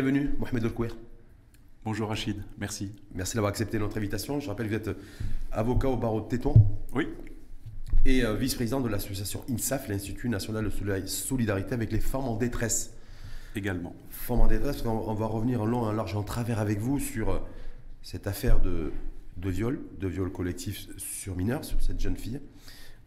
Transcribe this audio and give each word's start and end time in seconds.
Bienvenue, 0.00 0.30
Mohamed 0.38 0.64
Olkouer. 0.64 0.88
Bonjour 1.84 2.08
Rachid, 2.08 2.36
merci. 2.56 2.92
Merci 3.16 3.34
d'avoir 3.34 3.50
accepté 3.50 3.80
notre 3.80 3.98
invitation. 3.98 4.38
Je 4.38 4.46
rappelle 4.46 4.66
que 4.68 4.76
vous 4.76 4.90
êtes 4.90 4.96
avocat 5.50 5.88
au 5.88 5.96
barreau 5.96 6.20
de 6.20 6.28
Tétouan. 6.28 6.54
Oui. 6.92 7.08
Et 8.06 8.24
euh, 8.24 8.36
vice-président 8.36 8.80
de 8.80 8.88
l'association 8.88 9.42
INSAF, 9.50 9.88
l'Institut 9.88 10.28
national 10.28 10.70
de 10.70 11.06
solidarité 11.06 11.74
avec 11.74 11.90
les 11.90 11.98
femmes 11.98 12.28
en 12.28 12.36
détresse. 12.36 12.94
Également. 13.56 13.96
Femmes 14.08 14.42
en 14.42 14.46
détresse, 14.46 14.84
on, 14.84 15.14
va 15.14 15.26
revenir 15.26 15.62
en 15.62 15.66
long, 15.66 15.80
en 15.80 15.90
large, 15.90 16.14
en 16.14 16.22
travers 16.22 16.60
avec 16.60 16.78
vous 16.78 17.00
sur 17.00 17.30
euh, 17.30 17.38
cette 18.00 18.28
affaire 18.28 18.60
de, 18.60 18.92
de 19.36 19.50
viol, 19.50 19.80
de 19.98 20.06
viol 20.06 20.30
collectif 20.30 20.86
sur 20.96 21.34
mineurs, 21.34 21.64
sur 21.64 21.82
cette 21.82 21.98
jeune 21.98 22.16
fille, 22.16 22.40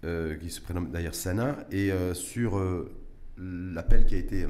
euh, 0.04 0.36
qui 0.36 0.50
se 0.50 0.60
prénomme 0.60 0.92
d'ailleurs 0.92 1.16
Sana, 1.16 1.58
et 1.72 1.90
sur 2.14 2.62
l'appel 3.38 4.06
qui 4.06 4.16
a 4.16 4.18
été 4.18 4.46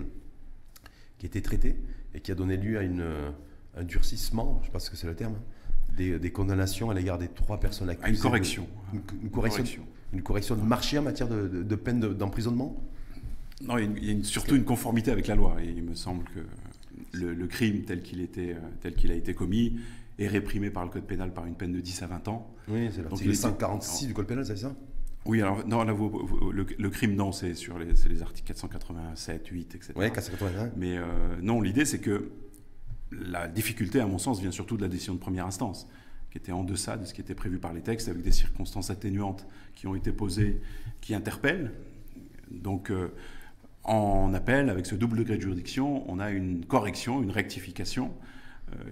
qui 1.20 1.28
a 1.28 1.28
été 1.28 1.44
traité 1.44 1.76
et 2.14 2.20
qui 2.20 2.32
a 2.32 2.36
donné 2.36 2.58
lieu 2.58 2.78
à 2.78 2.84
une, 2.84 3.06
un 3.78 3.84
durcissement, 3.84 4.56
je 4.58 4.60
ne 4.62 4.66
sais 4.66 4.72
pas 4.72 4.80
ce 4.80 4.90
que 4.90 4.98
c'est 4.98 5.08
le 5.08 5.16
terme, 5.16 5.36
des, 5.96 6.32
condamnations 6.32 6.90
à 6.90 6.94
l'égard 6.94 7.18
des 7.18 7.28
trois 7.28 7.60
personnes 7.60 7.90
accusées. 7.90 8.16
une 8.16 8.22
correction. 8.22 8.68
une, 8.94 9.30
correction. 9.30 9.84
Une 10.14 10.22
correction 10.22 10.56
de 10.56 10.62
marché 10.62 10.98
en 10.98 11.04
matière 11.04 11.28
de, 11.28 11.76
peine 11.76 12.00
d'emprisonnement 12.00 12.82
Non, 13.66 13.78
il 13.78 14.04
y 14.04 14.20
a, 14.20 14.24
surtout 14.24 14.56
une 14.56 14.64
conformité 14.64 15.12
avec 15.12 15.28
la 15.28 15.36
loi. 15.36 15.58
Et 15.62 15.70
il 15.70 15.84
me 15.84 15.96
semble 15.96 16.24
que 16.26 17.18
le, 17.18 17.48
crime 17.48 17.84
tel 17.84 18.02
qu'il 18.02 18.22
était, 18.22 18.56
tel 18.82 18.96
qu'il 18.96 19.12
a 19.12 19.16
été 19.16 19.34
commis 19.34 19.80
est 20.18 20.28
réprimé 20.28 20.70
par 20.70 20.84
le 20.84 20.90
code 20.90 21.04
pénal 21.04 21.34
par 21.34 21.46
une 21.46 21.56
peine 21.56 21.74
de 21.74 21.80
10 21.80 22.04
à 22.04 22.08
20 22.08 22.28
ans. 22.30 22.54
Oui, 22.68 22.90
c'est 22.94 23.04
l'article 23.04 23.36
146 23.36 24.08
du 24.08 24.14
code 24.14 24.28
pénal, 24.28 24.46
c'est 24.46 24.58
ça? 24.58 24.74
Oui, 25.26 25.42
alors, 25.42 25.66
non, 25.68 25.84
le, 25.84 26.90
crime, 26.90 27.16
non, 27.16 27.32
c'est 27.32 27.54
sur 27.54 27.78
les, 27.78 27.86
les, 28.10 28.22
articles 28.22 28.48
487, 28.48 29.48
8, 29.48 29.76
etc. 29.76 29.94
Oui, 29.96 30.12
481. 30.12 30.72
Mais 30.76 30.98
euh, 30.98 31.04
non, 31.42 31.62
l'idée, 31.62 31.86
c'est 31.86 32.00
que 32.00 32.32
la 33.12 33.48
difficulté, 33.48 34.00
à 34.00 34.08
mon 34.08 34.18
sens, 34.18 34.40
vient 34.40 34.52
surtout 34.52 34.78
de 34.78 34.82
la 34.82 34.88
décision 34.88 35.14
de 35.14 35.20
première 35.20 35.46
instance, 35.46 35.88
qui 36.32 36.40
était 36.40 36.52
en 36.52 36.64
deçà 36.64 36.98
de 36.98 37.06
ce 37.06 37.14
qui 37.14 37.22
était 37.22 37.36
prévu 37.36 37.60
par 37.60 37.72
les 37.72 37.82
textes, 37.82 38.10
avec 38.10 38.24
des 38.24 38.32
circonstances 38.32 38.90
atténuantes 38.90 39.46
qui 39.76 39.86
ont 39.86 39.94
été 39.94 40.12
posées, 40.12 40.60
qui 41.02 41.14
interpellent. 41.14 41.72
Donc, 42.50 42.90
euh, 42.90 43.14
en 43.84 44.34
appel, 44.34 44.70
avec 44.70 44.88
ce 44.88 44.96
double 44.96 45.18
degré 45.18 45.38
de 45.38 45.42
juridiction, 45.42 46.10
on 46.10 46.20
a 46.20 46.32
une 46.32 46.66
correction, 46.66 47.22
une 47.22 47.32
rectification 47.32 48.12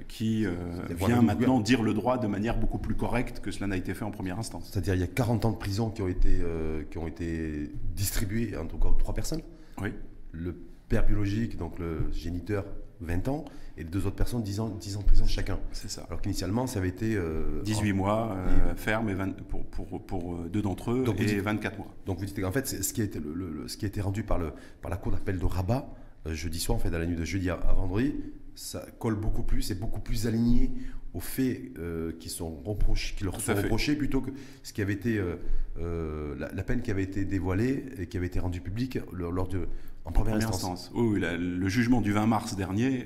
qui 0.07 0.46
euh, 0.46 0.52
vient 0.97 1.22
maintenant 1.22 1.59
dire 1.59 1.81
le 1.81 1.94
droit 1.94 2.18
de 2.18 2.28
manière 2.28 2.57
beaucoup 2.57 2.80
plus 2.80 2.96
correcte 2.96 3.40
que 3.40 3.52
cela 3.52 3.68
n'a 3.68 3.78
été 3.78 3.94
fait 3.94 4.06
en 4.06 4.12
première 4.12 4.40
instance. 4.40 4.69
C'est-à-dire 4.72 4.96
il 4.96 5.02
y 5.02 5.03
a 5.03 5.07
40 5.07 5.46
ans 5.46 5.52
de 5.52 5.57
prison 5.57 5.90
qui 5.90 6.02
ont 6.02 6.07
été, 6.07 6.40
euh, 6.41 6.84
qui 6.90 6.97
ont 6.97 7.07
été 7.07 7.72
distribués, 7.96 8.57
en 8.57 8.66
tout 8.66 8.78
cas 8.78 8.90
trois 8.97 9.13
personnes. 9.13 9.41
Oui. 9.81 9.94
Le 10.31 10.56
père 10.90 11.06
biologique, 11.06 11.57
donc 11.57 11.80
le 11.80 12.12
géniteur, 12.12 12.66
20 13.02 13.30
ans, 13.30 13.46
et 13.78 13.85
deux 13.85 14.06
autres 14.07 14.16
personnes, 14.16 14.44
10 14.44 14.59
ans, 14.59 14.69
10 14.69 14.97
ans 14.97 15.00
de 15.00 15.06
prison 15.06 15.25
chacun. 15.25 15.59
C'est 15.72 15.90
ça. 15.90 16.06
Alors 16.09 16.22
qu'initialement, 16.22 16.68
ça 16.68 16.80
avait 16.80 16.90
été... 16.90 17.18
18 17.63 17.94
mois 17.94 18.36
ferme 18.75 19.09
et 19.09 19.16
pour, 19.47 19.66
pour, 19.68 20.06
pour, 20.06 20.36
deux 20.50 20.62
d'entre 20.62 20.91
eux 20.91 21.06
et 21.18 21.40
24 21.40 21.78
mois. 21.78 21.88
Donc 22.06 22.19
vous 22.19 22.25
dites 22.25 22.41
qu'en 22.41 22.51
fait, 22.51 22.68
ce 22.68 22.91
qui, 22.91 23.00
a 23.00 23.06
été 23.06 23.19
le, 23.19 23.68
ce 23.68 23.78
qui 23.78 23.86
a 23.86 23.88
été 23.88 24.01
rendu 24.01 24.24
par, 24.24 24.38
le, 24.38 24.51
par 24.81 24.91
la 24.91 24.97
Cour 24.97 25.13
d'appel 25.13 25.40
de 25.40 25.46
Rabat, 25.46 25.90
jeudi 26.25 26.59
soir, 26.59 26.75
en 26.75 26.80
fait, 26.80 26.94
à 26.94 27.00
la 27.00 27.06
nuit 27.06 27.16
de 27.16 27.24
jeudi 27.24 27.50
à 27.50 27.56
vendredi, 27.56 28.16
ça 28.59 28.86
colle 29.00 29.16
beaucoup 29.16 29.44
plus 29.44 29.72
et 29.72 29.75
beaucoup 29.75 30.02
plus 30.02 30.28
aligné 30.28 30.70
aux 31.14 31.22
faits 31.22 31.72
euh, 31.78 32.12
qui, 32.20 32.28
sont 32.28 32.58
reprochés, 32.66 33.16
qui 33.16 33.24
leur 33.24 33.40
sont 33.40 33.56
reprochés 33.56 33.96
plutôt 33.96 34.20
que 34.20 34.31
ce 34.64 34.74
qui 34.74 34.81
avait 34.81 34.94
été 34.94 35.18
euh, 35.18 35.38
euh, 35.80 36.36
la, 36.38 36.64
peine 36.64 36.81
qui 36.81 36.92
avait 36.92 37.03
été 37.03 37.24
dévoilée 37.24 37.86
et 37.98 38.08
qui 38.08 38.18
avait 38.18 38.28
été 38.28 38.38
rendue 38.42 38.59
publique 38.59 39.00
lors 39.14 39.48
de 39.48 39.69
en 40.03 40.12
première, 40.12 40.36
instance. 40.36 40.92
Oui, 40.94 41.22
le 41.22 41.69
jugement 41.69 42.02
du 42.02 42.12
20 42.12 42.28
mars 42.28 42.56
dernier 42.56 43.06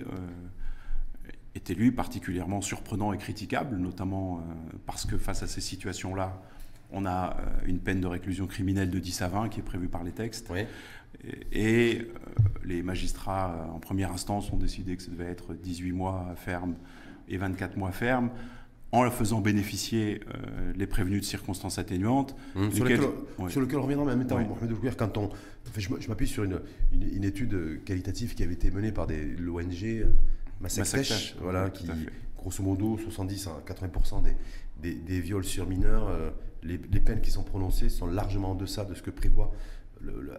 était 1.53 1.75
lui 1.75 1.91
particulièrement 1.91 2.61
surprenant 2.61 3.13
et 3.13 3.17
critiquable, 3.17 3.77
notamment 3.77 4.43
parce 4.85 5.05
que 5.05 5.17
face 5.17 5.43
à 5.43 5.47
ces 5.47 5.61
situations-là, 5.61 6.41
on 6.91 7.05
a 7.05 7.37
une 7.65 7.79
peine 7.79 7.99
de 7.99 8.07
réclusion 8.07 8.47
criminelle 8.47 8.89
de 8.89 8.99
10 8.99 9.21
à 9.21 9.27
20 9.27 9.49
qui 9.49 9.59
est 9.59 9.63
prévue 9.63 9.89
par 9.89 10.03
les 10.03 10.11
textes. 10.11 10.47
Oui. 10.51 10.65
Et, 11.51 11.99
euh, 12.01 12.05
les 12.65 12.81
magistrats, 12.81 13.53
euh, 13.53 13.75
en 13.75 13.79
première 13.79 14.11
instance, 14.11 14.51
ont 14.51 14.57
décidé 14.57 14.95
que 14.95 15.03
ça 15.03 15.11
devait 15.11 15.25
être 15.25 15.53
18 15.53 15.91
mois 15.91 16.33
ferme 16.35 16.75
et 17.27 17.37
24 17.37 17.77
mois 17.77 17.91
ferme, 17.91 18.29
en 18.91 19.09
faisant 19.09 19.41
bénéficier 19.41 20.21
euh, 20.27 20.73
les 20.75 20.85
prévenus 20.85 21.21
de 21.21 21.25
circonstances 21.25 21.79
atténuantes. 21.79 22.35
Mmh, 22.55 22.71
sur, 22.71 22.85
lesquelles, 22.85 23.77
on 23.77 23.81
reviendra, 23.81 24.05
mais 24.05 24.13
en 24.13 24.17
même 24.17 24.27
temps, 24.27 24.39
quand 24.97 25.17
on, 25.17 25.29
je, 25.77 26.07
m'appuie 26.07 26.27
sur 26.27 26.43
une, 26.43 26.59
une, 26.93 27.23
étude 27.23 27.83
qualitative 27.85 28.35
qui 28.35 28.43
avait 28.43 28.53
été 28.53 28.69
menée 28.71 28.91
par 28.91 29.07
l'ONG 29.07 30.05
Massac 30.61 31.35
voilà, 31.41 31.69
qui, 31.69 31.87
grosso 32.37 32.61
modo, 32.61 32.97
70 32.97 33.47
à 33.47 33.63
80% 33.67 34.21
des, 34.81 34.93
des, 34.93 35.19
viols 35.21 35.43
sur 35.43 35.67
mineurs, 35.67 36.11
les, 36.61 36.77
les, 36.77 36.99
peines 36.99 37.21
qui 37.21 37.31
sont 37.31 37.43
prononcées 37.43 37.89
sont 37.89 38.05
largement 38.05 38.51
en 38.51 38.55
deçà 38.55 38.85
de 38.85 38.93
ce 38.93 39.01
que 39.01 39.09
prévoit 39.09 39.51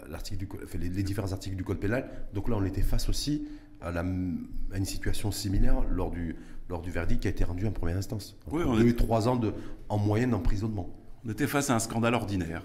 l'article 0.09 0.47
les, 0.79 0.89
les, 0.89 1.03
différents 1.03 1.33
articles 1.33 1.57
du 1.57 1.65
code 1.65 1.79
pénal. 1.79 2.11
Donc 2.33 2.49
là, 2.49 2.57
on 2.59 2.65
était 2.65 2.83
face 2.83 3.09
aussi 3.09 3.47
à, 3.81 3.91
la, 3.91 4.03
une 4.03 4.85
situation 4.85 5.31
similaire 5.31 5.83
lors 5.91 6.11
du, 6.11 6.37
lors 6.69 6.83
du 6.83 6.91
verdict 6.91 7.23
qui 7.23 7.29
a 7.29 7.31
été 7.31 7.45
rendu 7.45 7.67
en 7.67 7.73
première 7.73 7.97
instance. 7.97 8.37
Oui, 8.51 8.63
on 8.67 8.77
a 8.77 8.83
eu 8.83 8.95
trois 8.95 9.29
ans 9.29 9.37
de, 9.37 9.53
en 9.89 9.99
moyenne 9.99 10.31
d'emprisonnement. 10.31 10.91
On 11.27 11.31
était 11.31 11.47
face 11.47 11.71
à 11.71 11.75
un 11.75 11.79
scandale 11.79 12.15
ordinaire, 12.15 12.63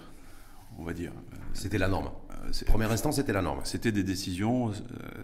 on 0.78 0.84
va 0.84 0.92
dire. 0.92 1.12
C'était 1.54 1.78
la 1.78 1.88
norme. 1.88 2.10
Euh, 2.44 2.64
première 2.66 2.92
instance, 2.92 3.16
c'était 3.16 3.32
la 3.32 3.42
norme. 3.42 3.60
C'était 3.64 3.92
des 3.92 4.04
décisions. 4.04 4.70
Euh, 4.70 4.74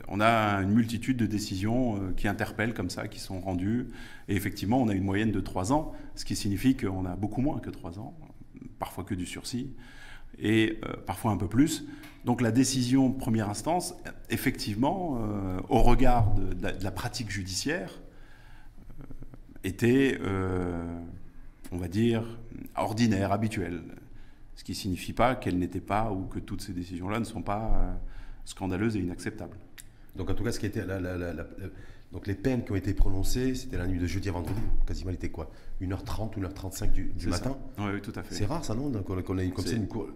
on 0.08 0.20
a 0.20 0.62
une 0.62 0.72
multitude 0.72 1.16
de 1.16 1.26
décisions 1.26 1.96
euh, 1.96 2.12
qui 2.16 2.28
interpellent 2.28 2.74
comme 2.74 2.90
ça, 2.90 3.08
qui 3.08 3.20
sont 3.20 3.40
rendues. 3.40 3.88
Et 4.28 4.36
effectivement, 4.36 4.80
on 4.80 4.88
a 4.88 4.94
une 4.94 5.04
moyenne 5.04 5.32
de 5.32 5.40
trois 5.40 5.72
ans, 5.72 5.92
ce 6.14 6.24
qui 6.24 6.36
signifie 6.36 6.76
qu'on 6.76 7.04
a 7.04 7.16
beaucoup 7.16 7.42
moins 7.42 7.60
que 7.60 7.70
trois 7.70 7.98
ans, 7.98 8.18
parfois 8.78 9.04
que 9.04 9.14
du 9.14 9.26
sursis 9.26 9.74
et 10.38 10.78
euh, 10.84 10.94
parfois 11.06 11.32
un 11.32 11.36
peu 11.36 11.48
plus. 11.48 11.86
Donc 12.24 12.40
la 12.40 12.50
décision 12.50 13.12
première 13.12 13.48
instance, 13.48 13.94
effectivement, 14.30 15.20
euh, 15.20 15.60
au 15.68 15.82
regard 15.82 16.34
de, 16.34 16.56
la, 16.82 16.90
pratique 16.90 17.30
judiciaire, 17.30 18.00
euh, 19.00 19.04
était, 19.64 20.18
on 21.72 21.76
va 21.76 21.88
dire, 21.88 22.38
ordinaire, 22.76 23.32
habituelle. 23.32 23.82
Ce 24.56 24.64
qui 24.64 24.72
ne 24.72 24.76
signifie 24.76 25.12
pas 25.12 25.34
qu'elle 25.34 25.58
n'était 25.58 25.80
pas 25.80 26.10
ou 26.10 26.24
que 26.24 26.38
toutes 26.38 26.62
ces 26.62 26.72
décisions-là 26.72 27.20
ne 27.20 27.24
sont 27.24 27.42
pas 27.42 27.98
scandaleuses 28.44 28.96
et 28.96 29.00
inacceptables. 29.00 29.56
Donc 30.16 30.30
en 30.30 30.34
tout 30.34 30.44
cas, 30.44 30.52
ce 30.52 30.58
qui 30.58 30.66
était 30.66 30.84
la, 30.84 30.98
donc 32.12 32.26
les 32.26 32.34
peines 32.34 32.64
qui 32.64 32.72
ont 32.72 32.76
été 32.76 32.94
prononcées, 32.94 33.54
c'était 33.54 33.78
la 33.78 33.86
nuit 33.86 33.98
de 33.98 34.06
jeudi 34.06 34.28
à 34.28 34.32
vendredi, 34.32 34.60
quasiment 34.86 35.10
il 35.10 35.14
était 35.14 35.30
quoi? 35.30 35.50
1h30 35.80 36.36
ou 36.36 36.40
1h35 36.40 36.92
du, 36.92 37.28
matin 37.28 37.56
oui, 37.78 38.00
tout 38.00 38.12
à 38.14 38.22
fait. 38.22 38.34
C'est 38.34 38.46
rare 38.46 38.64
ça, 38.64 38.74
non? 38.74 38.90
Qu'on 39.02 39.38
ait 39.38 39.44
une, 39.44 39.52
comme 39.52 39.66
ça 39.66 39.74
une 39.74 39.88
cour, 39.88 40.08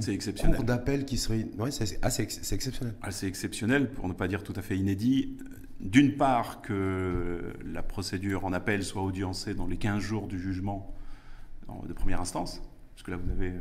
c'est 0.00 0.12
exceptionnel. 0.12 0.64
d'appel 0.64 1.04
qui 1.04 1.16
serait. 1.16 1.46
Oui, 1.58 1.72
c'est 1.72 1.98
ah, 2.02 2.08
exceptionnel. 2.18 2.94
Ah, 3.02 3.10
c'est 3.10 3.26
exceptionnel, 3.26 3.90
pour 3.90 4.08
ne 4.08 4.12
pas 4.12 4.28
dire 4.28 4.42
tout 4.42 4.54
à 4.56 4.62
fait 4.62 4.76
inédit. 4.76 5.36
D'une 5.80 6.16
part, 6.16 6.62
que 6.62 7.52
la 7.64 7.82
procédure 7.82 8.44
en 8.44 8.52
appel 8.52 8.82
soit 8.82 9.02
audiencée 9.02 9.54
dans 9.54 9.66
les 9.66 9.76
15 9.76 10.00
jours 10.00 10.26
du 10.26 10.40
jugement 10.40 10.94
de 11.86 11.92
première 11.92 12.20
instance, 12.20 12.62
parce 12.94 13.02
que 13.02 13.10
là, 13.10 13.16
vous 13.16 13.30
avez 13.30 13.52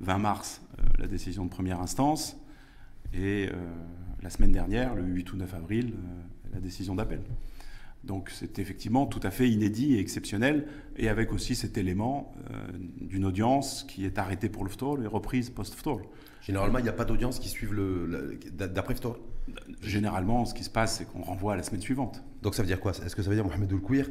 20 0.00 0.14
euh, 0.14 0.18
mars, 0.18 0.62
euh, 0.78 0.82
la 0.98 1.06
décision 1.06 1.44
de 1.44 1.50
première 1.50 1.80
instance, 1.80 2.36
et 3.12 3.48
euh, 3.50 3.56
la 4.22 4.30
semaine 4.30 4.52
dernière, 4.52 4.94
le 4.94 5.02
8 5.02 5.32
ou 5.32 5.36
9 5.36 5.54
avril, 5.54 5.94
la 6.54 6.60
décision 6.60 6.94
d'appel. 6.94 7.20
Donc 8.04 8.30
c'est 8.30 8.58
effectivement 8.58 9.06
tout 9.06 9.20
à 9.22 9.30
fait 9.30 9.48
inédit 9.50 9.94
et 9.94 9.98
exceptionnel, 9.98 10.66
et 10.96 11.08
avec 11.08 11.32
aussi 11.32 11.54
cet 11.54 11.78
élément 11.78 12.32
euh, 12.50 12.66
d'une 13.00 13.24
audience 13.24 13.84
qui 13.84 14.04
est 14.04 14.18
arrêtée 14.18 14.48
pour 14.48 14.64
le 14.64 14.70
FTOL 14.70 15.02
et 15.02 15.06
reprise 15.06 15.50
post-FTOL. 15.50 16.02
Généralement, 16.42 16.78
il 16.78 16.82
n'y 16.82 16.90
a 16.90 16.94
pas 16.94 17.06
d'audience 17.06 17.38
qui 17.38 17.48
suive 17.48 17.72
le, 17.72 18.38
d'après 18.52 18.94
FTOL 18.94 19.16
Généralement, 19.82 20.44
ce 20.44 20.54
qui 20.54 20.64
se 20.64 20.70
passe, 20.70 20.98
c'est 20.98 21.04
qu'on 21.06 21.22
renvoie 21.22 21.54
à 21.54 21.56
la 21.56 21.62
semaine 21.62 21.80
suivante. 21.80 22.22
Donc 22.42 22.54
ça 22.54 22.62
veut 22.62 22.66
dire 22.66 22.80
quoi? 22.80 22.92
Est-ce 22.92 23.16
que 23.16 23.22
ça 23.22 23.28
veut 23.28 23.36
dire, 23.36 23.44
Mohamed 23.44 23.72
Oulkouir, 23.72 24.10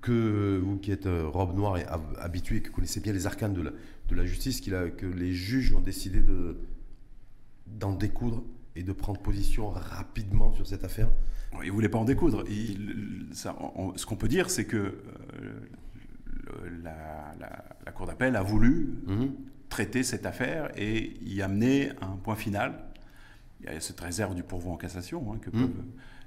que 0.00 0.60
vous 0.62 0.78
qui 0.78 0.92
êtes 0.92 1.06
euh, 1.06 1.26
robe 1.26 1.54
noire 1.54 1.76
et 1.78 1.86
habitué, 2.18 2.62
qui 2.62 2.70
connaissez 2.70 3.00
bien 3.00 3.12
les 3.12 3.26
arcanes 3.26 3.54
de 3.54 3.62
la, 3.62 3.70
de 4.08 4.14
la 4.14 4.24
justice, 4.24 4.60
que 4.60 5.06
les 5.06 5.32
juges 5.32 5.74
ont 5.74 5.80
décidé 5.80 6.20
de, 6.20 6.58
d'en 7.66 7.92
découdre 7.92 8.42
et 8.76 8.82
de 8.82 8.92
prendre 8.92 9.20
position 9.20 9.70
rapidement 9.70 10.52
sur 10.52 10.66
cette 10.66 10.84
affaire? 10.84 11.08
Il 11.62 11.68
ne 11.68 11.72
voulait 11.72 11.88
pas 11.88 11.98
en 11.98 12.04
découdre. 12.04 12.44
ce 12.46 14.06
qu'on 14.06 14.16
peut 14.16 14.28
dire, 14.28 14.50
c'est 14.50 14.64
que 14.64 14.76
euh, 14.76 14.98
la, 16.82 17.92
Cour 17.92 18.06
d'appel 18.06 18.34
a 18.34 18.42
voulu 18.42 18.88
mhm. 19.06 19.32
traiter 19.68 20.02
cette 20.02 20.26
affaire 20.26 20.70
et 20.76 21.14
y 21.22 21.42
amener 21.42 21.90
un 22.00 22.16
point 22.16 22.34
final. 22.34 22.74
Il 23.60 23.66
y 23.66 23.68
a 23.68 23.80
cette 23.80 24.00
réserve 24.00 24.34
du 24.34 24.42
pourvoi 24.42 24.72
en 24.72 24.76
cassation 24.76 25.32
hein, 25.32 25.38
mhm. 25.52 25.70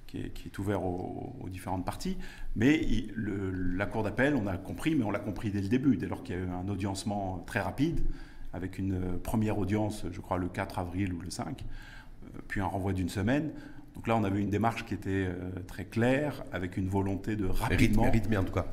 qui, 0.08 0.20
est, 0.20 0.60
ouvert 0.60 0.84
aux, 0.84 1.48
différentes 1.50 1.86
parties. 1.86 2.18
Mais 2.56 2.82
la 3.18 3.86
Cour 3.86 4.04
d'appel, 4.04 4.36
on 4.36 4.48
a 4.48 4.58
compris, 4.58 4.96
mais 4.96 5.04
on 5.04 5.12
l'a 5.12 5.20
compris 5.20 5.52
dès 5.52 5.62
le 5.62 5.68
début, 5.68 5.98
dès 5.98 6.08
lors 6.08 6.24
qu'il 6.24 6.36
y 6.36 6.38
a 6.38 6.42
eu 6.42 6.48
un 6.48 6.70
audiencement 6.70 7.44
très 7.46 7.60
rapide, 7.60 8.00
avec 8.54 8.78
une 8.78 9.20
première 9.20 9.58
audience, 9.58 10.06
je 10.10 10.22
crois, 10.22 10.38
le 10.38 10.48
4 10.48 10.80
avril 10.80 11.14
ou 11.14 11.20
le 11.20 11.30
5, 11.30 11.66
euh, 12.24 12.40
puis 12.48 12.62
un 12.62 12.66
renvoi 12.66 12.94
d'une 12.94 13.10
semaine 13.10 13.52
Donc 13.98 14.06
là, 14.06 14.16
on 14.16 14.24
avait 14.24 14.40
une 14.40 14.52
démarche 14.52 14.86
qui 14.86 14.94
était 14.94 15.26
euh, 15.26 15.34
très 15.66 15.86
claire, 15.86 16.46
avec 16.52 16.78
une 16.78 16.88
volonté 16.88 17.36
de 17.36 17.48
rapidement... 17.48 18.04
Rythmé, 18.12 18.38
en 18.38 18.44
tout 18.44 18.54
cas. 18.54 18.68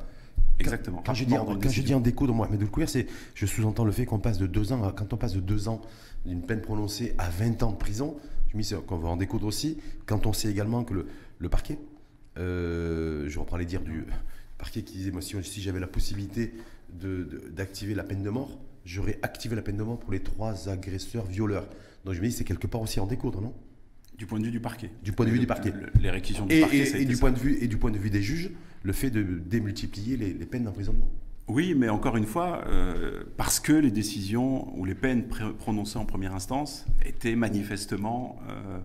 Exactement. 0.59 1.01
Quand, 1.03 1.15
je 1.15 1.25
dis, 1.25 1.33
quand 1.33 1.67
je 1.67 1.81
dis 1.81 1.95
en 1.95 1.99
déco 1.99 2.27
Mohamed 2.27 2.63
c'est, 2.85 3.07
je 3.33 3.45
sous-entends 3.47 3.85
le 3.85 3.91
fait 3.91 4.05
qu'on 4.05 4.19
passe 4.19 4.37
de 4.37 4.45
deux 4.45 4.71
ans, 4.71 4.93
quand 4.95 5.13
on 5.13 5.17
passe 5.17 5.33
de 5.33 5.39
deux 5.39 5.67
ans 5.67 5.81
d'une 6.27 6.43
peine 6.43 6.61
prononcée 6.61 7.15
à 7.17 7.27
20 7.27 7.63
ans 7.63 7.71
de 7.71 7.77
prison, 7.77 8.17
je 8.51 8.57
me 8.57 8.61
dis 8.61 8.71
qu'on 8.85 8.97
va 8.97 9.09
en 9.09 9.17
découdre 9.17 9.47
aussi, 9.47 9.79
quand 10.05 10.27
on 10.27 10.31
sait 10.31 10.51
également 10.51 10.83
que 10.83 10.93
le, 10.93 11.07
le 11.39 11.49
parquet, 11.49 11.79
euh, 12.37 13.27
je 13.27 13.39
reprends 13.39 13.57
les 13.57 13.65
dires 13.65 13.81
du 13.81 14.05
parquet 14.59 14.83
qui 14.83 14.97
disait, 14.97 15.11
moi 15.11 15.23
si, 15.23 15.35
si 15.41 15.59
j'avais 15.59 15.79
la 15.79 15.87
possibilité 15.87 16.53
d'activer 16.93 17.95
la 17.95 18.03
peine 18.03 18.21
de 18.21 18.29
mort, 18.29 18.59
j'aurais 18.85 19.17
activé 19.23 19.55
la 19.55 19.63
peine 19.63 19.77
de 19.77 19.83
mort 19.83 19.97
pour 19.97 20.11
les 20.11 20.21
trois 20.21 20.69
agresseurs 20.69 21.25
violeurs. 21.25 21.67
Donc 22.05 22.13
je 22.13 22.21
me 22.21 22.27
dis, 22.27 22.31
c'est 22.31 22.43
quelque 22.43 22.67
part 22.67 22.81
aussi 22.81 22.99
en 22.99 23.07
découdre, 23.07 23.41
non? 23.41 23.55
Du 24.17 24.25
point 24.25 24.39
de 24.39 24.45
vue 24.45 24.51
du 24.51 24.59
parquet. 24.59 24.91
Du 25.03 25.11
point 25.11 25.25
de 25.25 25.31
vue 25.31 25.39
du 25.39 25.47
parquet. 25.47 25.73
les 26.01 26.09
réquisitions 26.09 26.45
du 26.45 26.55
et, 26.55 26.61
parquet. 26.61 27.01
Et, 27.01 27.05
du 27.05 27.17
point 27.17 27.31
de 27.31 27.39
vue, 27.39 27.57
et 27.61 27.67
du 27.67 27.77
point 27.77 27.91
de 27.91 27.97
vue 27.97 28.09
des 28.09 28.21
juges, 28.21 28.51
le 28.83 28.93
fait 28.93 29.09
de 29.09 29.23
démultiplier 29.23 30.15
les, 30.15 30.33
peines 30.45 30.63
d'emprisonnement. 30.63 31.09
Oui, 31.47 31.75
mais 31.75 31.89
encore 31.89 32.17
une 32.17 32.25
fois, 32.25 32.63
euh, 32.67 33.23
parce 33.37 33.59
que 33.59 33.73
les 33.73 33.91
décisions 33.91 34.77
ou 34.77 34.85
les 34.85 34.95
peines 34.95 35.27
prononcées 35.57 35.97
en 35.97 36.05
première 36.05 36.33
instance 36.33 36.85
étaient 37.05 37.35
manifestement 37.35 38.39
euh, 38.49 38.79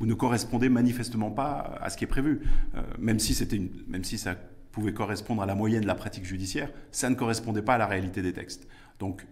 ou 0.00 0.06
ne 0.06 0.14
correspondaient 0.14 0.68
manifestement 0.68 1.30
pas 1.30 1.78
à 1.80 1.90
ce 1.90 1.96
qui 1.96 2.04
est 2.04 2.08
prévu. 2.08 2.42
Euh, 2.76 2.82
même, 2.98 3.18
si 3.18 3.34
c'était 3.34 3.60
même 3.88 4.04
si 4.04 4.18
ça 4.18 4.36
pouvait 4.70 4.92
correspondre 4.92 5.42
à 5.42 5.46
la 5.46 5.54
moyenne 5.54 5.82
de 5.82 5.86
la 5.86 5.94
pratique 5.94 6.24
judiciaire, 6.24 6.70
ça 6.92 7.08
ne 7.10 7.14
correspondait 7.14 7.62
pas 7.62 7.74
à 7.74 7.78
la 7.78 7.86
réalité 7.86 8.22
des 8.22 8.32
textes. 8.32 8.68
Donc, 8.98 9.26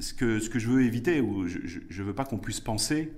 ce, 0.00 0.14
que, 0.14 0.38
ce 0.38 0.48
que 0.48 0.58
je 0.58 0.68
veux 0.68 0.82
éviter, 0.82 1.20
ou 1.20 1.46
je 1.46 1.58
ne 1.58 2.04
veux 2.04 2.14
pas 2.14 2.24
qu'on 2.24 2.38
puisse 2.38 2.60
penser 2.60 3.12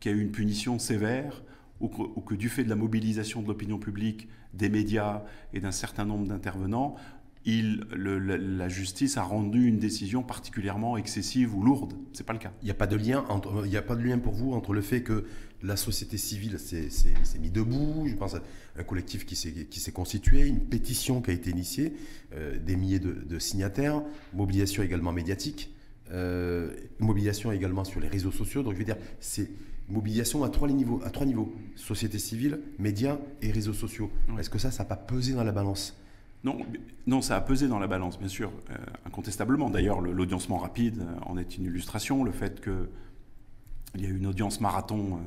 qu'il 0.00 0.10
y 0.10 0.14
a 0.14 0.18
eu 0.18 0.20
une 0.20 0.32
punition 0.32 0.78
sévère 0.78 1.42
ou 1.80 1.88
que, 1.88 2.34
du 2.34 2.50
fait 2.50 2.64
de 2.64 2.68
la 2.68 2.76
mobilisation 2.76 3.40
de 3.40 3.48
l'opinion 3.48 3.78
publique, 3.78 4.28
des 4.52 4.68
médias 4.68 5.22
et 5.54 5.60
d'un 5.60 5.72
certain 5.72 6.04
nombre 6.04 6.26
d'intervenants, 6.26 6.96
la, 7.46 8.68
justice 8.68 9.16
a 9.16 9.22
rendu 9.22 9.66
une 9.66 9.78
décision 9.78 10.22
particulièrement 10.22 10.98
excessive 10.98 11.56
ou 11.56 11.62
lourde. 11.62 11.94
C'est 12.12 12.26
pas 12.26 12.34
le 12.34 12.38
cas. 12.38 12.52
Il 12.60 12.66
n'y 12.66 12.70
a 12.70 12.74
pas 12.74 12.86
de 12.86 12.96
lien 12.96 13.24
a 13.26 13.82
pas 13.82 13.96
de 13.96 14.02
lien 14.02 14.18
pour 14.18 14.34
vous 14.34 14.52
entre 14.52 14.74
le 14.74 14.82
fait 14.82 15.02
que 15.02 15.24
la 15.62 15.76
société 15.76 16.16
civile 16.16 16.58
s'est 16.58 16.88
mise 17.38 17.52
debout, 17.52 18.04
je 18.06 18.14
pense 18.14 18.34
à 18.34 18.42
un 18.78 18.82
collectif 18.82 19.24
qui 19.26 19.36
s'est 19.36 19.92
constitué, 19.92 20.46
une 20.46 20.60
pétition 20.60 21.20
qui 21.22 21.30
a 21.30 21.34
été 21.34 21.50
initiée, 21.50 21.94
euh, 22.34 22.58
des 22.58 22.76
milliers 22.76 22.98
de, 22.98 23.38
signataires, 23.38 24.02
mobilisation 24.34 24.82
également 24.82 25.12
médiatique, 25.12 25.74
euh, 26.12 26.74
mobilisation 26.98 27.52
également 27.52 27.84
sur 27.84 28.00
les 28.00 28.08
réseaux 28.08 28.32
sociaux. 28.32 28.62
Donc 28.62 28.74
je 28.74 28.78
veux 28.78 28.84
dire, 28.84 28.98
c'est 29.18 29.50
mobilisation 29.90 30.44
à 30.44 30.48
trois 30.48 30.68
niveaux, 30.68 31.00
à 31.04 31.10
trois 31.10 31.26
niveaux 31.26 31.52
société 31.76 32.18
civile, 32.18 32.60
médias 32.78 33.18
et 33.42 33.50
réseaux 33.50 33.72
sociaux. 33.72 34.10
Est-ce 34.38 34.50
que 34.50 34.58
ça, 34.58 34.70
ça 34.70 34.82
n'a 34.84 34.88
pas 34.88 34.96
pesé 34.96 35.32
dans 35.34 35.44
la 35.44 35.52
balance? 35.52 35.96
Non, 36.42 36.58
non, 37.06 37.20
ça 37.20 37.36
a 37.36 37.40
pesé 37.40 37.68
dans 37.68 37.78
la 37.78 37.86
balance, 37.86 38.18
bien 38.18 38.28
sûr, 38.28 38.50
euh, 38.70 38.76
incontestablement. 39.04 39.68
D'ailleurs, 39.68 40.00
l'audiencement 40.00 40.56
rapide 40.56 41.04
en 41.26 41.36
est 41.36 41.58
une 41.58 41.64
illustration. 41.64 42.24
Le 42.24 42.32
fait 42.32 42.62
qu'il 42.62 44.00
y 44.02 44.06
a 44.06 44.08
eu 44.08 44.16
une 44.16 44.26
audience 44.26 44.60
marathon 44.60 45.20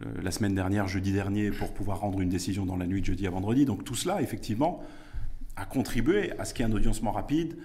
euh, 0.00 0.04
la 0.22 0.30
semaine 0.30 0.54
dernière, 0.54 0.86
jeudi 0.86 1.12
dernier, 1.12 1.50
pour 1.50 1.74
pouvoir 1.74 2.00
rendre 2.00 2.20
une 2.20 2.28
décision 2.28 2.66
dans 2.66 2.76
la 2.76 2.86
nuit 2.86 3.00
de 3.00 3.06
jeudi 3.06 3.26
à 3.26 3.30
vendredi. 3.30 3.64
Donc 3.64 3.82
tout 3.82 3.96
cela, 3.96 4.22
effectivement, 4.22 4.80
a 5.56 5.64
contribué 5.64 6.38
à 6.38 6.44
ce 6.44 6.54
qu'il 6.54 6.64
y 6.64 6.68
ait 6.68 6.72
un 6.72 6.74
audiencement 6.74 7.10
rapide, 7.10 7.56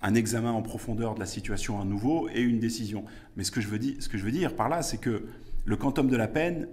un 0.00 0.14
examen 0.14 0.52
en 0.52 0.62
profondeur 0.62 1.14
de 1.14 1.20
la 1.20 1.26
situation 1.26 1.80
à 1.80 1.84
nouveau 1.84 2.28
et 2.32 2.42
une 2.42 2.60
décision. 2.60 3.04
Mais 3.36 3.42
ce 3.42 3.50
que 3.50 3.60
je 3.60 3.66
veux 3.66 3.78
dire, 3.80 3.96
ce 3.98 4.08
que 4.08 4.18
je 4.18 4.24
veux 4.24 4.30
dire 4.30 4.54
par 4.54 4.68
là, 4.68 4.82
c'est 4.82 4.98
que 4.98 5.26
le 5.64 5.76
quantum 5.76 6.08
de 6.08 6.16
la 6.16 6.28
peine 6.28 6.68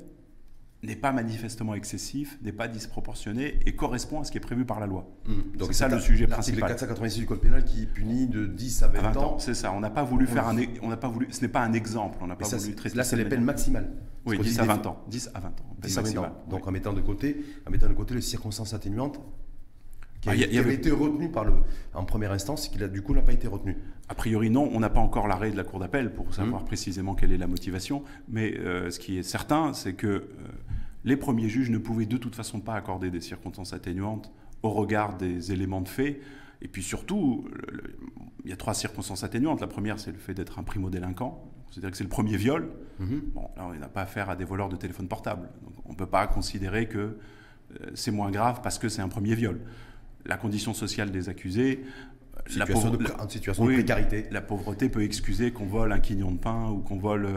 n'est 0.83 0.95
pas 0.95 1.11
manifestement 1.11 1.73
excessif, 1.73 2.37
n'est 2.43 2.51
pas 2.51 2.67
disproportionné 2.67 3.59
et 3.65 3.75
correspond 3.75 4.21
à 4.21 4.23
ce 4.23 4.31
qui 4.31 4.37
est 4.37 4.41
prévu 4.41 4.63
par 4.63 4.79
la 4.79 4.85
loi. 4.85 5.09
Mmh. 5.25 5.57
Donc 5.57 5.69
c'est 5.69 5.79
ça 5.79 5.87
le 5.87 5.99
sujet 5.99 6.27
principal. 6.27 6.61
L'article 6.61 6.87
486 6.87 7.19
du 7.19 7.25
code 7.25 7.41
pénal 7.41 7.65
qui 7.65 7.85
punit 7.87 8.27
de 8.27 8.45
10 8.45 8.83
à 8.83 8.87
20, 8.87 9.17
ans. 9.17 9.39
C'est 9.39 9.55
ça. 9.55 9.73
On 9.73 9.79
n'a 9.79 9.89
pas 9.89 10.03
voulu 10.03 10.27
faire 10.27 10.47
un, 10.47 10.57
on 10.81 10.89
n'a 10.89 10.97
pas 10.97 11.09
voulu. 11.09 11.27
Ce 11.31 11.41
n'est 11.41 11.47
pas 11.47 11.61
un 11.61 11.73
exemple. 11.73 12.19
On 12.21 12.27
n'a 12.27 12.35
pas 12.35 12.47
voulu. 12.47 12.75
Là, 12.93 13.03
c'est 13.03 13.15
les 13.15 13.25
peines 13.25 13.43
maximales. 13.43 13.89
Oui, 14.25 14.37
10 14.37 14.59
à 14.59 14.63
20 14.65 14.85
ans. 14.85 15.03
10 15.07 15.31
à 15.33 15.39
20 15.39 15.47
ans. 15.47 15.53
10 15.81 15.97
à 15.97 16.01
20 16.01 16.17
ans. 16.17 16.35
Donc 16.49 16.67
en 16.67 16.71
mettant 16.71 16.93
de 16.93 17.01
côté, 17.01 17.43
en 17.65 17.71
mettant 17.71 17.87
de 17.87 17.93
côté 17.93 18.13
les 18.13 18.21
circonstances 18.21 18.73
atténuantes 18.73 19.19
qui, 20.21 20.29
ah, 20.29 20.59
avait, 20.59 20.73
été 20.73 20.91
retenu 20.91 21.29
par 21.29 21.45
le, 21.45 21.53
en 21.93 22.03
première 22.03 22.31
instance, 22.31 22.67
qui 22.69 22.77
du 22.89 23.01
coup 23.01 23.13
n'a 23.13 23.21
pas 23.21 23.33
été 23.33 23.47
retenu. 23.47 23.77
A 24.09 24.15
priori 24.15 24.49
non, 24.49 24.69
on 24.73 24.79
n'a 24.79 24.89
pas 24.89 25.01
encore 25.01 25.27
l'arrêt 25.27 25.51
de 25.51 25.57
la 25.57 25.63
Cour 25.63 25.79
d'appel 25.79 26.13
pour 26.13 26.33
savoir 26.33 26.61
mmh. 26.61 26.65
précisément 26.65 27.13
quelle 27.15 27.33
est 27.33 27.37
la 27.37 27.47
motivation, 27.47 28.03
mais 28.29 28.57
euh, 28.57 28.89
ce 28.89 28.99
qui 28.99 29.17
est 29.17 29.23
certain, 29.23 29.73
c'est 29.73 29.93
que 29.93 30.07
euh, 30.07 30.27
les 31.03 31.17
premiers 31.17 31.49
juges 31.49 31.69
ne 31.69 31.77
pouvaient 31.77 32.05
de 32.05 32.17
toute 32.17 32.35
façon 32.35 32.61
pas 32.61 32.75
accorder 32.75 33.09
des 33.09 33.19
circonstances 33.19 33.73
atténuantes 33.73 34.31
au 34.63 34.69
regard 34.69 35.17
des 35.17 35.51
éléments 35.51 35.81
de 35.81 35.89
fait. 35.89 36.21
Et 36.61 36.67
puis 36.67 36.81
surtout, 36.81 37.45
il 38.43 38.49
y 38.49 38.53
a 38.53 38.55
trois 38.55 38.73
circonstances 38.73 39.23
atténuantes. 39.23 39.61
La 39.61 39.67
première, 39.67 39.99
c'est 39.99 40.11
le 40.11 40.17
fait 40.17 40.33
d'être 40.33 40.57
un 40.57 40.63
primo-délinquant, 40.63 41.43
c'est-à-dire 41.69 41.91
que 41.91 41.97
c'est 41.97 42.03
le 42.03 42.09
premier 42.09 42.35
viol. 42.37 42.71
Mmh. 42.99 43.17
Bon, 43.35 43.49
là, 43.55 43.67
on 43.67 43.73
n'a 43.73 43.89
pas 43.89 44.01
affaire 44.01 44.29
à 44.29 44.35
des 44.35 44.45
voleurs 44.45 44.69
de 44.69 44.75
téléphone 44.75 45.07
portable. 45.07 45.49
Donc, 45.63 45.73
on 45.85 45.91
ne 45.91 45.97
peut 45.97 46.07
pas 46.07 46.25
considérer 46.27 46.87
que 46.87 46.97
euh, 46.97 47.91
c'est 47.93 48.11
moins 48.11 48.31
grave 48.31 48.61
parce 48.63 48.79
que 48.79 48.89
c'est 48.89 49.01
un 49.01 49.09
premier 49.09 49.35
viol 49.35 49.59
la 50.27 50.37
condition 50.37 50.73
sociale 50.73 51.11
des 51.11 51.29
accusés. 51.29 51.83
La 52.55 52.65
en 53.19 53.29
situation 53.29 53.65
de 53.65 53.73
précarité. 53.73 54.25
La 54.31 54.41
pauvreté 54.41 54.89
peut 54.89 55.03
excuser 55.03 55.51
qu'on 55.51 55.65
vole 55.65 55.91
un 55.91 55.99
quignon 55.99 56.31
de 56.31 56.37
pain 56.37 56.69
ou 56.69 56.79
qu'on 56.79 56.97
vole 56.97 57.27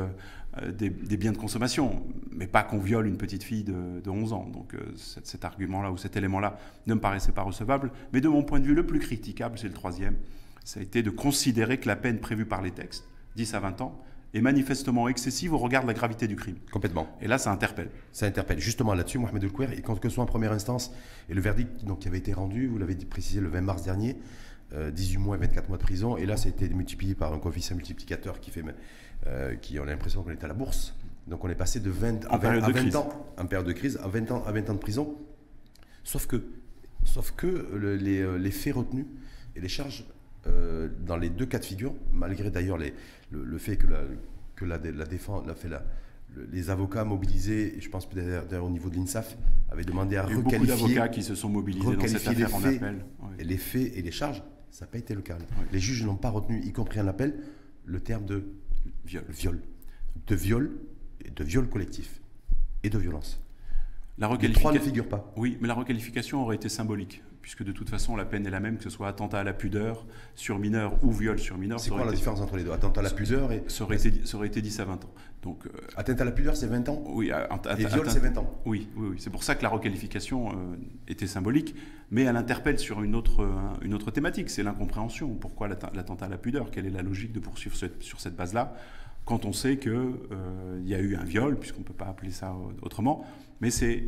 euh, 0.58 0.72
des, 0.72 0.90
biens 0.90 1.32
de 1.32 1.36
consommation, 1.36 2.02
mais 2.32 2.46
pas 2.46 2.64
qu'on 2.64 2.78
viole 2.78 3.06
une 3.06 3.16
petite 3.16 3.44
fille 3.44 3.62
de, 3.64 4.10
11 4.10 4.32
ans. 4.32 4.48
Donc 4.52 4.74
euh, 4.74 4.78
cet, 4.96 5.44
argument-là 5.44 5.92
ou 5.92 5.96
cet 5.96 6.16
élément-là 6.16 6.58
ne 6.86 6.94
me 6.94 7.00
paraissait 7.00 7.32
pas 7.32 7.42
recevable. 7.42 7.92
Mais 8.12 8.20
de 8.20 8.28
mon 8.28 8.42
point 8.42 8.58
de 8.58 8.64
vue, 8.64 8.74
le 8.74 8.84
plus 8.84 8.98
critiquable, 8.98 9.58
c'est 9.58 9.68
le 9.68 9.74
troisième, 9.74 10.16
ça 10.64 10.80
a 10.80 10.82
été 10.82 11.02
de 11.02 11.10
considérer 11.10 11.78
que 11.78 11.86
la 11.86 11.96
peine 11.96 12.18
prévue 12.18 12.46
par 12.46 12.62
les 12.62 12.72
textes, 12.72 13.04
10 13.36 13.54
à 13.54 13.60
20 13.60 13.80
ans, 13.80 14.02
est 14.34 14.40
manifestement 14.40 15.08
excessive 15.08 15.52
au 15.54 15.58
regard 15.58 15.82
de 15.82 15.88
la 15.88 15.94
gravité 15.94 16.26
du 16.26 16.36
crime. 16.36 16.56
Complètement. 16.72 17.08
Et 17.20 17.28
là, 17.28 17.38
ça 17.38 17.50
interpelle. 17.50 17.90
Ça 18.12 18.26
interpelle. 18.26 18.60
Justement 18.60 18.94
là-dessus, 18.94 19.18
Mohamed 19.18 19.44
El 19.44 19.72
et 19.78 19.82
quand 19.82 19.98
que 19.98 20.08
ce 20.08 20.14
soit 20.14 20.24
en 20.24 20.26
première 20.26 20.52
instance, 20.52 20.92
et 21.28 21.34
le 21.34 21.40
verdict 21.40 21.84
donc, 21.84 22.00
qui 22.00 22.08
avait 22.08 22.18
été 22.18 22.32
rendu, 22.32 22.66
vous 22.66 22.78
l'avez 22.78 22.94
précisé 22.94 23.40
le 23.40 23.48
20 23.48 23.60
mars 23.60 23.82
dernier, 23.82 24.16
18 24.72 25.16
euh, 25.16 25.20
mois 25.20 25.36
et 25.36 25.40
24 25.40 25.68
mois 25.68 25.78
de 25.78 25.82
prison, 25.82 26.16
et 26.16 26.26
là, 26.26 26.36
ça 26.36 26.46
a 26.46 26.50
été 26.50 26.68
multiplié 26.68 27.14
par 27.14 27.32
un 27.32 27.38
coefficient 27.38 27.76
multiplicateur 27.76 28.40
qui 28.40 28.50
fait, 28.50 28.62
euh, 29.26 29.54
qui 29.56 29.78
on 29.78 29.82
a 29.82 29.86
l'impression 29.86 30.22
qu'on 30.22 30.30
est 30.30 30.44
à 30.44 30.48
la 30.48 30.54
bourse. 30.54 30.94
Donc 31.26 31.44
on 31.44 31.48
est 31.48 31.54
passé 31.54 31.80
de 31.80 31.90
20, 31.90 32.26
à 32.30 32.38
20, 32.38 32.62
à 32.62 32.70
20 32.70 32.94
ans, 32.96 33.08
en 33.38 33.46
période 33.46 33.66
de 33.66 33.72
crise, 33.72 33.98
à 34.02 34.08
20 34.08 34.30
ans, 34.32 34.44
à 34.46 34.52
20 34.52 34.70
ans 34.70 34.74
de 34.74 34.78
prison. 34.78 35.16
Sauf 36.02 36.26
que, 36.26 36.42
sauf 37.04 37.32
que 37.32 37.96
les, 38.00 38.20
euh, 38.20 38.36
les, 38.36 38.50
faits 38.50 38.74
retenus 38.74 39.06
et 39.54 39.60
les 39.60 39.68
charges 39.68 40.04
euh, 40.46 40.88
dans 41.06 41.16
les 41.16 41.30
deux 41.30 41.46
cas 41.46 41.58
de 41.58 41.64
figure, 41.64 41.94
malgré 42.12 42.50
d'ailleurs 42.50 42.78
le, 43.30 43.58
fait 43.58 43.76
que 43.76 43.86
la, 43.86 44.00
que 44.56 44.64
la, 44.64 44.78
la 44.78 45.04
défense, 45.04 45.46
la, 45.46 45.54
fait 45.54 45.68
la, 45.68 45.84
les 46.50 46.70
avocats 46.70 47.04
mobilisés, 47.04 47.76
et 47.76 47.80
je 47.80 47.90
pense 47.90 48.08
peut-être 48.08 48.62
au 48.62 48.70
niveau 48.70 48.88
de 48.88 48.96
l'INSAF, 48.96 49.36
avaient 49.70 49.84
demandé 49.84 50.16
à 50.16 50.22
requalifier. 50.22 50.58
Beaucoup 50.58 50.66
d'avocats 50.66 51.08
qui 51.08 51.22
se 51.22 51.34
sont 51.34 51.48
mobilisés 51.48 51.96
dans 51.96 52.06
cette 52.06 52.26
affaire 52.26 52.54
en 52.54 52.64
appel. 52.64 53.04
Et 53.38 53.44
les 53.44 53.58
faits 53.58 53.92
et 53.94 54.02
les 54.02 54.10
charges, 54.10 54.42
ça 54.70 54.84
n'a 54.84 54.90
pas 54.90 54.98
été 54.98 55.14
le 55.14 55.22
cas. 55.22 55.38
Les 55.72 55.78
juges 55.78 56.04
n'ont 56.04 56.16
pas 56.16 56.30
retenu, 56.30 56.60
y 56.64 56.72
compris 56.72 57.00
en 57.00 57.06
appel, 57.06 57.42
le 57.84 58.00
terme 58.00 58.24
de 58.26 58.44
viol. 59.04 59.24
viol. 59.28 59.60
De 60.26 60.34
viol, 60.34 60.78
de 61.34 61.44
viol 61.44 61.68
collectif 61.68 62.20
et 62.82 62.90
de 62.90 62.98
violence. 62.98 63.40
La 64.20 64.28
requalification. 64.28 64.70
Les 64.70 64.78
trois 64.78 64.84
ne 64.86 64.90
figurent 64.90 65.08
pas. 65.08 65.32
Oui, 65.36 65.58
mais 65.60 65.68
la 65.68 65.74
requalification 65.74 66.42
aurait 66.42 66.56
été 66.56 66.68
symbolique 66.68 67.22
puisque 67.40 67.64
de 67.64 67.72
toute 67.72 67.88
façon 67.88 68.16
la 68.16 68.24
peine 68.24 68.46
est 68.46 68.50
la 68.50 68.60
même, 68.60 68.76
que 68.76 68.84
ce 68.84 68.90
soit 68.90 69.08
attentat 69.08 69.40
à 69.40 69.44
la 69.44 69.52
pudeur 69.52 70.06
sur 70.34 70.58
mineur 70.58 70.92
ou 71.02 71.10
viol 71.10 71.38
sur 71.38 71.56
mineur. 71.56 71.80
C'est 71.80 71.90
quoi 71.90 72.04
la 72.04 72.12
différence 72.12 72.40
entre 72.40 72.56
les 72.56 72.64
deux 72.64 72.72
Attentat 72.72 73.00
à 73.00 73.02
la 73.02 73.10
pudeur 73.10 73.50
et... 73.52 73.64
Ça 73.68 73.84
aurait, 73.84 73.96
été, 73.96 74.26
ça 74.26 74.36
aurait 74.36 74.48
été 74.48 74.60
10 74.60 74.80
à 74.80 74.84
20 74.84 75.04
ans. 75.04 75.14
Donc, 75.42 75.66
euh, 75.66 75.70
Atteinte 75.96 76.20
à 76.20 76.24
la 76.24 76.32
pudeur, 76.32 76.54
c'est 76.54 76.66
20 76.66 76.88
ans 76.90 77.02
Oui. 77.08 77.30
et 77.30 77.84
viol, 77.86 78.10
c'est 78.10 78.20
20 78.20 78.36
ans 78.38 78.60
Oui, 78.66 78.88
oui, 78.94 79.08
oui. 79.12 79.16
c'est 79.18 79.30
pour 79.30 79.42
ça 79.42 79.54
que 79.54 79.62
la 79.62 79.70
requalification 79.70 80.50
euh, 80.50 80.52
était 81.08 81.26
symbolique, 81.26 81.74
mais 82.10 82.22
elle 82.22 82.36
interpelle 82.36 82.78
sur 82.78 83.02
une 83.02 83.14
autre, 83.14 83.48
une 83.80 83.94
autre 83.94 84.10
thématique, 84.10 84.50
c'est 84.50 84.62
l'incompréhension. 84.62 85.28
Pourquoi 85.34 85.68
l'attentat 85.68 86.26
à 86.26 86.28
la 86.28 86.38
pudeur? 86.38 86.70
Quelle 86.70 86.86
est 86.86 86.90
la 86.90 87.02
logique 87.02 87.32
de 87.32 87.40
poursuivre 87.40 87.76
sur 88.00 88.20
cette 88.20 88.36
base-là? 88.36 88.74
Quand 89.30 89.44
on 89.44 89.52
sait 89.52 89.76
qu'il 89.76 89.92
euh, 89.92 90.82
y 90.84 90.92
a 90.92 90.98
eu 90.98 91.14
un 91.14 91.22
viol, 91.22 91.56
puisqu'on 91.56 91.82
ne 91.82 91.84
peut 91.84 91.94
pas 91.94 92.08
appeler 92.08 92.32
ça 92.32 92.52
autrement, 92.82 93.24
mais 93.60 93.70
c'est 93.70 94.02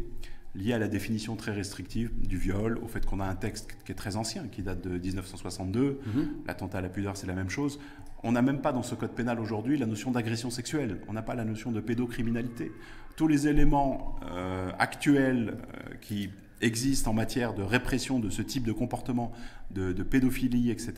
lié 0.56 0.72
à 0.72 0.80
la 0.80 0.88
définition 0.88 1.36
très 1.36 1.52
restrictive 1.52 2.10
du 2.26 2.36
viol, 2.36 2.80
au 2.82 2.88
fait 2.88 3.06
qu'on 3.06 3.20
a 3.20 3.24
un 3.24 3.36
texte 3.36 3.70
qui 3.84 3.92
est 3.92 3.94
très 3.94 4.16
ancien, 4.16 4.48
qui 4.48 4.62
date 4.62 4.82
de 4.82 4.98
1962. 4.98 6.00
Mhm. 6.04 6.28
L'attentat 6.44 6.78
à 6.78 6.80
la 6.80 6.88
pudeur, 6.88 7.16
c'est 7.16 7.28
la 7.28 7.34
même 7.34 7.50
chose. 7.50 7.78
On 8.24 8.32
n'a 8.32 8.42
même 8.42 8.60
pas 8.60 8.72
dans 8.72 8.82
ce 8.82 8.96
code 8.96 9.12
pénal 9.12 9.38
aujourd'hui 9.38 9.78
la 9.78 9.86
notion 9.86 10.10
d'agression 10.10 10.50
sexuelle. 10.50 11.00
On 11.06 11.12
n'a 11.12 11.22
pas 11.22 11.36
la 11.36 11.44
notion 11.44 11.70
de 11.70 11.80
pédocriminalité. 11.80 12.72
Tous 13.14 13.28
les 13.28 13.46
éléments 13.46 14.16
euh, 14.28 14.72
actuels 14.80 15.54
euh, 15.56 15.94
qui 16.00 16.30
existent 16.62 17.12
en 17.12 17.14
matière 17.14 17.54
de 17.54 17.62
répression 17.62 18.18
de 18.18 18.28
ce 18.28 18.42
type 18.42 18.64
de 18.64 18.72
comportement, 18.72 19.30
de, 19.70 19.92
pédophilie, 20.02 20.70
etc., 20.70 20.94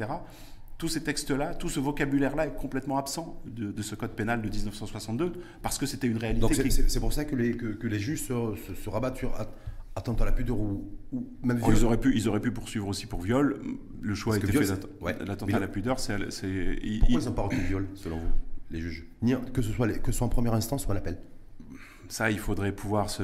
tous 0.84 0.90
ces 0.90 1.02
textes-là, 1.02 1.54
tout 1.54 1.70
ce 1.70 1.80
vocabulaire-là 1.80 2.46
est 2.46 2.56
complètement 2.56 2.98
absent 2.98 3.40
de, 3.46 3.80
ce 3.80 3.94
code 3.94 4.10
pénal 4.10 4.42
de 4.42 4.50
1962 4.50 5.32
parce 5.62 5.78
que 5.78 5.86
c'était 5.86 6.06
une 6.06 6.18
réalité. 6.18 6.42
Donc 6.42 6.52
c'est 6.54 7.00
pour 7.00 7.14
ça 7.14 7.24
que 7.24 7.34
les, 7.34 7.56
que, 7.56 7.86
les 7.86 7.98
juges 7.98 8.24
se, 8.24 8.90
rabattent 8.90 9.16
sur 9.16 9.32
attentat 9.96 10.24
à 10.24 10.26
la 10.26 10.32
pudeur 10.32 10.60
ou, 10.60 10.84
même 11.42 11.58
oh, 11.62 11.68
viol. 11.68 11.78
ils, 11.78 11.84
auraient 11.86 12.00
pu, 12.00 12.14
ils 12.14 12.28
auraient 12.28 12.42
pu 12.42 12.52
poursuivre 12.52 12.86
aussi 12.86 13.06
pour 13.06 13.22
viol. 13.22 13.62
Le 14.02 14.14
choix 14.14 14.34
a 14.34 14.36
été 14.36 14.52
fait 14.52 14.78
l'attentat 15.26 15.56
à 15.56 15.60
la 15.60 15.68
pudeur. 15.68 15.98
C'est, 15.98 16.18
Pourquoi 16.18 17.20
ils 17.20 17.24
n'ont 17.24 17.32
pas 17.32 17.42
retenu 17.42 17.62
viol, 17.62 17.88
selon 17.94 18.18
vous, 18.18 18.28
les 18.70 18.82
juges? 18.82 19.06
Que, 19.54 19.62
ce 19.62 19.72
soit 19.72 19.88
que 19.88 20.12
ce 20.12 20.18
soit 20.18 20.26
en 20.26 20.30
première 20.30 20.52
instance 20.52 20.86
ou 20.86 20.90
à 20.90 20.94
l'appel 20.94 21.16
ça, 22.08 22.30
il 22.30 22.38
faudrait 22.38 22.73
pouvoir 22.73 23.11
se 23.11 23.23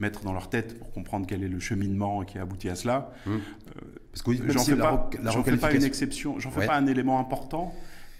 mettre 0.00 0.22
dans 0.22 0.32
leur 0.32 0.50
tête 0.50 0.78
pour 0.78 0.92
comprendre 0.92 1.26
quel 1.26 1.42
est 1.42 1.48
le 1.48 1.60
cheminement 1.60 2.24
qui 2.24 2.38
a 2.38 2.42
abouti 2.42 2.68
à 2.68 2.74
cela. 2.74 3.12
Hum. 3.26 3.34
Euh, 3.34 3.80
Parce 4.12 4.22
que 4.22 4.52
j'en 4.52 4.64
fais, 4.64 4.76
pas, 4.76 5.10
fais 5.44 5.56
pas 5.56 5.72
une 5.72 5.84
exception, 5.84 6.38
j'en 6.38 6.50
fais 6.50 6.66
pas 6.66 6.76
un 6.76 6.86
élément 6.86 7.18
important, 7.18 7.74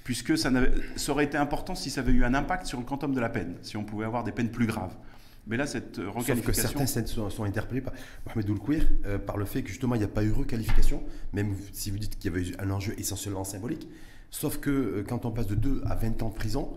puisque 0.04 0.38
ça, 0.38 0.50
ça, 0.96 1.12
aurait 1.12 1.24
été 1.24 1.36
important 1.36 1.74
si 1.74 1.90
ça 1.90 2.00
avait 2.00 2.12
eu 2.12 2.24
un 2.24 2.34
impact 2.34 2.66
sur 2.66 2.78
le 2.78 2.84
quantum 2.84 3.14
de 3.14 3.20
la 3.20 3.28
peine, 3.28 3.56
si 3.62 3.76
on 3.76 3.84
pouvait 3.84 4.06
avoir 4.06 4.24
des 4.24 4.32
peines 4.32 4.50
plus 4.50 4.66
graves. 4.66 4.94
Mais 5.46 5.56
là, 5.56 5.66
cette 5.66 5.96
requalification. 5.96 6.34
Sauf 6.34 6.74
que 6.74 6.86
certains 6.86 7.06
sont, 7.06 7.30
sont 7.30 7.44
interpellés 7.44 7.80
par 7.80 7.94
Mohamed 8.26 8.50
Oulkouir 8.50 8.82
euh, 9.06 9.18
par 9.18 9.38
le 9.38 9.46
fait 9.46 9.62
que 9.62 9.68
justement, 9.68 9.94
il 9.94 9.98
n'y 9.98 10.04
a 10.04 10.08
pas 10.08 10.22
eu 10.22 10.30
requalification, 10.30 11.02
même 11.32 11.54
si 11.72 11.90
vous 11.90 11.98
dites 11.98 12.18
qu'il 12.18 12.30
y 12.30 12.34
avait 12.34 12.48
eu 12.48 12.54
un 12.58 12.70
enjeu 12.70 12.94
essentiellement 12.98 13.44
symbolique. 13.44 13.88
Sauf 14.30 14.58
que 14.58 14.68
euh, 14.68 15.04
quand 15.08 15.24
on 15.24 15.30
passe 15.30 15.46
de 15.46 15.54
2 15.54 15.82
à 15.86 15.94
20 15.94 16.22
ans 16.22 16.28
de 16.28 16.34
prison 16.34 16.76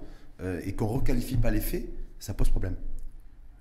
et 0.66 0.74
qu'on 0.74 0.88
ne 0.88 0.94
requalifie 0.94 1.38
pas 1.38 1.52
les 1.52 1.62
faits, 1.62 1.86
ça 2.22 2.34
pose 2.34 2.50
problème. 2.50 2.76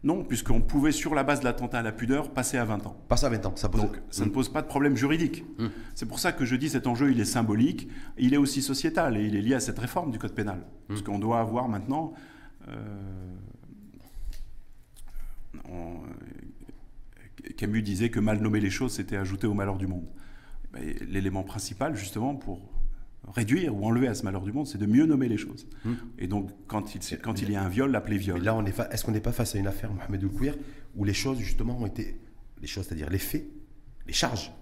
Non, 0.02 0.22
puisqu'on 0.22 0.60
pouvait, 0.60 0.92
sur 0.92 1.14
la 1.14 1.24
base 1.24 1.40
de 1.40 1.44
l'attentat 1.44 1.80
à 1.80 1.82
la 1.82 1.92
pudeur, 1.92 2.30
passer 2.30 2.56
à 2.56 2.64
20 2.64 2.86
ans. 2.86 2.96
Passer 3.08 3.26
à 3.26 3.28
20 3.30 3.46
ans, 3.46 3.56
ça 3.56 3.68
pose... 3.68 3.82
Donc, 3.82 4.00
ça 4.10 4.24
ne 4.24 4.30
pose 4.30 4.50
pas 4.50 4.62
de 4.62 4.66
problème 4.66 4.96
juridique. 4.96 5.44
Mmh. 5.58 5.66
C'est 5.94 6.06
pour 6.06 6.18
ça 6.18 6.32
que 6.32 6.44
je 6.44 6.56
dis 6.56 6.70
cet 6.70 6.86
enjeu, 6.86 7.10
il 7.10 7.20
est 7.20 7.26
symbolique, 7.26 7.88
il 8.16 8.32
est 8.32 8.38
aussi 8.38 8.62
sociétal, 8.62 9.16
et 9.16 9.24
il 9.24 9.36
est 9.36 9.42
lié 9.42 9.54
à 9.54 9.60
cette 9.60 9.78
réforme 9.78 10.10
du 10.10 10.18
Code 10.18 10.34
pénal. 10.34 10.58
Mmh. 10.58 10.62
Parce 10.88 11.02
qu'on 11.02 11.18
doit 11.18 11.40
avoir 11.40 11.68
maintenant... 11.68 12.12
Euh, 12.68 12.76
euh, 15.70 15.96
Camus 17.56 17.82
disait 17.82 18.10
que 18.10 18.20
mal 18.20 18.40
nommer 18.40 18.60
les 18.60 18.70
choses, 18.70 18.92
c'était 18.92 19.16
ajouter 19.16 19.46
au 19.46 19.54
malheur 19.54 19.76
du 19.76 19.86
monde. 19.86 20.06
L'élément 21.00 21.42
principal, 21.42 21.96
justement, 21.96 22.36
pour 22.36 22.70
réduire 23.28 23.74
ou 23.76 23.84
enlever 23.84 24.08
à 24.08 24.14
ce 24.14 24.24
malheur 24.24 24.42
du 24.42 24.52
monde, 24.52 24.66
c'est 24.66 24.78
de 24.78 24.86
mieux 24.86 25.06
nommer 25.06 25.28
les 25.28 25.36
choses. 25.36 25.66
Hmm. 25.84 25.94
Et 26.18 26.26
donc, 26.26 26.50
quand 26.66 26.94
il, 26.94 27.18
quand 27.18 27.42
il 27.42 27.50
y 27.50 27.56
a 27.56 27.62
un 27.62 27.68
viol, 27.68 27.90
l'appeler 27.90 28.18
viol. 28.18 28.38
Mais 28.38 28.44
là, 28.44 28.54
on 28.54 28.64
est, 28.64 28.78
est-ce 28.90 29.04
qu'on 29.04 29.12
n'est 29.12 29.20
pas 29.20 29.32
face 29.32 29.54
à 29.54 29.58
une 29.58 29.66
affaire, 29.66 29.92
Mohamed 29.92 30.24
Oulkouir, 30.24 30.56
où 30.96 31.04
les 31.04 31.14
choses, 31.14 31.38
justement, 31.38 31.78
ont 31.80 31.86
été. 31.86 32.20
Les 32.60 32.66
choses, 32.66 32.86
c'est-à-dire 32.86 33.08
les 33.08 33.18
faits, 33.18 33.46
les 34.06 34.12
charges 34.12 34.52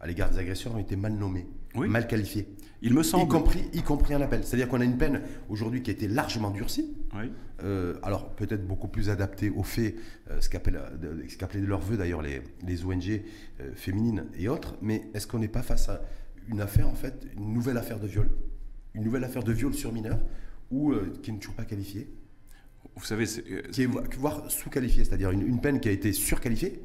à 0.00 0.06
l'égard 0.06 0.30
des 0.30 0.38
agresseurs 0.38 0.74
ont 0.74 0.78
été 0.78 0.96
mal 0.96 1.12
nommées, 1.12 1.46
mal 1.74 2.06
qualifiées. 2.06 2.46
Il 2.82 2.94
me 2.94 3.02
semble. 3.02 3.24
Y 3.24 3.28
compris, 3.28 3.64
y 3.72 3.82
compris 3.82 4.14
un 4.14 4.20
appel. 4.20 4.44
C'est-à-dire 4.44 4.68
qu'on 4.68 4.80
a 4.80 4.84
une 4.84 4.98
peine 4.98 5.22
aujourd'hui 5.48 5.82
qui 5.82 5.90
a 5.90 5.92
été 5.92 6.06
largement 6.06 6.50
durcie. 6.50 6.94
Euh, 7.64 7.94
alors, 8.02 8.30
peut-être 8.36 8.66
beaucoup 8.66 8.86
plus 8.86 9.10
adaptée 9.10 9.50
aux 9.50 9.64
faits, 9.64 9.96
euh, 10.30 10.40
ce 10.40 10.48
qu'appelaient 10.48 11.60
de 11.60 11.66
leur 11.66 11.80
vœu 11.80 11.96
d'ailleurs 11.96 12.22
les, 12.22 12.40
les 12.64 12.84
ONG 12.84 13.20
euh, 13.60 13.72
féminines 13.74 14.26
et 14.38 14.48
autres. 14.48 14.76
Mais 14.80 15.10
est-ce 15.14 15.26
qu'on 15.26 15.40
n'est 15.40 15.48
pas 15.48 15.62
face 15.62 15.88
à 15.88 16.00
une 16.48 16.60
affaire, 16.60 16.88
en 16.88 16.94
fait, 16.94 17.26
une 17.36 17.52
nouvelle 17.52 17.76
affaire 17.76 18.00
de 18.00 18.06
viol. 18.06 18.28
Une 18.94 19.04
nouvelle 19.04 19.24
affaire 19.24 19.44
de 19.44 19.52
viol 19.52 19.74
sur 19.74 19.92
mineur, 19.92 20.18
ou 20.70 20.92
euh, 20.92 21.12
qui 21.22 21.32
n'est 21.32 21.38
toujours 21.38 21.54
pas 21.54 21.64
qualifiée. 21.64 22.08
Vous 22.96 23.04
savez, 23.04 23.24
euh, 23.50 23.62
qui 23.70 23.82
est 23.82 24.16
voire 24.16 24.50
sous-qualifiée, 24.50 25.04
c'est-à-dire 25.04 25.30
une, 25.30 25.60
peine 25.60 25.80
qui 25.80 25.88
a 25.88 25.92
été 25.92 26.12
surqualifiée, 26.12 26.82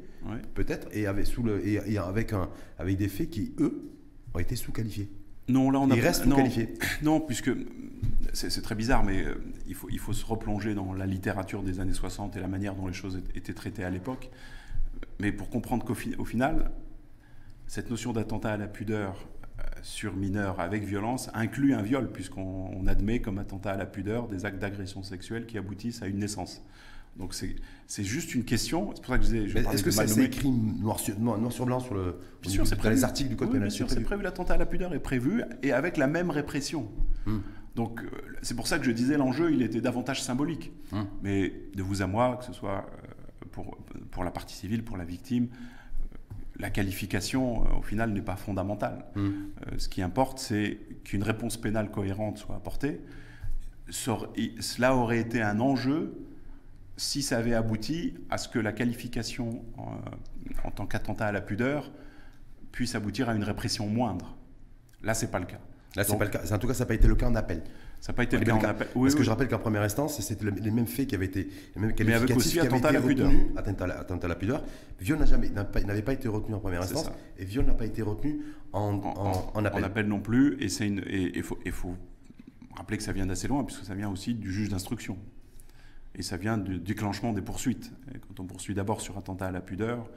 peut-être, 0.54 0.88
et 0.92 1.06
avec, 1.06 1.26
sous 1.26 1.42
le, 1.42 1.66
et, 1.66 1.98
avec, 1.98 2.32
un, 2.32 2.50
avec 2.78 2.96
des 2.96 3.08
faits 3.08 3.30
qui, 3.30 3.54
eux, 3.58 3.90
ont 4.32 4.38
été 4.38 4.56
sous-qualifiés. 4.56 5.10
Non, 5.48 5.70
là 5.70 5.80
on 5.80 5.90
a. 5.90 5.96
Ils 5.96 6.00
restent 6.00 6.24
sous-qualifiés. 6.24 6.74
Non, 7.02 7.20
puisque 7.20 7.50
c'est 8.32 8.62
très 8.62 8.74
bizarre, 8.74 9.04
mais 9.04 9.24
euh, 9.24 9.34
il, 9.66 9.74
faut, 9.74 9.88
il 9.90 9.98
faut 9.98 10.12
se 10.12 10.24
replonger 10.24 10.74
dans 10.74 10.92
la 10.92 11.06
littérature 11.06 11.62
des 11.62 11.80
années 11.80 11.92
60 11.92 12.36
et 12.36 12.40
la 12.40 12.48
manière 12.48 12.74
dont 12.74 12.86
les 12.86 12.94
choses 12.94 13.20
étaient 13.34 13.54
traitées 13.54 13.84
à 13.84 13.90
l'époque. 13.90 14.30
Mais 15.20 15.32
pour 15.32 15.50
comprendre 15.50 15.84
qu'au 15.84 15.94
final, 15.94 16.72
cette 17.66 17.90
notion 17.90 18.12
d'attentat 18.12 18.52
à 18.52 18.56
la 18.56 18.66
pudeur 18.66 19.28
sur 19.84 20.16
mineur 20.16 20.60
avec 20.60 20.82
violence 20.82 21.30
inclut 21.34 21.74
un 21.74 21.82
viol, 21.82 22.10
puisqu'on 22.10 22.86
admet 22.86 23.20
comme 23.20 23.38
attentat 23.38 23.72
à 23.72 23.76
la 23.76 23.84
pudeur 23.84 24.28
des 24.28 24.46
actes 24.46 24.58
d'agression 24.58 25.02
sexuelle 25.02 25.44
qui 25.44 25.58
aboutissent 25.58 26.02
à 26.02 26.06
une 26.06 26.18
naissance. 26.18 26.62
Donc 27.18 27.34
c'est 27.34 28.02
juste 28.02 28.34
une 28.34 28.44
question. 28.44 28.90
C'est 28.94 29.02
pour 29.02 29.12
ça 29.12 29.18
que 29.18 29.24
je 29.24 29.30
disais. 29.30 29.60
Est-ce 29.60 29.84
que 29.84 29.90
c'est 29.90 30.24
écrit 30.24 30.50
noir 30.50 30.98
sur, 30.98 31.18
noir, 31.20 31.52
sur, 31.52 31.66
blanc 31.66 31.80
sur 31.80 31.94
le, 31.94 32.16
bien 32.42 32.50
sûr, 32.50 32.64
dans 32.64 32.90
les 32.90 33.04
articles 33.04 33.28
du 33.28 33.36
code 33.36 33.48
pénal 33.48 33.68
Bien 33.68 33.76
sûr, 33.76 33.90
c'est 33.90 34.00
prévu. 34.00 34.22
L'attentat 34.22 34.54
à 34.54 34.56
la 34.56 34.66
pudeur 34.66 34.94
est 34.94 35.00
prévu 35.00 35.42
et 35.62 35.72
avec 35.72 35.98
la 35.98 36.06
même 36.06 36.30
répression. 36.30 36.88
Hmm. 37.26 37.40
Donc 37.76 38.02
euh, 38.02 38.08
c'est 38.40 38.56
pour 38.56 38.66
ça 38.66 38.78
que 38.78 38.86
je 38.86 38.90
disais 38.90 39.18
l'enjeu, 39.18 39.52
il 39.52 39.60
était 39.60 39.82
davantage 39.82 40.22
symbolique. 40.22 40.72
Hmm. 40.92 41.02
Mais 41.22 41.52
de 41.74 41.82
vous 41.82 42.00
à 42.00 42.06
moi, 42.06 42.38
que 42.38 42.46
ce 42.46 42.54
soit 42.54 42.86
euh, 42.88 43.46
pour, 43.52 43.76
pour 44.10 44.24
la 44.24 44.30
partie 44.30 44.56
civile, 44.56 44.82
pour 44.82 44.96
la 44.96 45.04
victime, 45.04 45.48
la 46.58 46.70
qualification, 46.70 47.64
euh, 47.64 47.78
au 47.78 47.82
final, 47.82 48.12
n'est 48.12 48.22
pas 48.22 48.36
fondamentale. 48.36 49.04
Hmm. 49.14 49.28
Euh, 49.66 49.78
ce 49.78 49.88
qui 49.88 50.02
importe, 50.02 50.38
c'est 50.38 50.78
qu'une 51.04 51.22
réponse 51.22 51.56
pénale 51.56 51.90
cohérente 51.90 52.38
soit 52.38 52.56
apportée. 52.56 53.00
Cela 53.90 54.96
aurait 54.96 55.18
été 55.18 55.42
un 55.42 55.60
enjeu 55.60 56.14
si 56.96 57.22
ça 57.22 57.38
avait 57.38 57.54
abouti 57.54 58.14
à 58.30 58.38
ce 58.38 58.48
que 58.48 58.58
la 58.58 58.72
qualification 58.72 59.64
en, 59.76 59.92
euh, 59.92 60.64
en 60.64 60.70
tant 60.70 60.86
qu'attentat 60.86 61.26
à 61.26 61.32
la 61.32 61.40
pudeur 61.40 61.90
puisse 62.72 62.94
aboutir 62.94 63.28
à 63.28 63.34
une 63.34 63.44
répression 63.44 63.88
moindre. 63.88 64.36
Là, 65.02 65.12
ce 65.12 65.24
n'est 65.24 65.30
pas 65.30 65.40
le 65.40 65.46
cas. 65.46 65.60
Là, 65.96 66.04
c'est 66.04 66.16
pas 66.16 66.24
le 66.24 66.30
cas. 66.30 66.42
En 66.50 66.58
tout 66.58 66.66
cas, 66.66 66.74
ça 66.74 66.84
n'a 66.84 66.88
pas 66.88 66.94
été 66.94 67.06
le 67.06 67.14
cas 67.14 67.28
en 67.28 67.34
appel. 67.34 67.62
Ça 68.04 68.12
n'a 68.12 68.16
pas 68.16 68.24
été 68.24 68.36
le 68.36 68.44
cas 68.44 68.68
appel. 68.68 68.88
Parce 68.92 69.14
que 69.14 69.22
je 69.22 69.30
rappelle 69.30 69.48
qu'en 69.48 69.58
première 69.58 69.80
instance, 69.80 70.20
c'était 70.20 70.44
les 70.44 70.70
mêmes 70.70 70.86
faits 70.86 71.06
qui 71.06 71.14
avaient 71.14 71.24
été. 71.24 71.48
Les 71.74 71.80
mêmes 71.80 71.94
Mais 72.04 72.12
avec 72.12 72.36
aussi 72.36 72.60
attentat 72.60 72.88
à 72.88 72.92
la 72.92 73.00
pudeur. 73.00 73.30
Attentat 73.56 73.86
à 74.26 74.28
la, 74.28 74.34
pudeur. 74.34 74.62
Viol 75.00 75.18
n'avait 75.18 76.02
pas, 76.02 76.12
été 76.12 76.28
retenu 76.28 76.54
en 76.54 76.58
première 76.58 76.82
instance. 76.82 77.10
Et 77.38 77.46
viol 77.46 77.64
n'a 77.64 77.72
pas 77.72 77.86
été 77.86 78.02
retenu 78.02 78.42
en, 78.74 79.00
en, 79.54 79.64
appel. 79.64 79.82
En 79.82 79.86
appel 79.86 80.06
non 80.06 80.20
plus. 80.20 80.58
Et 80.60 80.66
il 81.34 81.42
faut, 81.42 81.58
faut 81.72 81.96
rappeler 82.76 82.98
que 82.98 83.02
ça 83.02 83.12
vient 83.12 83.24
d'assez 83.24 83.48
loin, 83.48 83.64
puisque 83.64 83.86
ça 83.86 83.94
vient 83.94 84.10
aussi 84.10 84.34
du 84.34 84.52
juge 84.52 84.68
d'instruction. 84.68 85.16
Et 86.14 86.20
ça 86.20 86.36
vient 86.36 86.58
du 86.58 86.80
déclenchement 86.80 87.32
des 87.32 87.40
poursuites. 87.40 87.90
quand 88.28 88.38
on 88.38 88.44
poursuit 88.44 88.74
d'abord 88.74 89.00
sur 89.00 89.16
attentat 89.16 89.46
à 89.46 89.50
la 89.50 89.62
pudeur, 89.62 90.10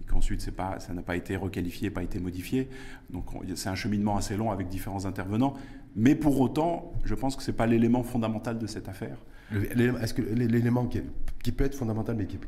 et 0.00 0.04
qu'ensuite 0.04 0.50
pas, 0.52 0.80
ça 0.80 0.94
n'a 0.94 1.02
pas 1.02 1.16
été 1.16 1.36
requalifié, 1.36 1.90
pas 1.90 2.02
été 2.02 2.18
modifié. 2.18 2.70
Donc 3.10 3.26
c'est 3.56 3.68
un 3.68 3.74
cheminement 3.74 4.16
assez 4.16 4.38
long 4.38 4.50
avec 4.50 4.68
différents 4.68 5.04
intervenants. 5.04 5.54
Mais 5.96 6.14
pour 6.14 6.38
autant, 6.40 6.92
je 7.04 7.14
pense 7.14 7.36
que 7.36 7.42
ce 7.42 7.50
n'est 7.50 7.56
pas 7.56 7.66
l'élément 7.66 8.02
fondamental 8.02 8.58
de 8.58 8.66
cette 8.66 8.88
affaire. 8.88 9.16
Est-ce 9.52 10.14
que 10.14 10.22
l'élément 10.22 10.86
qui, 10.86 11.52
peut 11.52 11.64
être 11.64 11.74
fondamental, 11.74 12.16
mais 12.16 12.26
qui, 12.26 12.38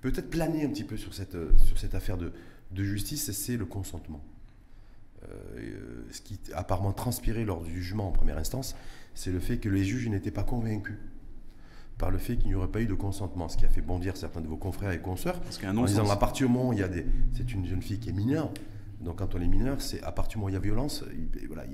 peut 0.00 0.12
être 0.14 0.30
planer 0.30 0.64
un 0.64 0.68
petit 0.68 0.84
peu 0.84 0.96
sur 0.96 1.14
cette, 1.14 1.36
sur 1.64 1.78
cette 1.78 1.94
affaire 1.94 2.18
de, 2.18 2.32
de 2.72 2.84
justice, 2.84 3.30
c'est 3.32 3.56
le 3.56 3.64
consentement 3.64 4.20
euh, 5.24 6.04
Ce 6.10 6.20
qui 6.20 6.38
a 6.52 6.58
apparemment 6.58 6.92
transpiré 6.92 7.44
lors 7.44 7.62
du 7.62 7.72
jugement 7.72 8.08
en 8.08 8.12
première 8.12 8.38
instance, 8.38 8.74
c'est 9.14 9.32
le 9.32 9.40
fait 9.40 9.58
que 9.58 9.68
les 9.68 9.84
juges 9.84 10.08
n'étaient 10.08 10.30
pas 10.30 10.44
convaincus 10.44 10.96
par 11.98 12.10
le 12.10 12.18
fait 12.18 12.36
qu'il 12.36 12.48
n'y 12.48 12.54
aurait 12.54 12.68
pas 12.68 12.80
eu 12.80 12.86
de 12.86 12.94
consentement, 12.94 13.48
ce 13.48 13.56
qui 13.56 13.64
a 13.64 13.68
fait 13.68 13.80
bondir 13.80 14.16
certains 14.16 14.40
de 14.40 14.48
vos 14.48 14.56
confrères 14.56 14.90
et 14.90 14.98
consoeurs. 14.98 15.40
Parce 15.40 15.58
qu'un 15.58 15.76
en 15.76 15.84
disant, 15.84 16.10
à 16.10 16.16
partir 16.16 16.46
du 16.46 16.52
moment 16.52 16.70
où 16.70 16.72
il 16.72 16.80
y 16.80 16.82
a 16.82 16.88
des, 16.88 17.06
c'est 17.32 17.52
une 17.52 17.64
jeune 17.66 17.82
fille 17.82 17.98
qui 17.98 18.08
est 18.08 18.12
mineure, 18.12 18.50
donc 19.02 19.18
quand 19.18 19.34
on 19.34 19.40
est 19.40 19.48
mineur, 19.48 19.80
c'est 19.80 20.02
à 20.02 20.12
partir 20.12 20.32
du 20.32 20.38
moment 20.38 20.46
où 20.46 20.50
il 20.50 20.54
y 20.54 20.56
a 20.56 20.60
violence, 20.60 21.04
voilà, 21.46 21.64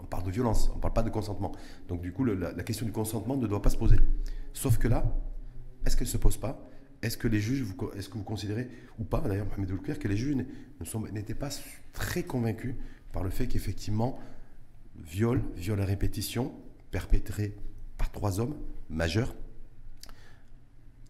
on 0.00 0.04
parle 0.04 0.24
de 0.24 0.30
violence, 0.30 0.70
on 0.72 0.76
ne 0.76 0.80
parle 0.80 0.94
pas 0.94 1.02
de 1.02 1.10
consentement. 1.10 1.52
Donc 1.88 2.00
du 2.00 2.12
coup, 2.12 2.24
la, 2.24 2.52
question 2.64 2.84
du 2.84 2.92
consentement 2.92 3.36
ne 3.36 3.46
doit 3.46 3.62
pas 3.62 3.70
se 3.70 3.76
poser. 3.76 3.96
Sauf 4.52 4.78
que 4.78 4.88
là, 4.88 5.04
est-ce 5.86 5.96
qu'elle 5.96 6.06
ne 6.06 6.12
se 6.12 6.18
pose 6.18 6.36
pas? 6.36 6.68
Est-ce 7.02 7.16
que 7.16 7.28
les 7.28 7.40
juges, 7.40 7.64
est-ce 7.96 8.08
que 8.08 8.18
vous 8.18 8.24
considérez, 8.24 8.68
ou 8.98 9.04
pas 9.04 9.20
d'ailleurs, 9.20 9.46
Mohamed 9.46 9.70
Oulkouir, 9.70 9.98
que 9.98 10.08
les 10.08 10.16
juges 10.16 10.36
n'étaient 11.12 11.34
pas 11.34 11.50
très 11.92 12.22
convaincus 12.22 12.74
par 13.12 13.22
le 13.22 13.30
fait 13.30 13.46
qu'effectivement, 13.46 14.18
viol, 14.96 15.42
viol 15.56 15.80
à 15.80 15.84
répétition, 15.84 16.54
perpétré 16.90 17.56
par 17.98 18.10
trois 18.10 18.40
hommes 18.40 18.56
majeurs, 18.88 19.34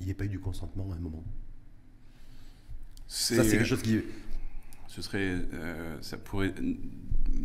il 0.00 0.06
n'y 0.06 0.12
ait 0.12 0.14
pas 0.14 0.24
eu 0.24 0.28
du 0.28 0.40
consentement 0.40 0.90
à 0.92 0.96
un 0.96 1.00
moment. 1.00 1.24
Ça, 3.06 3.44
c'est 3.44 3.52
quelque 3.52 3.64
chose 3.64 3.82
qui. 3.82 4.02
Ce 4.94 5.02
serait. 5.02 5.34
Euh, 5.54 5.96
ça 6.02 6.16
pourrait. 6.16 6.54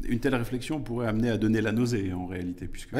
Une 0.07 0.19
telle 0.19 0.35
réflexion 0.35 0.79
pourrait 0.79 1.07
amener 1.07 1.29
à 1.29 1.37
donner 1.37 1.61
la 1.61 1.71
nausée, 1.71 2.13
en 2.13 2.27
réalité, 2.27 2.67
puisque. 2.67 2.95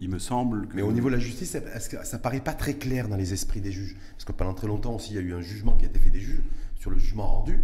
Il, 0.00 0.08
me 0.08 0.20
semble 0.20 0.68
que... 0.68 0.76
Mais 0.76 0.82
au 0.82 0.92
niveau 0.92 1.08
de 1.08 1.14
la 1.14 1.20
justice, 1.20 1.50
ça, 1.50 2.16
ne 2.16 2.22
paraît 2.22 2.38
pas 2.38 2.52
très 2.52 2.74
clair 2.74 3.08
dans 3.08 3.16
les 3.16 3.32
esprits 3.32 3.60
des 3.60 3.72
juges? 3.72 3.96
Parce 4.12 4.24
que 4.24 4.30
pendant 4.30 4.54
très 4.54 4.68
longtemps 4.68 4.94
aussi, 4.94 5.14
il 5.14 5.16
y 5.16 5.18
a 5.18 5.22
eu 5.22 5.34
un 5.34 5.40
jugement 5.40 5.76
qui 5.76 5.84
a 5.84 5.88
été 5.88 5.98
fait 5.98 6.10
des 6.10 6.20
juges 6.20 6.42
sur 6.78 6.90
le 6.90 6.98
jugement 6.98 7.26
rendu. 7.26 7.54
Mhm. 7.54 7.62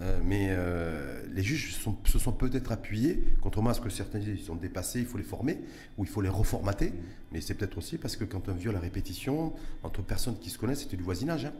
Euh, 0.00 0.20
mais 0.24 0.46
euh, 0.50 1.22
les 1.32 1.42
juges 1.42 1.76
se 1.76 2.18
sont 2.18 2.32
peut-être 2.32 2.72
appuyés, 2.72 3.22
contrairement 3.42 3.70
à 3.70 3.74
ce 3.74 3.80
que 3.80 3.90
certains 3.90 4.18
disent, 4.18 4.40
ils 4.40 4.44
sont 4.44 4.56
dépassés, 4.56 4.98
il 4.98 5.06
faut 5.06 5.18
les 5.18 5.24
former, 5.24 5.60
ou 5.98 6.04
il 6.04 6.10
faut 6.10 6.20
les 6.20 6.28
reformater. 6.28 6.86
Mhm. 6.86 6.96
Mais 7.30 7.40
c'est 7.40 7.54
peut-être 7.54 7.78
aussi 7.78 7.96
parce 7.96 8.16
que 8.16 8.24
quand 8.24 8.48
un 8.48 8.54
viol 8.54 8.74
à 8.74 8.80
répétition, 8.80 9.52
entre 9.84 10.02
personnes 10.02 10.38
qui 10.40 10.50
se 10.50 10.58
connaissent, 10.58 10.80
c'était 10.80 10.96
du 10.96 11.04
voisinage. 11.04 11.44
Hein. 11.44 11.52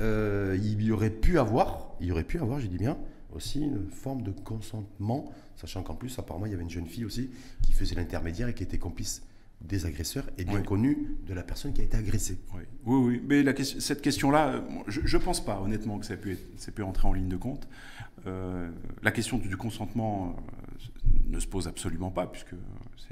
Euh, 0.00 0.58
il 0.60 0.82
y 0.82 0.92
aurait 0.92 1.08
pu 1.08 1.38
avoir, 1.38 1.92
il 2.00 2.08
y 2.08 2.12
aurait 2.12 2.24
pu 2.24 2.38
avoir, 2.38 2.60
je 2.60 2.66
dis 2.66 2.78
bien, 2.78 2.98
aussi 3.34 3.60
une 3.60 3.88
forme 3.90 4.22
de 4.22 4.30
consentement, 4.30 5.32
sachant 5.56 5.82
qu'en 5.82 5.94
plus, 5.94 6.18
apparemment, 6.18 6.46
il 6.46 6.52
y 6.52 6.54
avait 6.54 6.62
une 6.62 6.70
jeune 6.70 6.86
fille 6.86 7.04
aussi 7.04 7.30
qui 7.62 7.72
faisait 7.72 7.94
l'intermédiaire 7.94 8.48
et 8.48 8.54
qui 8.54 8.62
était 8.62 8.78
complice 8.78 9.22
des 9.60 9.84
agresseurs 9.84 10.24
et 10.38 10.44
bien 10.44 10.62
connue 10.62 11.16
de 11.26 11.34
la 11.34 11.42
personne 11.42 11.72
qui 11.74 11.82
a 11.82 11.84
été 11.84 11.96
agressée. 11.96 12.38
Oui, 12.54 12.62
oui, 12.86 13.22
mais 13.26 13.42
la 13.42 13.54
cette 13.62 14.00
question-là, 14.00 14.64
je 14.86 15.16
ne 15.16 15.22
pense 15.22 15.44
pas 15.44 15.60
honnêtement 15.60 15.98
que 15.98 16.06
ça 16.06 16.14
ait 16.14 16.16
pu, 16.16 16.38
pu 16.74 16.82
entrer 16.82 17.06
en 17.06 17.12
ligne 17.12 17.28
de 17.28 17.36
compte. 17.36 17.68
Euh, 18.26 18.70
la 19.02 19.12
question 19.12 19.38
du 19.38 19.56
consentement 19.56 20.34
euh, 20.36 21.10
ne 21.26 21.38
se 21.38 21.46
pose 21.46 21.68
absolument 21.68 22.10
pas, 22.10 22.26
puisque 22.26 22.54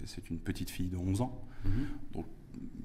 c'est 0.06 0.30
une 0.30 0.38
petite 0.38 0.70
fille 0.70 0.88
de 0.88 0.96
11 0.96 1.20
ans. 1.20 1.42
Mm-hmm. 1.66 2.14
Donc 2.14 2.26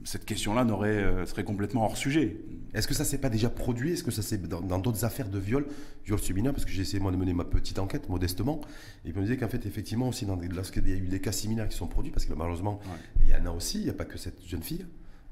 cette 0.04 0.26
question-là 0.26 0.66
euh, 0.66 1.26
serait 1.26 1.44
complètement 1.44 1.86
hors 1.86 1.98
sujet. 1.98 2.38
Est-ce 2.74 2.88
que 2.88 2.94
ça 2.94 3.06
s'est 3.06 3.20
pas 3.20 3.30
déjà 3.30 3.50
produit? 3.50 3.94
Est-ce 3.94 4.04
que 4.04 4.12
ça 4.12 4.22
s'est 4.22 4.38
dans 4.38 4.80
d'autres 4.80 5.06
affaires 5.06 5.30
de 5.30 5.38
viol, 5.38 5.66
viol 6.06 6.20
sur 6.20 6.36
Parce 6.44 6.66
que 6.66 6.72
j'ai 6.72 6.82
essayé 6.82 7.00
moi 7.00 7.12
de 7.12 7.18
mener 7.18 7.34
ma 7.34 7.46
petite 7.46 7.78
enquête 7.80 8.10
modestement, 8.10 8.62
et 9.06 9.10
puis 9.10 9.18
on 9.18 9.22
me 9.22 9.26
disait 9.26 9.38
qu'en 9.38 9.48
fait 9.48 9.66
effectivement 9.66 10.08
aussi 10.08 10.26
dans 10.26 10.36
lorsqu'il 10.36 10.88
y 10.90 10.92
a 10.92 10.96
eu 10.96 11.08
des 11.08 11.20
cas 11.20 11.32
similaires 11.32 11.70
qui 11.70 11.78
sont 11.78 11.88
produits, 11.88 12.12
parce 12.12 12.26
que 12.26 12.34
malheureusement 12.34 12.80
il 13.22 13.30
y 13.30 13.36
en 13.36 13.46
a 13.46 13.52
aussi, 13.52 13.78
il 13.80 13.84
n'y 13.84 13.90
a 13.90 13.94
pas 13.94 14.06
que 14.06 14.18
cette 14.18 14.44
jeune 14.46 14.64
fille. 14.64 14.86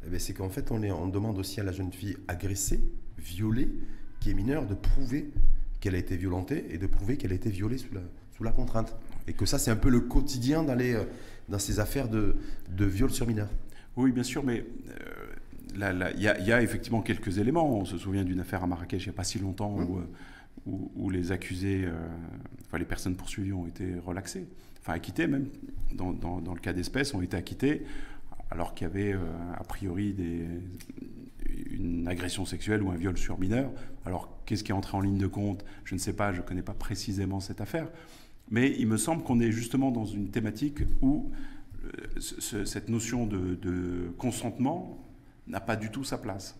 Eh 0.06 0.10
ben, 0.10 0.19
c'est 0.19 0.34
qu'en 0.34 0.49
fait 0.49 0.71
on, 0.71 0.82
est, 0.84 0.91
on 0.91 1.08
demande 1.08 1.38
aussi 1.39 1.60
à 1.60 1.63
la 1.63 1.71
jeune 1.71 1.91
fille 1.91 2.17
agressée, 2.27 2.82
violée, 3.17 3.69
qui 4.19 4.30
est 4.30 4.36
mineure, 4.36 4.67
de 4.67 4.75
prouver 4.75 5.32
qu'elle 5.80 5.95
a 5.95 5.97
été 5.99 6.15
violentée 6.15 6.65
et 6.69 6.77
de 6.77 6.86
prouver 6.86 7.17
qu'elle 7.17 7.32
a 7.32 7.36
été 7.36 7.49
violée 7.49 7.80
sous 7.80 7.93
la, 7.93 8.01
sous 8.38 8.43
la 8.43 8.51
contrainte. 8.51 8.95
Et 9.27 9.34
que 9.34 9.47
ça 9.47 9.58
c'est 9.58 9.71
un 9.71 9.75
peu 9.75 9.89
le 9.89 10.01
quotidien 10.01 10.63
dans, 10.63 10.75
les, 10.75 10.95
dans 11.49 11.60
ces 11.60 11.80
affaires 11.80 12.08
de, 12.08 12.36
de 12.69 12.86
viol 12.86 13.10
sur 13.10 13.25
mineur. 13.25 13.49
Oui, 13.97 14.12
bien 14.12 14.23
sûr, 14.23 14.43
mais 14.43 14.63
euh, 14.89 16.12
il 16.15 16.21
y, 16.21 16.51
a 16.51 16.62
effectivement 16.62 17.01
quelques 17.01 17.38
éléments. 17.38 17.77
On 17.77 17.86
se 17.86 17.97
souvient 17.97 18.23
d'une 18.23 18.39
affaire 18.39 18.63
à 18.63 18.67
Marrakech 18.67 19.04
il 19.04 19.10
n'y 19.10 19.13
a 19.13 19.17
pas 19.17 19.23
si 19.23 19.39
longtemps 19.39 19.75
où, 19.75 19.99
mmh. 20.69 21.08
euh, 21.08 21.12
les 21.12 21.32
accusés, 21.32 21.84
euh, 21.86 21.93
enfin 22.65 22.77
les 22.77 22.86
personnes 22.86 23.15
poursuivies 23.15 23.54
ont 23.54 23.67
été 23.67 23.95
relaxées, 24.06 24.45
enfin 24.82 24.93
acquittées 24.93 25.27
même, 25.27 25.47
dans, 25.93 26.12
le 26.54 26.60
cas 26.60 26.73
d'espèces, 26.73 27.13
ont 27.13 27.21
été 27.21 27.38
acquittées, 27.38 27.84
alors 28.49 28.73
qu'il 28.73 28.88
y 28.88 28.89
avait 28.89 29.13
a 29.13 29.63
priori 29.63 30.13
des, 30.13 30.45
une 31.71 32.08
agression 32.08 32.45
sexuelle 32.45 32.82
ou 32.84 32.91
un 32.91 32.95
viol 32.95 33.17
sur 33.17 33.39
mineur. 33.39 33.71
Alors 34.06 34.30
qu'est-ce 34.45 34.63
qui 34.63 34.71
est 34.71 34.75
entré 34.75 34.97
en 34.97 35.01
ligne 35.01 35.17
de 35.17 35.27
compte? 35.27 35.63
Je 35.86 35.95
ne 35.95 35.99
sais 35.99 36.13
pas, 36.13 36.34
je 36.34 36.41
ne 36.41 36.45
connais 36.45 36.62
pas 36.62 36.73
précisément 36.73 37.39
cette 37.39 37.62
affaire. 37.62 37.88
Mais 38.49 38.75
il 38.77 38.88
me 38.88 38.97
semble 38.97 39.23
qu'on 39.23 39.39
est 39.39 39.51
justement 39.51 39.91
dans 39.91 40.06
une 40.06 40.30
thématique 40.30 40.80
où 41.01 41.32
cette 42.20 42.89
notion 42.89 43.26
de, 43.26 44.13
consentement 44.17 45.04
n'a 45.48 45.60
pas 45.60 45.76
du 45.76 45.89
tout 45.89 46.04
sa 46.04 46.17
place, 46.17 46.58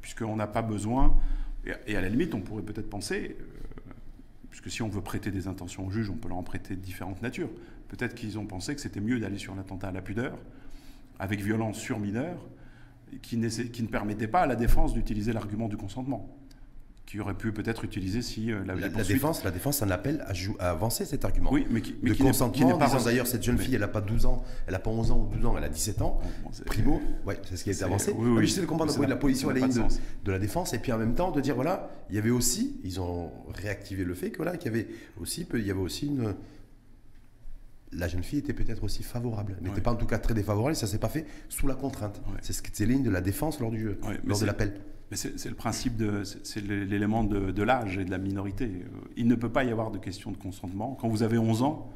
puisqu'on 0.00 0.36
n'a 0.36 0.46
pas 0.46 0.62
besoin, 0.62 1.16
et 1.86 1.96
à 1.96 2.00
la 2.00 2.08
limite, 2.08 2.34
on 2.34 2.40
pourrait 2.40 2.62
peut-être 2.62 2.90
penser, 2.90 3.36
euh, 3.38 3.44
puisque 4.50 4.68
si 4.70 4.82
on 4.82 4.88
veut 4.88 5.00
prêter 5.00 5.30
des 5.30 5.46
intentions 5.46 5.86
au 5.86 5.90
juge, 5.90 6.10
on 6.10 6.16
peut 6.16 6.28
leur 6.28 6.38
en 6.38 6.42
prêter 6.42 6.74
de 6.74 6.80
différentes 6.80 7.22
natures. 7.22 7.50
Peut-être 7.88 8.14
qu'ils 8.14 8.36
ont 8.38 8.46
pensé 8.46 8.74
que 8.74 8.80
c'était 8.80 9.00
mieux 9.00 9.20
d'aller 9.20 9.38
sur 9.38 9.54
l'attentat 9.54 9.88
à 9.88 9.92
la 9.92 10.02
pudeur, 10.02 10.36
avec 11.20 11.40
violence 11.40 11.78
sur 11.78 12.00
mineur, 12.00 12.36
qui, 13.22 13.38
qui 13.70 13.82
ne 13.82 13.88
permettait 13.88 14.26
pas 14.26 14.40
à 14.40 14.46
la 14.46 14.56
défense 14.56 14.92
d'utiliser 14.92 15.32
l'argument 15.32 15.68
du 15.68 15.76
consentement 15.76 16.41
qui 17.12 17.20
aurait 17.20 17.34
pu 17.34 17.52
peut-être 17.52 17.84
utiliser 17.84 18.22
si 18.22 18.50
euh, 18.50 18.64
la, 18.64 18.74
la, 18.74 18.88
défense, 18.88 19.44
la 19.44 19.50
défense, 19.50 19.82
un 19.82 19.90
appel 19.90 20.24
à, 20.58 20.70
avancer 20.70 21.04
cet 21.04 21.26
argument. 21.26 21.52
Oui, 21.52 21.66
mais 21.68 21.82
qui, 21.82 21.94
mais 22.02 22.16
consentement, 22.16 22.78
pas 22.78 22.88
d'ailleurs 23.04 23.26
cette 23.26 23.42
jeune 23.42 23.58
fille, 23.58 23.74
elle 23.74 23.82
n'a 23.82 23.88
pas 23.88 24.00
12 24.00 24.24
ans, 24.24 24.42
elle 24.66 24.72
n'a 24.72 24.78
pas 24.78 24.88
11 24.88 25.10
ans 25.10 25.18
ou 25.18 25.36
12 25.36 25.44
ans, 25.44 25.54
elle 25.58 25.64
a 25.64 25.68
17 25.68 26.00
ans. 26.00 26.22
Primo, 26.64 27.02
ouais, 27.26 27.38
c'est 27.44 27.58
ce 27.58 27.64
qui 27.64 27.68
a 27.68 27.74
été 27.74 27.84
avancé. 27.84 28.14
Oui, 28.16 28.30
oui, 28.30 28.46
J'essaie 28.46 28.62
de 28.62 28.66
comprendre 28.66 28.98
de 28.98 29.06
la 29.06 29.16
position 29.16 29.50
à 29.50 29.52
la 29.52 29.60
ligne 29.66 29.86
de, 30.24 30.32
la 30.32 30.38
défense 30.38 30.72
et 30.72 30.78
puis 30.78 30.90
en 30.90 30.96
même 30.96 31.14
temps 31.14 31.30
de 31.32 31.42
dire 31.42 31.54
voilà, 31.54 31.90
il 32.08 32.16
y 32.16 32.18
avait 32.18 32.30
aussi, 32.30 32.80
ils 32.82 32.98
ont 32.98 33.30
réactivé 33.52 34.04
le 34.04 34.14
fait 34.14 34.30
que 34.30 34.38
voilà, 34.38 34.56
qu'il 34.56 34.72
y 34.72 34.74
avait 34.74 34.88
aussi, 35.20 35.46
il 35.52 35.66
y 35.66 35.70
avait 35.70 35.80
aussi 35.80 36.06
une 36.06 36.34
la 37.94 38.08
jeune 38.08 38.22
fille 38.22 38.38
était 38.38 38.54
peut-être 38.54 38.84
aussi 38.84 39.02
favorable. 39.02 39.58
Elle 39.60 39.68
n'était 39.68 39.82
pas 39.82 39.92
en 39.92 39.96
tout 39.96 40.06
cas 40.06 40.16
très 40.16 40.32
défavorable, 40.32 40.74
ça 40.74 40.86
s'est 40.86 40.96
pas 40.96 41.10
fait 41.10 41.26
sous 41.50 41.66
la 41.66 41.74
contrainte. 41.74 42.22
C'est 42.40 42.54
ce 42.54 42.62
que 42.62 42.70
c'est 42.72 42.86
ligne 42.86 43.02
de 43.02 43.10
la 43.10 43.20
défense 43.20 43.60
lors 43.60 43.70
du 43.70 43.90
lors 44.24 44.40
de 44.40 44.46
l'appel 44.46 44.80
c'est 45.16 45.48
le 45.48 45.54
principe 45.54 45.96
de, 45.96 46.22
c'est 46.24 46.60
l'élément 46.60 47.24
de, 47.24 47.62
l'âge 47.62 47.98
et 47.98 48.04
de 48.04 48.10
la 48.10 48.18
minorité. 48.18 48.70
Il 49.16 49.26
ne 49.26 49.34
peut 49.34 49.50
pas 49.50 49.64
y 49.64 49.70
avoir 49.70 49.90
de 49.90 49.98
question 49.98 50.30
de 50.30 50.36
consentement. 50.36 50.96
Quand 51.00 51.08
vous 51.08 51.22
avez 51.22 51.38
11 51.38 51.62
ans, 51.62 51.92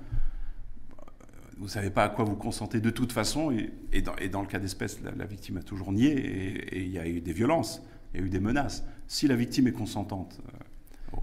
vous 1.59 1.65
ne 1.65 1.71
savez 1.71 1.91
pas 1.91 2.05
à 2.05 2.09
quoi 2.09 2.25
vous 2.25 2.37
consentez 2.37 2.81
de 2.81 2.91
toute 2.91 3.13
façon. 3.13 3.51
Et, 3.93 4.03
dans, 4.03 4.41
le 4.41 4.47
cas 4.47 4.59
d'espèce, 4.59 5.01
la, 5.03 5.25
victime 5.25 5.57
a 5.57 5.63
toujours 5.63 5.93
nié 5.93 6.13
et, 6.13 6.85
il 6.85 6.91
y 6.91 6.99
a 6.99 7.07
eu 7.07 7.21
des 7.21 7.33
violences, 7.33 7.83
il 8.13 8.21
y 8.21 8.23
a 8.23 8.27
eu 8.27 8.31
des 8.31 8.41
menaces. 8.41 8.85
Si 9.07 9.27
la 9.27 9.37
victime 9.37 9.69
est 9.69 9.73
consentante, 9.73 10.41
euh, 10.47 10.59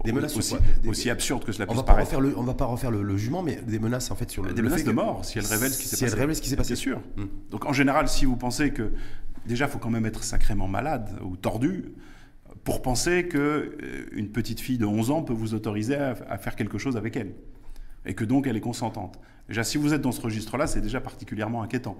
des 0.04 0.12
menaces 0.12 0.36
aussi, 0.36 0.56
aussi 0.86 1.10
absurdes 1.10 1.44
que 1.44 1.52
cela 1.52 1.66
puisse 1.66 1.82
paraître. 1.82 2.10
Pas 2.10 2.20
le, 2.20 2.36
on 2.36 2.42
va 2.42 2.54
pas 2.54 2.64
refaire 2.64 2.90
le, 2.90 3.16
jugement, 3.16 3.42
mais 3.42 3.56
des 3.56 3.78
menaces 3.78 4.10
en 4.10 4.16
fait 4.16 4.30
sur 4.30 4.42
le. 4.42 4.52
Des 4.52 4.62
menaces 4.62 4.84
de 4.84 4.92
mort 4.92 5.24
si 5.24 5.38
elle 5.38 5.46
révèle 5.46 5.70
ce 5.70 5.78
qui 5.78 5.88
s'est 5.88 5.90
passé. 5.90 5.96
Si 5.96 6.12
elle 6.12 6.20
révèle 6.20 6.36
ce 6.36 6.42
qui 6.42 6.48
s'est 6.48 6.56
passé. 6.56 6.74
C'est 6.74 6.80
sûr. 6.80 7.00
Hmm. 7.16 7.26
Donc 7.50 7.66
en 7.66 7.72
général, 7.72 8.08
si 8.08 8.24
vous 8.24 8.36
pensez 8.36 8.70
que 8.72 8.92
déjà, 9.46 9.66
il 9.66 9.70
faut 9.70 9.78
quand 9.78 9.90
même 9.90 10.06
être 10.06 10.24
sacrément 10.24 10.68
malade 10.68 11.10
ou 11.22 11.36
tordu 11.36 11.92
pour 12.64 12.82
penser 12.82 13.28
qu'une 13.28 13.40
euh, 13.40 14.30
petite 14.32 14.60
fille 14.60 14.78
de 14.78 14.86
11 14.86 15.10
ans 15.10 15.22
peut 15.22 15.32
vous 15.32 15.54
autoriser 15.54 15.96
à, 15.96 16.38
faire 16.38 16.56
quelque 16.56 16.78
chose 16.78 16.96
avec 16.96 17.16
elle. 17.16 17.32
Et 18.06 18.14
que 18.14 18.24
donc 18.24 18.46
elle 18.46 18.56
est 18.56 18.60
consentante. 18.60 19.18
Déjà, 19.48 19.64
si 19.64 19.78
vous 19.78 19.92
êtes 19.92 20.00
dans 20.00 20.12
ce 20.12 20.20
registre-là, 20.20 20.66
c'est 20.66 20.80
déjà 20.80 21.00
particulièrement 21.00 21.62
inquiétant. 21.62 21.96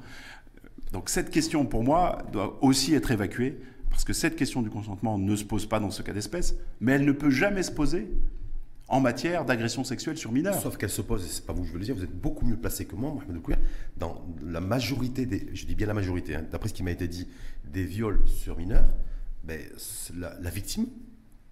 Donc 0.92 1.08
cette 1.08 1.30
question, 1.30 1.66
pour 1.66 1.82
moi, 1.82 2.18
doit 2.32 2.58
aussi 2.62 2.94
être 2.94 3.10
évacuée, 3.10 3.58
parce 3.90 4.04
que 4.04 4.12
cette 4.12 4.36
question 4.36 4.62
du 4.62 4.70
consentement 4.70 5.18
ne 5.18 5.36
se 5.36 5.44
pose 5.44 5.66
pas 5.66 5.80
dans 5.80 5.90
ce 5.90 6.02
cas 6.02 6.12
d'espèce, 6.12 6.56
mais 6.80 6.92
elle 6.92 7.04
ne 7.04 7.12
peut 7.12 7.30
jamais 7.30 7.62
se 7.62 7.70
poser 7.70 8.08
en 8.88 9.00
matière 9.00 9.44
d'agression 9.44 9.84
sexuelle 9.84 10.16
sur 10.16 10.32
mineurs. 10.32 10.60
Sauf 10.60 10.76
qu'elle 10.76 10.90
se 10.90 11.02
pose, 11.02 11.24
et 11.24 11.28
c'est 11.28 11.46
pas 11.46 11.52
vous 11.52 11.62
que 11.62 11.68
je 11.68 11.72
veux 11.72 11.78
le 11.78 11.84
dire, 11.84 11.94
vous 11.94 12.04
êtes 12.04 12.14
beaucoup 12.14 12.46
mieux 12.46 12.56
placé 12.56 12.84
que 12.84 12.94
moi, 12.96 13.12
Mohamed 13.12 13.42
Kouir, 13.42 13.58
dans 13.96 14.26
la 14.44 14.60
majorité 14.60 15.26
des, 15.26 15.48
je 15.54 15.66
dis 15.66 15.74
bien 15.74 15.86
la 15.86 15.94
majorité, 15.94 16.34
hein, 16.34 16.44
d'après 16.50 16.68
ce 16.68 16.74
qui 16.74 16.82
m'a 16.82 16.90
été 16.90 17.08
dit, 17.08 17.28
des 17.64 17.84
viols 17.84 18.20
sur 18.26 18.56
mineurs, 18.58 18.94
ben, 19.42 19.60
la, 20.16 20.50
victime, 20.50 20.86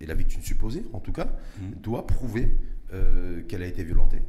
et 0.00 0.06
la 0.06 0.14
victime 0.14 0.42
supposée 0.42 0.84
en 0.92 1.00
tout 1.00 1.12
cas, 1.12 1.24
mmh. 1.26 1.80
doit 1.82 2.06
prouver 2.06 2.56
euh, 2.92 3.42
qu'elle 3.42 3.62
a 3.62 3.66
été 3.66 3.82
violentée, 3.82 4.22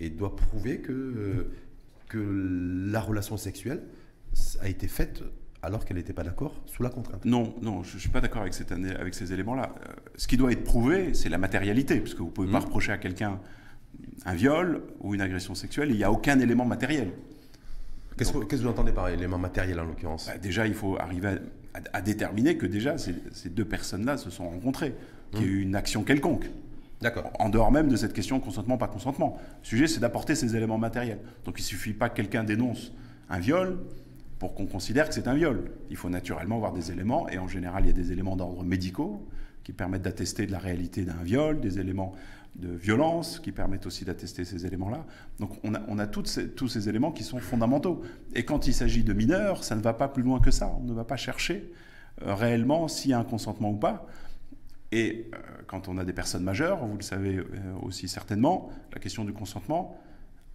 et 0.00 0.10
doit 0.10 0.36
prouver 0.36 0.80
que, 0.80 0.92
euh, 0.92 1.52
que 2.08 2.88
la 2.90 3.00
relation 3.00 3.36
sexuelle 3.36 3.82
a 4.60 4.68
été 4.68 4.88
faite 4.88 5.22
alors 5.62 5.84
qu'elle 5.84 5.96
n'était 5.96 6.12
pas 6.12 6.22
d'accord 6.22 6.54
sous 6.66 6.82
la 6.82 6.90
contrainte. 6.90 7.24
Non, 7.24 7.54
non, 7.62 7.82
je 7.82 7.94
ne 7.94 8.00
suis 8.00 8.08
pas 8.08 8.20
d'accord 8.20 8.42
avec, 8.42 8.54
avec 8.98 9.14
ces 9.14 9.32
éléments-là. 9.32 9.74
Euh, 9.76 9.92
ce 10.16 10.28
qui 10.28 10.36
doit 10.36 10.52
être 10.52 10.64
prouvé, 10.64 11.14
c'est 11.14 11.28
la 11.28 11.38
matérialité, 11.38 12.00
parce 12.00 12.14
que 12.14 12.20
vous 12.20 12.26
ne 12.26 12.32
pouvez 12.32 12.50
pas 12.50 12.60
mmh. 12.60 12.64
reprocher 12.64 12.92
à 12.92 12.98
quelqu'un 12.98 13.40
un 14.24 14.34
viol 14.34 14.82
ou 15.00 15.14
une 15.14 15.20
agression 15.20 15.54
sexuelle, 15.54 15.90
il 15.90 15.96
n'y 15.96 16.04
a 16.04 16.12
aucun 16.12 16.38
élément 16.38 16.64
matériel. 16.64 17.12
Qu'est-ce 18.16 18.32
que 18.32 18.56
vous 18.56 18.66
entendez 18.66 18.92
par 18.92 19.08
élément 19.08 19.38
matériel 19.38 19.78
en 19.78 19.84
l'occurrence? 19.84 20.26
Bah, 20.26 20.38
Déjà, 20.38 20.66
il 20.66 20.74
faut 20.74 20.98
arriver 20.98 21.36
à, 21.92 22.02
déterminer 22.02 22.56
que 22.56 22.66
déjà 22.66 22.98
ces, 22.98 23.14
deux 23.48 23.64
personnes-là 23.64 24.16
se 24.16 24.30
sont 24.30 24.48
rencontrées, 24.48 24.94
qu'il 25.30 25.42
y 25.42 25.44
a 25.44 25.46
mmh. 25.46 25.50
eu 25.50 25.60
une 25.62 25.76
action 25.76 26.02
quelconque. 26.02 26.50
D'accord. 27.00 27.30
En 27.38 27.48
dehors 27.48 27.70
même 27.70 27.88
de 27.88 27.96
cette 27.96 28.12
question 28.12 28.40
consentement, 28.40 28.76
pas 28.76 28.88
consentement. 28.88 29.38
Le 29.62 29.66
sujet, 29.66 29.86
c'est 29.86 30.00
d'apporter 30.00 30.34
ces 30.34 30.56
éléments 30.56 30.78
matériels. 30.78 31.20
Donc 31.44 31.58
il 31.58 31.62
ne 31.62 31.66
suffit 31.66 31.92
pas 31.92 32.08
que 32.08 32.16
quelqu'un 32.16 32.42
dénonce 32.42 32.92
un 33.30 33.38
viol 33.38 33.78
pour 34.38 34.54
qu'on 34.54 34.66
considère 34.66 35.08
que 35.08 35.14
c'est 35.14 35.28
un 35.28 35.34
viol. 35.34 35.70
Il 35.90 35.96
faut 35.96 36.10
naturellement 36.10 36.56
avoir 36.56 36.72
des 36.72 36.92
éléments, 36.92 37.28
et 37.28 37.38
en 37.38 37.48
général, 37.48 37.84
il 37.84 37.88
y 37.88 37.90
a 37.90 37.94
des 37.94 38.12
éléments 38.12 38.36
d'ordre 38.36 38.62
médicaux 38.64 39.26
qui 39.64 39.72
permettent 39.72 40.02
d'attester 40.02 40.46
de 40.46 40.52
la 40.52 40.58
réalité 40.58 41.02
d'un 41.02 41.22
viol, 41.22 41.60
des 41.60 41.78
éléments 41.78 42.14
de 42.56 42.68
violence 42.68 43.38
qui 43.38 43.52
permettent 43.52 43.86
aussi 43.86 44.04
d'attester 44.04 44.44
ces 44.44 44.66
éléments-là. 44.66 45.04
Donc 45.38 45.58
on 45.62 45.98
a, 45.98 46.06
tous 46.06 46.68
ces 46.68 46.88
éléments 46.88 47.12
qui 47.12 47.22
sont 47.22 47.38
fondamentaux. 47.38 48.02
Et 48.34 48.44
quand 48.44 48.66
il 48.66 48.74
s'agit 48.74 49.04
de 49.04 49.12
mineurs, 49.12 49.64
ça 49.64 49.76
ne 49.76 49.80
va 49.80 49.92
pas 49.92 50.08
plus 50.08 50.22
loin 50.22 50.40
que 50.40 50.50
ça. 50.50 50.74
On 50.80 50.84
ne 50.84 50.92
va 50.92 51.04
pas 51.04 51.16
chercher 51.16 51.72
euh, 52.22 52.34
réellement 52.34 52.88
s'il 52.88 53.10
y 53.10 53.14
a 53.14 53.18
un 53.18 53.24
consentement 53.24 53.70
ou 53.70 53.76
pas. 53.76 54.06
Et 54.90 55.30
euh, 55.34 55.38
quand 55.66 55.88
on 55.88 55.98
a 55.98 56.04
des 56.04 56.12
personnes 56.12 56.42
majeures, 56.42 56.84
vous 56.84 56.96
le 56.96 57.02
savez 57.02 57.36
euh, 57.36 57.44
aussi 57.82 58.08
certainement, 58.08 58.70
la 58.92 58.98
question 58.98 59.24
du 59.24 59.32
consentement, 59.32 59.96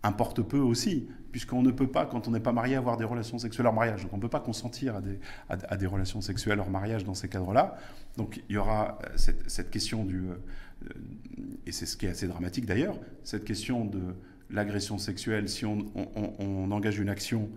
importe 0.04 0.42
peu 0.42 0.60
aussi, 0.60 1.08
puisqu'on 1.32 1.64
ne 1.64 1.72
peut 1.72 1.88
pas, 1.88 2.06
quand 2.06 2.28
on 2.28 2.32
n'est 2.32 2.40
pas 2.40 2.52
marié, 2.52 2.76
avoir 2.76 2.98
des 2.98 3.06
relations 3.06 3.40
sexuelles 3.40 3.66
hors 3.66 3.74
mariage. 3.74 4.04
Donc 4.04 4.14
on 4.14 4.18
ne 4.18 4.22
peut 4.22 4.30
pas 4.30 4.42
consentir 4.42 4.98
à 4.98 5.02
des, 5.02 5.20
à, 5.50 5.78
des, 5.78 5.88
relations 5.88 6.22
sexuelles 6.22 6.60
hors 6.60 6.70
mariage 6.70 7.04
dans 7.04 7.16
ces 7.16 7.30
cadres-là. 7.30 7.76
Donc 8.18 8.44
il 8.50 8.56
y 8.56 8.58
aura 8.58 9.00
euh, 9.04 9.08
cette, 9.16 9.50
cette 9.50 9.72
question 9.72 10.04
du... 10.04 10.30
Euh, 10.30 10.36
et 11.66 11.72
c'est 11.72 11.86
ce 11.86 11.96
qui 11.96 12.06
est 12.06 12.10
assez 12.10 12.28
dramatique 12.28 12.66
d'ailleurs, 12.66 13.00
cette 13.24 13.46
question 13.46 13.86
de 13.86 14.16
l'agression 14.50 14.98
sexuelle, 14.98 15.48
si 15.48 15.66
on, 15.66 15.86
on, 15.96 16.34
on, 16.38 16.72
engage 16.72 17.00
une 17.00 17.10
action 17.10 17.50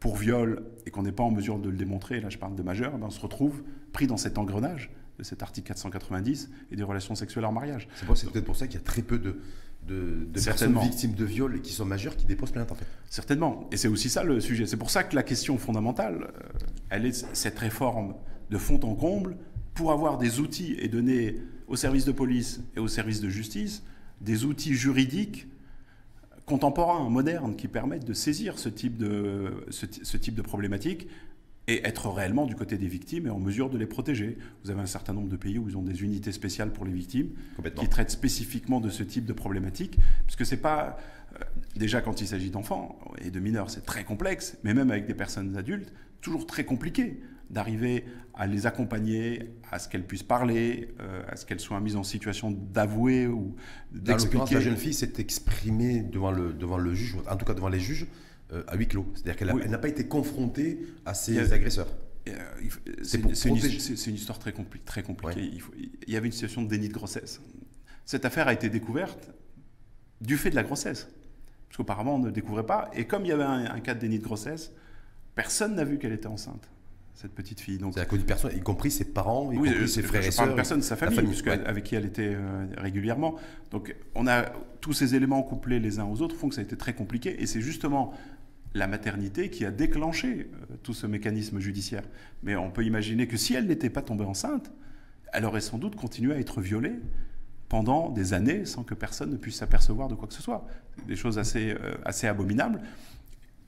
pour 0.00 0.16
viol 0.16 0.64
et 0.86 0.90
qu'on 0.90 1.02
n'est 1.02 1.12
pas 1.12 1.22
en 1.22 1.30
mesure 1.30 1.58
de 1.58 1.68
le 1.68 1.76
démontrer, 1.76 2.20
là 2.20 2.30
je 2.30 2.38
parle 2.38 2.56
de 2.56 2.62
majeur, 2.62 2.96
ben 2.96 3.06
on 3.06 3.10
se 3.10 3.20
retrouve 3.20 3.62
pris 3.92 4.06
dans 4.06 4.16
cet 4.16 4.38
engrenage 4.38 4.90
de 5.18 5.22
cet 5.22 5.42
article 5.42 5.68
490 5.68 6.50
et 6.72 6.76
des 6.76 6.82
relations 6.82 7.14
sexuelles 7.14 7.44
hors 7.44 7.52
mariage. 7.52 7.86
C'est 8.14 8.30
peut-être 8.30 8.46
pour 8.46 8.56
ça 8.56 8.66
qu'il 8.66 8.80
y 8.80 8.82
a 8.82 8.84
très 8.84 9.02
peu 9.02 9.18
de, 9.18 9.40
de, 9.86 10.28
personnes 10.44 10.78
victimes 10.78 11.14
de 11.14 11.24
viol 11.24 11.56
et 11.56 11.60
qui 11.60 11.72
sont 11.72 11.84
majeures 11.84 12.16
qui 12.16 12.26
déposent 12.26 12.52
plainte 12.52 12.70
en 12.70 12.74
fait. 12.74 12.86
Certainement. 13.08 13.68
Et 13.72 13.76
c'est 13.76 13.88
aussi 13.88 14.08
ça 14.08 14.22
le 14.22 14.40
sujet. 14.40 14.66
C'est 14.66 14.76
pour 14.76 14.90
ça 14.90 15.02
que 15.02 15.16
la 15.16 15.22
question 15.22 15.58
fondamentale, 15.58 16.28
euh, 16.34 16.58
elle 16.90 17.06
est 17.06 17.26
cette 17.34 17.58
réforme 17.58 18.14
de 18.50 18.58
fond 18.58 18.80
en 18.84 18.94
comble 18.94 19.36
pour 19.74 19.92
avoir 19.92 20.18
des 20.18 20.40
outils 20.40 20.76
et 20.78 20.88
donner 20.88 21.40
aux 21.66 21.76
services 21.76 22.04
de 22.04 22.12
police 22.12 22.60
et 22.76 22.80
aux 22.80 22.88
services 22.88 23.20
de 23.20 23.28
justice 23.28 23.82
des 24.20 24.44
outils 24.44 24.74
juridiques 24.74 25.46
contemporains, 26.44 27.08
modernes, 27.08 27.54
qui 27.54 27.68
permettent 27.68 28.04
de 28.04 28.12
saisir 28.12 28.58
ce 28.58 28.68
type 28.68 28.96
de, 28.96 29.64
ce, 29.70 30.16
type 30.16 30.34
de 30.34 30.42
problématique 30.42 31.08
et 31.70 31.86
être 31.86 32.08
réellement 32.08 32.46
du 32.46 32.56
côté 32.56 32.76
des 32.76 32.88
victimes 32.88 33.28
et 33.28 33.30
en 33.30 33.38
mesure 33.38 33.70
de 33.70 33.78
les 33.78 33.86
protéger. 33.86 34.36
Vous 34.64 34.70
avez 34.70 34.80
un 34.80 34.86
certain 34.86 35.12
nombre 35.12 35.28
de 35.28 35.36
pays 35.36 35.56
où 35.56 35.68
ils 35.68 35.76
ont 35.76 35.82
des 35.82 36.02
unités 36.02 36.32
spéciales 36.32 36.72
pour 36.72 36.84
les 36.84 36.92
victimes 36.92 37.30
qui 37.76 37.88
traitent 37.88 38.10
spécifiquement 38.10 38.80
de 38.80 38.90
ce 38.90 39.04
type 39.04 39.24
de 39.24 39.32
problématique, 39.32 39.96
puisque 40.26 40.44
c'est 40.44 40.60
pas 40.60 40.98
euh, 41.34 41.44
déjà 41.76 42.00
quand 42.00 42.20
il 42.20 42.26
s'agit 42.26 42.50
d'enfants 42.50 42.98
et 43.24 43.30
de 43.30 43.38
mineurs, 43.38 43.70
c'est 43.70 43.86
très 43.86 44.02
complexe, 44.02 44.58
mais 44.64 44.74
même 44.74 44.90
avec 44.90 45.06
des 45.06 45.14
personnes 45.14 45.56
adultes, 45.56 45.92
toujours 46.20 46.44
très 46.44 46.64
compliqué 46.64 47.20
d'arriver 47.50 48.04
à 48.34 48.48
les 48.48 48.66
accompagner, 48.66 49.50
à 49.70 49.78
ce 49.78 49.88
qu'elles 49.88 50.06
puissent 50.06 50.24
parler, 50.24 50.88
euh, 51.00 51.22
à 51.28 51.36
ce 51.36 51.46
qu'elles 51.46 51.60
soient 51.60 51.80
mises 51.80 51.96
en 51.96 52.02
situation 52.02 52.50
d'avouer 52.50 53.28
ou 53.28 53.54
d'expliquer. 53.92 54.54
la 54.54 54.60
jeune 54.60 54.76
fille 54.76 54.94
s'est 54.94 55.14
exprimée 55.18 56.02
devant 56.02 56.32
le, 56.32 56.52
devant 56.52 56.78
le 56.78 56.94
juge, 56.94 57.16
en 57.28 57.36
tout 57.36 57.44
cas 57.44 57.54
devant 57.54 57.68
les 57.68 57.80
juges, 57.80 58.08
euh, 58.52 58.62
à 58.66 58.76
huis 58.76 58.88
clos. 58.88 59.06
C'est-à-dire 59.14 59.36
qu'elle 59.36 59.70
n'a 59.70 59.78
pas 59.78 59.88
été 59.88 60.06
confrontée 60.06 60.80
à 61.04 61.14
ses 61.14 61.52
agresseurs. 61.52 61.88
Euh, 62.28 62.32
c'est 63.02 63.18
une, 63.18 63.56
une, 63.56 64.14
histoire 64.14 64.38
très, 64.38 64.52
très 64.84 65.02
compliquée. 65.02 65.40
Il, 65.40 65.62
il, 66.06 66.12
y 66.12 66.16
avait 66.16 66.26
une 66.26 66.32
situation 66.32 66.62
de 66.62 66.68
déni 66.68 66.88
de 66.88 66.92
grossesse. 66.92 67.40
Cette 68.04 68.24
affaire 68.24 68.48
a 68.48 68.52
été 68.52 68.68
découverte 68.68 69.30
du 70.20 70.36
fait 70.36 70.50
de 70.50 70.56
la 70.56 70.62
grossesse. 70.62 71.08
Parce 71.68 71.76
qu'auparavant, 71.76 72.16
on 72.16 72.18
ne 72.18 72.30
découvrait 72.30 72.66
pas. 72.66 72.90
Et 72.94 73.06
comme 73.06 73.24
il 73.24 73.28
y 73.28 73.32
avait 73.32 73.44
un, 73.44 73.64
un 73.66 73.80
cas 73.80 73.94
de 73.94 74.00
déni 74.00 74.18
de 74.18 74.24
grossesse, 74.24 74.72
personne 75.34 75.74
n'a 75.76 75.84
vu 75.84 75.98
qu'elle 75.98 76.12
était 76.12 76.26
enceinte 76.26 76.68
cette 77.20 77.34
petite 77.34 77.60
fille. 77.60 77.76
Donc, 77.76 77.92
c'est 77.94 78.00
à 78.00 78.06
cause 78.06 78.24
personne, 78.24 78.52
y 78.56 78.60
compris 78.60 78.90
ses 78.90 79.04
parents, 79.04 79.52
y 79.52 79.56
compris 79.56 79.88
ses 79.88 80.02
frères 80.02 80.24
et 80.24 80.30
sœurs. 80.30 80.54
personne 80.54 80.78
de 80.78 80.84
sa 80.84 80.96
famille, 80.96 81.18
avec 81.66 81.84
qui 81.84 81.94
elle 81.94 82.06
était 82.06 82.34
euh, 82.34 82.66
régulièrement. 82.78 83.36
Donc, 83.70 83.94
on 84.14 84.26
a 84.26 84.46
tous 84.80 84.94
ces 84.94 85.14
éléments 85.14 85.42
couplés 85.42 85.80
les 85.80 85.98
uns 85.98 86.06
aux 86.06 86.22
autres 86.22 86.34
font 86.34 86.48
que 86.48 86.54
ça 86.54 86.62
a 86.62 86.64
été 86.64 86.78
très 86.78 86.94
compliqué. 86.94 87.42
Et 87.42 87.46
c'est 87.46 87.60
justement 87.60 88.14
la 88.74 88.86
maternité 88.86 89.50
qui 89.50 89.64
a 89.64 89.70
déclenché 89.70 90.48
euh, 90.52 90.76
tout 90.82 90.94
ce 90.94 91.06
mécanisme 91.06 91.58
judiciaire. 91.58 92.04
Mais 92.42 92.56
on 92.56 92.70
peut 92.70 92.84
imaginer 92.84 93.26
que 93.26 93.36
si 93.36 93.54
elle 93.54 93.66
n'était 93.66 93.90
pas 93.90 94.02
tombée 94.02 94.24
enceinte, 94.24 94.70
elle 95.32 95.44
aurait 95.44 95.60
sans 95.60 95.78
doute 95.78 95.96
continué 95.96 96.34
à 96.34 96.38
être 96.38 96.60
violée 96.60 96.94
pendant 97.68 98.10
des 98.10 98.32
années 98.32 98.64
sans 98.64 98.82
que 98.82 98.94
personne 98.94 99.30
ne 99.30 99.36
puisse 99.36 99.56
s'apercevoir 99.56 100.08
de 100.08 100.14
quoi 100.14 100.28
que 100.28 100.34
ce 100.34 100.42
soit. 100.42 100.66
Des 101.06 101.16
choses 101.16 101.38
assez, 101.38 101.72
euh, 101.72 101.94
assez 102.04 102.26
abominables. 102.26 102.80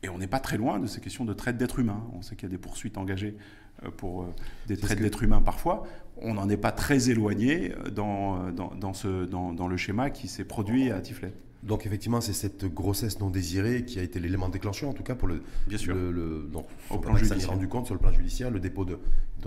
Et 0.05 0.09
on 0.09 0.19
n'est 0.19 0.27
pas 0.27 0.41
très 0.41 0.57
loin 0.57 0.81
de 0.81 0.87
ces 0.87 1.01
questions 1.01 1.25
de 1.25 1.33
traite 1.33 1.57
d'êtres 1.57 1.79
humains. 1.79 2.05
On 2.13 2.23
sait 2.23 2.35
qu'il 2.35 2.49
y 2.49 2.51
a 2.53 2.57
des 2.57 2.59
poursuites 2.59 2.99
engagées 2.99 3.37
euh, 3.85 3.91
pour 3.91 4.27
des 4.67 4.77
traites 4.77 5.01
d'êtres 5.01 5.23
humains 5.23 5.43
parfois. 5.43 5.85
On 6.17 6.35
n'en 6.35 6.49
est 6.49 6.57
pas 6.57 6.73
très 6.73 7.11
éloigné 7.11 7.73
dans, 7.93 8.51
dans, 8.51 8.75
dans, 8.75 8.93
ce, 8.93 9.25
dans, 9.25 9.53
dans 9.53 9.67
le 9.67 9.77
schéma 9.77 10.11
qui 10.11 10.29
s'est 10.29 10.45
produit 10.45 10.91
à 10.91 11.01
Tiflet. 11.01 11.33
Donc 11.63 11.87
effectivement, 11.87 12.21
c'est 12.21 12.33
cette 12.33 12.65
grossesse 12.67 13.21
non 13.21 13.31
désirée 13.31 13.85
qui 13.85 14.01
a 14.01 14.03
été 14.03 14.19
l'élément 14.19 14.49
déclencheur, 14.49 14.91
en 14.91 14.95
tout 14.95 15.05
cas 15.05 15.15
pour 15.15 15.29
le. 15.29 15.43
Bien 15.69 15.79
sûr. 15.79 15.95
Le, 15.95 16.49
au 16.91 16.99
plan 16.99 17.17
judiciaire. 17.17 17.51
rendu 17.51 17.69
compte 17.69 17.87
sur 17.87 17.95
le 17.95 18.01
plan 18.01 18.13
judiciaire, 18.13 18.51
le 18.51 18.59
dépôt 18.59 18.85
de, 18.85 18.99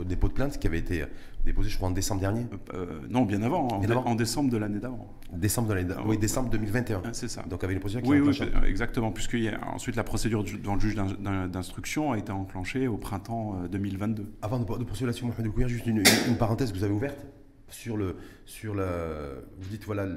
dépôt 0.04 0.30
de 0.30 0.34
plainte 0.34 0.58
qui 0.58 0.67
avait 0.67 0.80
été 0.80 1.04
déposé, 1.43 1.69
je 1.69 1.75
crois, 1.75 1.89
en 1.89 1.91
décembre 1.91 2.21
dernier. 2.21 2.45
Euh, 2.73 2.86
euh, 2.86 2.99
non, 3.10 3.23
bien 3.23 3.41
avant, 3.43 3.67
en, 3.67 4.15
décembre 4.15 4.49
de 4.49 4.58
l'année 4.58 4.80
d'avant. 4.80 5.13
Décembre 5.34 5.67
de 5.69 5.73
l'année 5.73 5.89
d'avant. 5.89 6.08
Oui, 6.08 6.17
décembre 6.17 6.49
2021. 6.49 7.01
Ah, 7.04 7.10
c'est 7.12 7.28
ça. 7.28 7.43
Donc 7.43 7.63
avec 7.63 7.75
une 7.75 7.82
procédure 7.82 8.04
qui 8.04 8.10
Oui, 8.10 8.19
oui, 8.19 8.39
exactement, 8.65 9.12
puisque 9.12 9.38
ensuite 9.73 9.97
la 9.97 10.04
procédure 10.04 10.43
devant 10.43 10.75
le 10.75 10.82
juge 10.82 10.95
d'instruction 10.95 12.13
a 12.13 12.17
été 12.17 12.32
enclenchée 12.32 12.88
au 12.88 12.97
printemps 12.97 13.62
2022. 13.69 14.23
Euh, 14.23 14.25
avant 14.41 14.60
de, 14.60 14.65
poursuivre 14.65 15.08
là-dessus, 15.08 15.25
Mohamed 15.25 15.47
Oukouya, 15.47 15.67
juste 15.67 15.86
une, 15.86 16.04
une, 16.28 16.38
parenthèse 16.38 16.71
que 16.71 16.78
vous 16.78 16.84
avez 16.84 16.93
ouverte 16.93 17.25
sur 17.69 17.97
le 17.97 18.15
sur 18.45 18.73
la. 18.73 18.88
Vous 19.60 19.69
dites 19.69 19.86
voilà, 19.86 20.08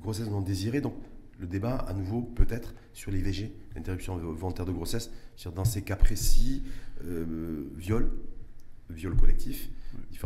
grossesse 0.00 0.28
non 0.28 0.40
désirée, 0.40 0.80
donc 0.80 0.94
le 1.38 1.46
débat 1.46 1.76
à 1.76 1.92
nouveau 1.92 2.22
peut-être 2.22 2.74
sur 2.92 3.10
l'IVG, 3.10 3.52
l'interruption 3.74 4.16
volontaire 4.16 4.64
de 4.66 4.72
grossesse, 4.72 5.10
dans 5.54 5.64
ces 5.64 5.82
cas 5.82 5.96
précis, 5.96 6.62
euh, 7.04 7.64
viol, 7.76 8.10
viol 8.90 9.16
collectif. 9.16 9.68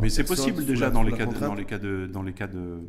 Mais 0.01 0.09
c'est 0.09 0.23
possible 0.23 0.65
déjà 0.65 0.89
dans, 0.89 1.03
les 1.03 1.11
cas 1.11 1.25
de, 1.25 1.37
dans 1.37 1.53
les 1.53 1.65
cas 1.65 1.79
de, 1.79 2.07
dans 2.07 2.23
les 2.23 2.33
cas 2.33 2.47
de, 2.47 2.79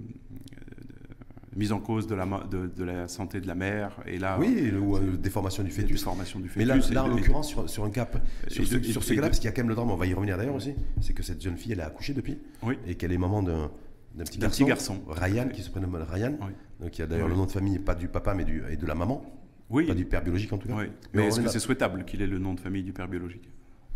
mise 1.57 1.73
en 1.73 1.81
cause 1.81 2.07
de 2.07 2.15
la, 2.15 2.27
de, 2.51 2.85
la 2.85 3.09
santé 3.09 3.41
de 3.41 3.47
la 3.47 3.55
mère 3.55 4.01
et 4.07 4.19
là 4.19 4.39
oui 4.41 4.73
ou 4.73 4.97
euh, 4.97 5.17
déformation 5.17 5.63
du 5.63 5.71
fœtus. 5.71 5.99
déformation 5.99 6.41
du 6.41 6.49
fœtus 6.49 6.91
mais 6.91 6.95
là, 6.95 7.05
en 7.05 7.09
l'occurrence 7.09 7.49
sur, 7.49 7.69
sur, 7.69 7.85
un 7.85 7.91
cap 7.91 8.25
sur, 8.49 8.67
ce, 8.67 8.83
sur 8.83 9.03
ce 9.03 9.13
cas-là 9.15 9.29
parce 9.29 9.39
qu'il 9.39 9.47
y 9.47 9.49
a 9.49 9.53
quand 9.53 9.61
même 9.63 9.69
le 9.69 9.75
drame 9.75 9.91
on 9.91 9.97
va 9.97 10.07
y 10.07 10.15
revenir 10.15 10.39
d'ailleurs 10.39 10.55
aussi 10.55 10.75
c'est 11.01 11.13
que 11.13 11.23
cette 11.23 11.43
jeune 11.43 11.57
fille 11.59 11.73
elle 11.73 11.83
a 11.83 11.87
accouché 11.87 12.15
depuis 12.15 12.39
et 12.87 12.95
qu'elle 12.95 13.13
est 13.13 13.19
maman 13.19 13.43
d'un 13.43 13.71
d'un 14.15 14.25
petit, 14.25 14.65
garçon, 14.65 15.01
Ryan, 15.09 15.49
qui 15.49 15.63
se 15.63 15.71
prénomme 15.71 15.95
Ryan, 15.95 16.37
donc 16.81 16.91
qui 16.91 17.03
a 17.03 17.07
d'ailleurs 17.07 17.29
le 17.29 17.35
nom 17.35 17.47
de 17.47 17.51
famille, 17.51 17.79
pas 17.79 17.95
du 17.95 18.09
papa, 18.09 18.35
mais 18.35 18.45
du, 18.45 18.63
et 18.71 18.77
de 18.77 18.87
la 18.87 18.95
maman. 18.95 19.25
Oui. 19.71 19.87
Pas 19.87 19.95
du 19.95 20.05
père 20.05 20.23
biologique 20.23 20.53
en 20.53 20.59
tout 20.59 20.69
cas. 20.69 20.77
Mais, 21.15 21.27
est-ce 21.27 21.41
que 21.41 21.49
c'est 21.49 21.59
souhaitable 21.59 22.05
qu'il 22.05 22.21
ait 22.21 22.27
le 22.27 22.39
nom 22.39 22.55
de 22.55 22.61
famille 22.61 22.83
du 22.83 22.93
père 22.93 23.09
biologique? 23.09 23.49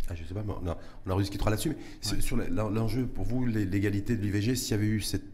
Ah, 0.09 0.15
Je 0.15 0.23
ne 0.23 0.27
sais 0.27 0.33
pas, 0.33 0.43
mais 0.45 0.53
on 0.61 0.67
a, 0.67 0.77
on 1.05 1.11
a 1.11 1.13
rediscutera 1.13 1.49
là-dessus. 1.49 1.75
Mais 2.11 2.21
sur 2.21 2.37
l'enjeu, 2.37 3.05
pour 3.05 3.25
vous, 3.25 3.45
l'égalité 3.45 4.15
de 4.15 4.21
l'IVG, 4.21 4.55
s'il 4.55 4.71
y 4.71 4.73
avait 4.73 4.87
eu 4.87 5.01
cette, 5.01 5.25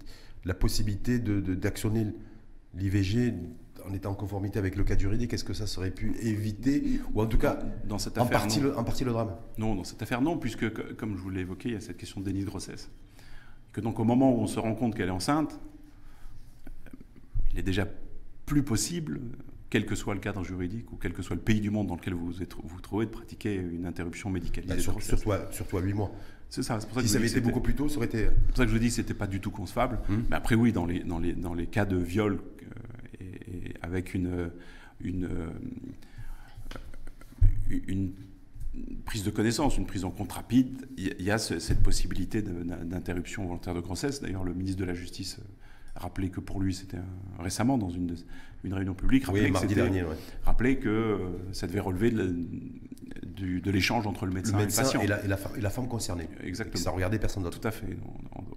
la 0.45 0.53
possibilité 0.53 1.19
d'actionner 1.19 2.05
de, 2.05 2.13
l'IVG 2.75 3.33
en 3.87 3.93
étant 3.93 4.11
en 4.11 4.15
conformité 4.15 4.59
avec 4.59 4.75
le 4.75 4.83
cadre 4.83 5.01
juridique, 5.01 5.33
est-ce 5.33 5.43
que 5.43 5.53
ça 5.53 5.67
serait 5.67 5.91
pu 5.91 6.15
éviter, 6.21 6.99
ou 7.13 7.21
en 7.21 7.27
tout 7.27 7.37
cas, 7.37 7.59
dans 7.85 7.97
cette 7.97 8.17
affaire, 8.17 8.37
en, 8.37 8.39
partie 8.39 8.59
le, 8.59 8.77
en 8.77 8.83
partie 8.83 9.03
le 9.03 9.11
drame? 9.11 9.35
Non, 9.57 9.75
dans 9.75 9.83
cette 9.83 10.01
affaire, 10.01 10.21
non, 10.21 10.37
puisque, 10.37 10.69
comme 10.95 11.15
je 11.15 11.21
vous 11.21 11.29
l'ai 11.29 11.41
évoqué, 11.41 11.69
il 11.69 11.73
y 11.75 11.77
a 11.77 11.81
cette 11.81 11.97
question 11.97 12.21
de 12.21 12.25
déni 12.25 12.41
de 12.41 12.45
grossesse 12.45 12.89
que 13.73 13.81
donc 13.81 13.99
au 13.99 14.03
moment 14.03 14.31
où 14.31 14.39
on 14.39 14.47
se 14.47 14.59
rend 14.59 14.75
compte 14.75 14.95
qu'elle 14.95 15.09
est 15.09 15.12
enceinte, 15.12 15.59
il 17.51 17.59
est 17.59 17.63
déjà 17.63 17.88
plus 18.45 18.63
possible, 18.63 19.19
quel 19.69 19.86
que 19.86 19.95
soit 19.95 20.13
le 20.13 20.19
cadre 20.19 20.43
juridique 20.43 20.91
ou 20.91 20.95
quel 20.95 21.13
que 21.13 21.23
soit 21.23 21.36
le 21.36 21.41
pays 21.41 21.59
du 21.59 21.71
monde 21.71 21.88
dans 21.88 21.95
lequel 21.95 22.13
vous 22.13 22.31
vous, 22.63 22.81
trouvez, 22.81 23.05
de 23.07 23.12
pratiquer 23.12 23.55
une 23.55 23.86
interruption 23.86 24.29
médicalisée. 24.29 24.75
Bah, 24.75 24.99
surtout, 24.99 25.31
à, 25.31 25.51
surtout 25.51 25.77
à 25.77 25.81
8 25.81 25.93
mois. 25.93 26.12
C'est 26.49 26.62
ça. 26.62 26.77
Pour 26.77 26.93
ça 26.93 27.01
si 27.01 27.07
ça 27.07 27.17
avait 27.17 27.27
été 27.27 27.41
beaucoup 27.41 27.62
plus 27.62 27.73
tôt, 27.73 27.89
ça 27.89 27.97
aurait 27.97 28.05
été. 28.05 28.25
C'est 28.25 28.47
pour 28.47 28.57
ça 28.57 28.65
que 28.65 28.71
je 28.71 28.77
dis 28.77 28.88
que 28.89 28.93
c'était 28.93 29.15
pas 29.15 29.25
du 29.25 29.39
tout 29.39 29.49
concevable. 29.49 29.99
Hum. 30.09 30.25
Mais 30.29 30.36
après, 30.36 30.53
oui, 30.53 30.71
dans 30.71 30.86
les, 30.86 30.99
dans 30.99 31.17
les, 31.17 31.33
dans 31.33 31.55
les 31.55 31.65
cas 31.65 31.86
de 31.86 31.97
viol 31.97 32.33
euh, 32.33 33.25
et, 33.25 33.73
avec 33.81 34.13
une, 34.13 34.51
une, 35.01 35.25
euh, 35.25 35.49
une 37.88 38.12
prise 39.05 39.23
de 39.23 39.31
connaissance, 39.31 39.77
une 39.77 39.86
prise 39.86 40.05
en 40.05 40.12
compte 40.12 40.31
rapide, 40.31 40.88
il 40.97 41.21
y 41.21 41.31
a 41.31 41.38
cette 41.38 41.81
possibilité 41.83 42.41
d'interruption 42.41 43.45
volontaire 43.45 43.73
de 43.73 43.81
grossesse. 43.81 44.21
D'ailleurs, 44.21 44.43
le 44.43 44.53
ministre 44.53 44.79
de 44.79 44.86
la 44.86 44.93
Justice 44.93 45.39
a 45.95 45.99
rappelé 45.99 46.29
que 46.29 46.39
pour 46.39 46.59
lui, 46.59 46.73
c'était 46.73 46.97
récemment 47.39 47.77
dans 47.77 47.89
une, 47.89 48.15
une 48.63 48.73
réunion 48.73 48.93
publique, 48.93 49.25
rappelé 49.25 49.51
que, 49.51 49.73
dernier, 49.73 50.03
que 50.79 50.89
euh, 50.89 51.17
ça 51.51 51.67
devait 51.67 51.79
relever 51.79 52.12
de, 52.12 53.71
l'échange 53.71 54.07
entre 54.07 54.25
le 54.25 54.31
médecin, 54.31 54.57
et 54.57 54.65
le 54.65 54.75
patient. 54.75 55.01
Et 55.01 55.07
la, 55.07 55.23
et 55.23 55.27
la, 55.62 55.69
femme 55.69 55.88
concernée. 55.88 56.27
Exactement. 56.43 56.83
ça 56.83 56.91
regardait 56.91 57.19
personne 57.19 57.43
d'autre. 57.43 57.59
Tout 57.59 57.67
à 57.67 57.71
fait. 57.71 57.97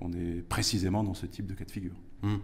On, 0.00 0.12
est 0.12 0.42
précisément 0.48 1.05
dans 1.05 1.14
ce 1.14 1.26
type 1.26 1.46
de 1.46 1.55
cas 1.55 1.64
de 1.64 1.70
figure. 1.70 1.94
Hum. 2.22 2.40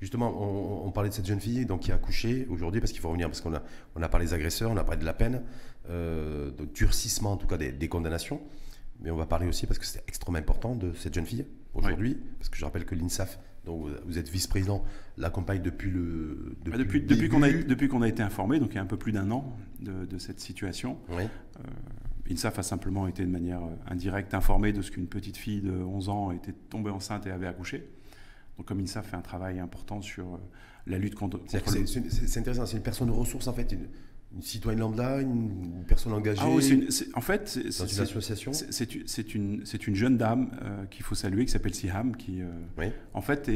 Justement, 0.00 0.86
on, 0.86 0.90
parlait 0.92 1.10
de 1.10 1.14
cette 1.14 1.26
jeune 1.26 1.40
fille 1.40 1.66
donc, 1.66 1.80
qui 1.80 1.92
a 1.92 1.96
accouché 1.96 2.46
aujourd'hui, 2.48 2.80
parce 2.80 2.90
qu'il 2.90 3.02
faut 3.02 3.08
revenir, 3.08 3.28
parce 3.28 3.42
qu'on 3.42 3.52
a, 3.52 3.62
on 3.96 4.02
a 4.02 4.08
parlé 4.08 4.26
des 4.26 4.32
agresseurs, 4.32 4.70
on 4.70 4.76
a 4.78 4.84
parlé 4.84 4.98
de 4.98 5.04
la 5.04 5.12
peine, 5.12 5.42
euh, 5.90 6.50
de 6.52 6.64
durcissement 6.64 7.32
en 7.32 7.36
tout 7.36 7.46
cas 7.46 7.56
des, 7.56 7.88
condamnations. 7.88 8.40
Mais 9.00 9.10
on 9.10 9.16
va 9.16 9.26
parler 9.26 9.46
aussi, 9.46 9.66
parce 9.66 9.78
que 9.78 9.86
c'est 9.86 10.02
extrêmement 10.08 10.38
important, 10.38 10.74
de 10.74 10.92
cette 10.92 11.14
jeune 11.14 11.26
fille 11.26 11.46
aujourd'hui, 11.74 12.18
parce 12.38 12.48
que 12.48 12.56
je 12.56 12.64
rappelle 12.64 12.84
que 12.84 12.94
l'INSAF, 12.94 13.38
dont 13.64 13.86
vous 14.04 14.18
êtes 14.18 14.28
vice-président, 14.28 14.84
l'accompagne 15.16 15.62
depuis 15.62 15.90
le. 15.90 16.54
Depuis, 16.64 16.72
ah, 16.74 16.78
depuis, 16.78 17.00
depuis 17.02 17.28
qu'on 17.28 17.42
a, 17.42 17.50
depuis 17.50 17.88
qu'on 17.88 18.02
a 18.02 18.08
été 18.08 18.22
informé, 18.22 18.60
donc 18.60 18.72
il 18.72 18.76
y 18.76 18.78
a 18.78 18.82
un 18.82 18.86
peu 18.86 18.98
plus 18.98 19.12
d'un 19.12 19.30
an 19.30 19.56
de, 19.80 20.18
cette 20.18 20.40
situation. 20.40 20.98
Oui. 21.08 21.22
Euh, 21.24 21.62
L'INSAF 22.28 22.60
a 22.60 22.62
simplement 22.62 23.08
été 23.08 23.24
de 23.24 23.30
manière 23.30 23.60
indirecte 23.88 24.34
informé 24.34 24.72
de 24.72 24.82
ce 24.82 24.92
qu'une 24.92 25.08
petite 25.08 25.36
fille 25.36 25.62
de 25.62 25.72
11 25.72 26.08
ans 26.10 26.30
était 26.30 26.52
tombée 26.52 26.90
enceinte 26.90 27.26
et 27.26 27.30
avait 27.30 27.48
accouché. 27.48 27.88
Donc 28.56 28.66
comme 28.66 28.78
INSA 28.80 29.02
fait 29.02 29.16
un 29.16 29.22
travail 29.22 29.58
important 29.58 30.00
sur 30.00 30.34
euh, 30.34 30.38
la 30.86 30.98
lutte 30.98 31.14
contre... 31.14 31.40
C'est 31.46 31.58
intéressant, 32.38 32.66
c'est 32.66 32.76
une 32.76 32.82
personne 32.82 33.08
de 33.08 33.12
ressources 33.12 33.48
en 33.48 33.52
fait, 33.52 33.72
une, 33.72 33.88
citoyenne 34.40 34.80
lambda, 34.80 35.20
une, 35.20 35.84
personne 35.86 36.12
engagée 36.12 36.40
ah 36.42 36.48
oui, 36.48 36.88
En 37.14 37.20
fait, 37.20 37.48
c'est 37.48 37.92
une 37.92 38.00
association 38.00 38.52
C'est 38.52 39.34
une, 39.34 39.64
une, 39.86 39.94
jeune 39.94 40.16
dame 40.16 40.50
euh, 40.62 40.84
qu'il 40.86 41.04
faut 41.04 41.14
saluer, 41.14 41.44
qui 41.44 41.50
s'appelle 41.50 41.74
Siham, 41.74 42.16
qui 42.16 42.42
euh, 42.42 42.90
en 43.12 43.20
fait 43.20 43.50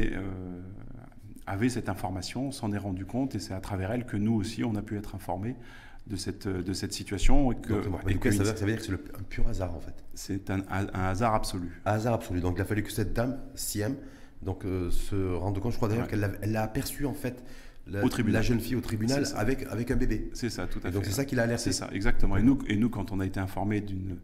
avait 1.47 1.69
cette 1.69 1.89
information, 1.89 2.51
s'en 2.51 2.71
est 2.71 2.77
rendu 2.77 3.05
compte, 3.05 3.35
et 3.35 3.39
c'est 3.39 3.53
à 3.53 3.59
travers 3.59 3.91
elle 3.91 4.05
que 4.05 4.17
nous 4.17 4.33
aussi, 4.33 4.63
on 4.63 4.75
a 4.75 4.81
pu 4.81 4.97
être 4.97 5.15
informés 5.15 5.55
de 6.07 6.15
cette, 6.15 6.47
de 6.47 6.73
cette 6.73 6.93
situation. 6.93 7.51
Et 7.51 7.55
que, 7.55 7.73
Donc, 7.73 7.93
ça, 8.33 8.43
veut, 8.43 8.65
dire 8.67 8.77
que 8.77 8.83
c'est 8.83 8.93
un 8.93 9.23
pur 9.27 9.47
hasard 9.47 9.75
en 9.75 9.79
fait 9.79 9.93
C'est 10.13 10.49
un, 10.49 10.61
un, 10.69 10.87
hasard 10.93 11.33
absolu. 11.35 11.81
Un 11.85 11.93
hasard 11.93 12.13
absolu. 12.15 12.41
Donc 12.41 12.55
il 12.57 12.61
a 12.61 12.65
fallu 12.65 12.83
que 12.83 12.91
cette 12.91 13.13
dame, 13.13 13.39
Siham, 13.55 13.95
donc 14.41 14.65
euh, 14.65 14.91
se 14.91 15.33
rendre 15.33 15.59
compte, 15.59 15.71
je 15.71 15.77
crois 15.77 15.89
d'ailleurs 15.89 16.07
qu'elle 16.07 16.29
l'a 16.43 16.63
aperçu 16.63 17.05
en 17.05 17.13
fait 17.13 17.43
la, 17.87 18.01
la, 18.03 18.41
jeune 18.41 18.59
fille 18.59 18.75
au 18.75 18.81
tribunal 18.81 19.25
avec, 19.35 19.63
avec 19.69 19.91
un 19.91 19.95
bébé. 19.95 20.29
C'est 20.33 20.49
ça, 20.49 20.67
tout 20.67 20.79
à 20.79 20.83
fait. 20.83 20.91
Donc 20.91 21.05
c'est 21.05 21.11
ça 21.11 21.25
qu'il 21.25 21.39
a 21.39 21.43
alerté. 21.43 21.63
C'est 21.65 21.71
ça, 21.71 21.89
exactement. 21.91 22.37
Et 22.37 22.43
nous, 22.43 22.59
et 22.67 22.77
nous, 22.77 22.89
quand 22.89 23.11
on 23.11 23.19
a 23.19 23.25
été 23.25 23.39
informé 23.39 23.81
d'une 23.81 24.17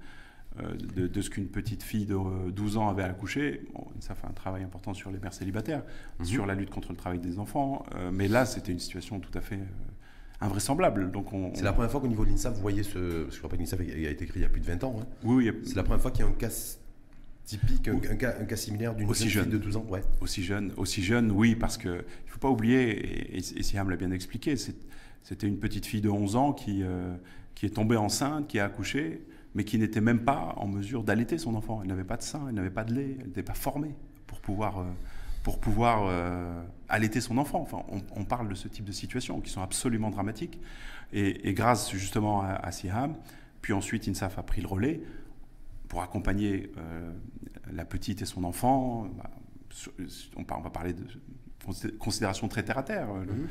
de, 0.94 1.22
ce 1.22 1.30
qu'une 1.30 1.48
petite 1.48 1.82
fille 1.82 2.06
de 2.06 2.18
12 2.52 2.78
ans 2.78 2.90
avait 2.90 3.04
accouché. 3.04 3.62
ça 4.00 4.16
fait 4.16 4.28
un 4.28 4.34
travail 4.34 4.64
important 4.64 4.94
sur 4.94 5.10
les 5.10 5.18
mères 5.18 5.34
célibataires, 5.34 5.82
mhm. 6.20 6.26
sur 6.26 6.46
la 6.46 6.56
lutte 6.56 6.70
contre 6.70 6.92
le 6.92 6.98
travail 6.98 7.20
des 7.20 7.40
enfants. 7.40 7.86
mais 8.12 8.28
là, 8.28 8.46
c'était 8.46 8.72
une 8.72 8.80
situation 8.80 9.20
tout 9.20 9.36
à 9.38 9.42
fait 9.42 9.60
invraisemblable. 10.42 11.12
Donc 11.12 11.32
on, 11.34 11.54
c'est 11.54 11.64
la 11.64 11.74
première 11.74 11.92
fois 11.92 12.02
qu'au 12.02 12.08
niveau 12.08 12.26
de 12.26 12.32
l'INSAF, 12.32 12.56
vous 12.56 12.62
voyez 12.62 12.84
ce. 12.84 13.24
Parce 13.24 13.28
que 13.28 13.32
je 13.32 13.38
crois 13.38 13.50
pas 13.50 13.56
que 13.56 13.62
l'INSAF 13.62 13.80
a 13.80 13.84
été 13.84 14.26
créé 14.26 14.40
il 14.40 14.42
y 14.42 14.46
a 14.46 14.50
plus 14.50 14.62
de 14.62 14.66
20 14.66 14.84
ans. 14.84 14.96
Hein. 15.00 15.06
Oui, 15.24 15.50
oui. 15.50 15.60
C'est 15.64 15.76
la 15.76 15.84
première 15.84 16.02
fois 16.02 16.12
qu'il 16.12 16.26
y 16.26 16.28
a 16.28 16.32
un 16.32 16.34
cas 16.34 16.50
typique, 17.46 17.88
un, 17.88 18.16
cas, 18.16 18.36
un 18.40 18.46
cas, 18.46 18.56
similaire 18.56 18.96
d'une 18.96 19.14
jeune 19.14 19.44
fille 19.44 19.52
de 19.52 19.58
12 19.58 19.78
ans. 19.78 19.86
Ouais. 19.90 20.02
Aussi 20.22 20.44
jeune, 20.44 20.74
aussi 20.78 21.04
jeune, 21.04 21.32
oui, 21.32 21.56
parce 21.56 21.78
qu'il 21.78 21.92
ne 21.92 22.02
faut 22.28 22.40
pas 22.40 22.50
oublier, 22.50 23.36
et, 23.36 23.38
et 23.38 23.64
Siam 23.64 23.90
l'a 23.90 23.96
bien 23.96 24.12
expliqué, 24.12 24.56
c'était 24.56 25.48
une 25.48 25.58
petite 25.58 25.86
fille 25.86 26.02
de 26.02 26.10
11 26.10 26.36
ans 26.36 26.54
qui, 26.54 26.84
euh, 26.84 27.16
qui 27.56 27.66
est 27.66 27.72
tombée 27.72 27.98
enceinte, 27.98 28.48
qui 28.48 28.60
a 28.60 28.66
accouché, 28.66 29.22
mais 29.54 29.64
qui 29.64 29.78
n'était 29.78 30.02
même 30.02 30.24
pas 30.24 30.54
en 30.58 30.68
mesure 30.68 31.04
d'allaiter 31.04 31.38
son 31.38 31.56
enfant. 31.56 31.82
Elle 31.82 31.90
n'avait 31.90 32.04
pas 32.04 32.18
de 32.18 32.24
sein, 32.24 32.46
elle 32.48 32.56
n'avait 32.56 32.70
pas 32.70 32.84
de 32.84 32.94
lait, 32.94 33.18
elle 33.20 33.28
n'était 33.28 33.44
pas 33.44 33.54
formée 33.54 33.96
pour 34.28 34.40
pouvoir. 34.40 34.80
Euh, 34.80 34.84
pour 35.44 35.58
pouvoir 35.58 36.04
euh, 36.06 36.62
allaiter 36.88 37.20
son 37.20 37.40
enfant. 37.40 37.62
Enfin, 37.62 37.82
on, 38.16 38.26
parle 38.26 38.48
de 38.48 38.54
ce 38.54 38.68
type 38.68 38.86
de 38.86 38.92
situations 38.92 39.42
qui 39.42 39.50
sont 39.50 39.64
absolument 39.64 40.12
dramatiques. 40.12 40.60
Et, 41.14 41.54
grâce 41.54 41.90
justement 41.90 42.42
à, 42.44 42.50
à 42.50 42.72
Siham, 42.72 43.16
puis 43.64 43.74
ensuite 43.74 44.08
INSAF 44.08 44.38
a 44.38 44.44
pris 44.44 44.62
le 44.62 44.68
relais 44.68 45.02
pour 45.92 46.02
accompagner 46.02 46.72
euh, 46.78 47.12
la 47.74 47.84
petite 47.84 48.22
et 48.22 48.26
son 48.26 48.46
enfant. 48.46 49.10
Bah, 49.18 49.30
on, 50.38 50.62
va 50.62 50.70
parler 50.70 50.94
de 50.94 51.04
considérations 52.00 52.48
très 52.48 52.64
terre 52.64 52.78
à 52.78 52.84
terre. 52.84 53.14
Mhm. 53.14 53.48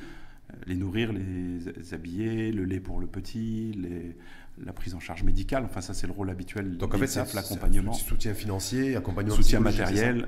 les 0.67 0.75
nourrir, 0.75 1.13
les 1.13 1.93
habiller, 1.93 2.51
le 2.51 2.65
lait 2.65 2.81
pour 2.81 2.99
le 2.99 3.07
petit, 3.07 3.73
les, 3.73 4.17
la 4.57 4.73
prise 4.73 4.95
en 4.95 5.01
charge 5.01 5.23
médicale. 5.23 5.65
Enfin, 5.67 5.83
ça, 5.83 5.93
c'est 5.93 6.07
le 6.07 6.15
rôle 6.15 6.31
habituel. 6.31 6.79
Donc, 6.79 6.95
en 6.95 6.99
fait, 6.99 7.09
c'est 7.09 7.35
l'accompagnement. 7.35 7.93
Soutien 7.93 8.33
financier, 8.33 8.97
accompagnement 8.97 9.35
Soutien 9.35 9.61
matériel, 9.61 10.27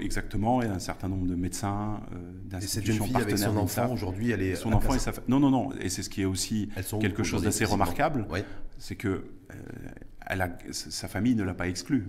exactement, 0.00 0.62
et 0.62 0.66
un 0.66 0.78
certain 0.78 1.08
nombre 1.08 1.26
de 1.26 1.34
médecins, 1.34 2.00
euh, 2.12 2.58
Et 2.58 2.60
cette 2.60 2.84
jeune 2.84 3.02
fille 3.02 3.16
avec 3.16 3.38
son 3.38 3.56
enfant, 3.56 3.92
aujourd'hui, 3.92 4.30
elle 4.30 4.42
est. 4.42 4.54
Son 4.54 4.72
enfant 4.72 4.94
et 4.94 5.00
sa 5.00 5.10
Non, 5.26 5.40
non, 5.40 5.50
non. 5.50 5.72
Et 5.80 5.88
c'est 5.88 6.04
ce 6.04 6.10
qui 6.10 6.22
est 6.22 6.26
aussi 6.26 6.70
quelque 7.00 7.24
chose 7.24 7.42
d'assez 7.42 7.64
remarquable. 7.64 8.24
C'est 8.78 8.94
que 8.94 9.08
euh, 9.08 9.54
elle 10.26 10.42
a, 10.42 10.50
sa 10.70 11.08
famille 11.08 11.34
ne 11.34 11.44
l'a 11.44 11.54
pas 11.54 11.68
exclue. 11.68 12.04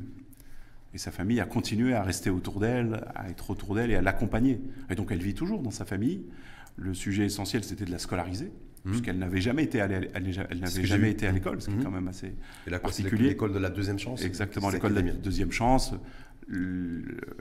Et 0.94 0.98
sa 0.98 1.12
famille 1.12 1.42
a 1.42 1.46
continué 1.46 1.94
à 1.94 2.04
rester 2.04 2.30
autour 2.30 2.60
d'elle, 2.60 3.04
à 3.16 3.30
être 3.30 3.50
autour 3.50 3.76
d'elle 3.76 3.92
et 3.92 3.96
à 3.96 4.02
l'accompagner. 4.02 4.62
Et 4.90 4.96
donc, 4.96 5.12
elle 5.12 5.22
vit 5.22 5.34
toujours 5.34 5.62
dans 5.62 5.72
sa 5.72 5.84
famille. 5.84 6.24
Le 6.78 6.94
sujet 6.94 7.26
essentiel, 7.26 7.64
c'était 7.64 7.86
de 7.86 7.92
la 7.92 8.00
scolariser. 8.00 8.52
Mmh. 8.86 8.90
puisqu'elle 8.92 9.18
n'avait 9.18 9.42
jamais 9.42 9.64
été 9.64 9.82
à, 9.82 9.88
l'école, 9.88 11.60
ce 11.60 11.70
qui 11.70 11.74
est 11.74 11.78
mmh. 11.78 11.84
quand 11.84 11.92
même 11.92 12.08
assez 12.08 12.34
et 12.68 12.70
la, 12.70 12.80
particulier. 12.80 13.30
L'école 13.30 13.52
de 13.52 13.58
la 13.58 13.72
deuxième 13.72 13.98
chance. 13.98 14.24
Exactement, 14.24 14.70
l'école 14.70 14.94
de 14.94 15.00
la 15.02 15.12
deuxième 15.12 15.52
chance. 15.52 15.96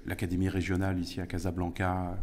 L'académie 0.06 0.48
régionale 0.48 0.98
ici 0.98 1.20
à 1.20 1.26
Casablanca 1.26 2.16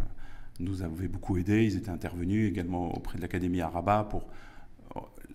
nous 0.60 0.82
avait 0.82 1.08
beaucoup 1.08 1.38
aidé. 1.38 1.64
Ils 1.64 1.78
étaient 1.78 1.92
intervenus 1.92 2.50
également 2.50 2.96
auprès 2.96 3.18
de 3.18 3.22
l'académie 3.22 3.62
à 3.62 3.70
Rabat 3.70 4.08
pour 4.10 4.28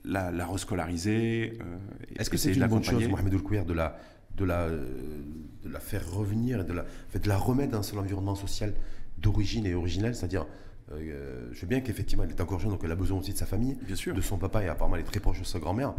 la, 0.06 0.30
la 0.30 0.46
rescolariser. 0.46 1.58
Euh, 1.60 1.76
Est-ce 2.18 2.30
que 2.30 2.36
c'est 2.36 2.52
une 2.52 2.66
bonne 2.66 2.82
chose, 2.82 3.06
Mohamed 3.08 3.34
Oulkouir, 3.34 3.64
de 3.64 3.72
la, 3.74 3.98
de, 4.36 4.44
la, 4.44 4.68
de 4.70 5.68
la 5.70 5.80
faire 5.80 6.10
revenir 6.10 6.60
et 6.60 6.64
de 6.64 6.72
la, 6.72 6.84
de 7.18 7.28
la 7.28 7.36
remettre 7.36 7.72
dans 7.72 7.82
son 7.82 7.98
environnement 7.98 8.34
social 8.34 8.72
d'origine 9.18 9.66
et 9.66 9.74
originelle, 9.74 10.14
c'est-à-dire 10.14 10.46
euh, 10.92 11.48
je 11.52 11.60
veux 11.62 11.66
bien 11.66 11.80
qu'effectivement, 11.80 12.22
elle 12.24 12.30
est 12.30 12.40
encore 12.40 12.60
jeune, 12.60 12.70
donc 12.70 12.82
elle 12.84 12.92
a 12.92 12.96
besoin 12.96 13.18
aussi 13.18 13.32
de 13.32 13.38
sa 13.38 13.46
famille, 13.46 13.76
de 14.14 14.20
son 14.20 14.38
papa, 14.38 14.62
et 14.62 14.68
apparemment 14.68 14.94
elle 14.96 15.02
est 15.02 15.06
très 15.06 15.18
proche 15.20 15.40
de 15.40 15.44
sa 15.44 15.58
grand-mère. 15.58 15.94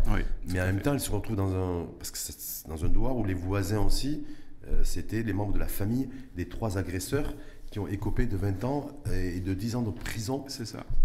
mais 0.48 0.62
en 0.62 0.66
même 0.66 0.82
temps, 0.82 0.94
elle 0.94 1.00
se 1.02 1.12
retrouve 1.12 1.36
dans 1.36 1.54
un, 1.54 1.88
parce 1.98 2.12
que 2.12 2.70
dans 2.70 2.86
un 2.86 2.88
doigt 2.90 3.14
où 3.14 3.26
les 3.26 3.34
voisins 3.34 3.82
aussi, 3.82 4.24
euh, 4.70 4.82
c'était 4.84 5.24
les 5.24 5.34
membres 5.34 5.54
de 5.54 5.60
la 5.60 5.68
famille 5.68 6.08
des 6.36 6.48
trois 6.48 6.78
agresseurs 6.78 7.36
qui 7.70 7.80
ont 7.80 7.88
écopé 7.88 8.28
de 8.28 8.38
20 8.38 8.64
ans 8.64 8.88
et 9.14 9.42
de 9.42 9.54
10 9.54 9.76
ans 9.76 9.82
de 9.82 9.92
prison 9.92 10.46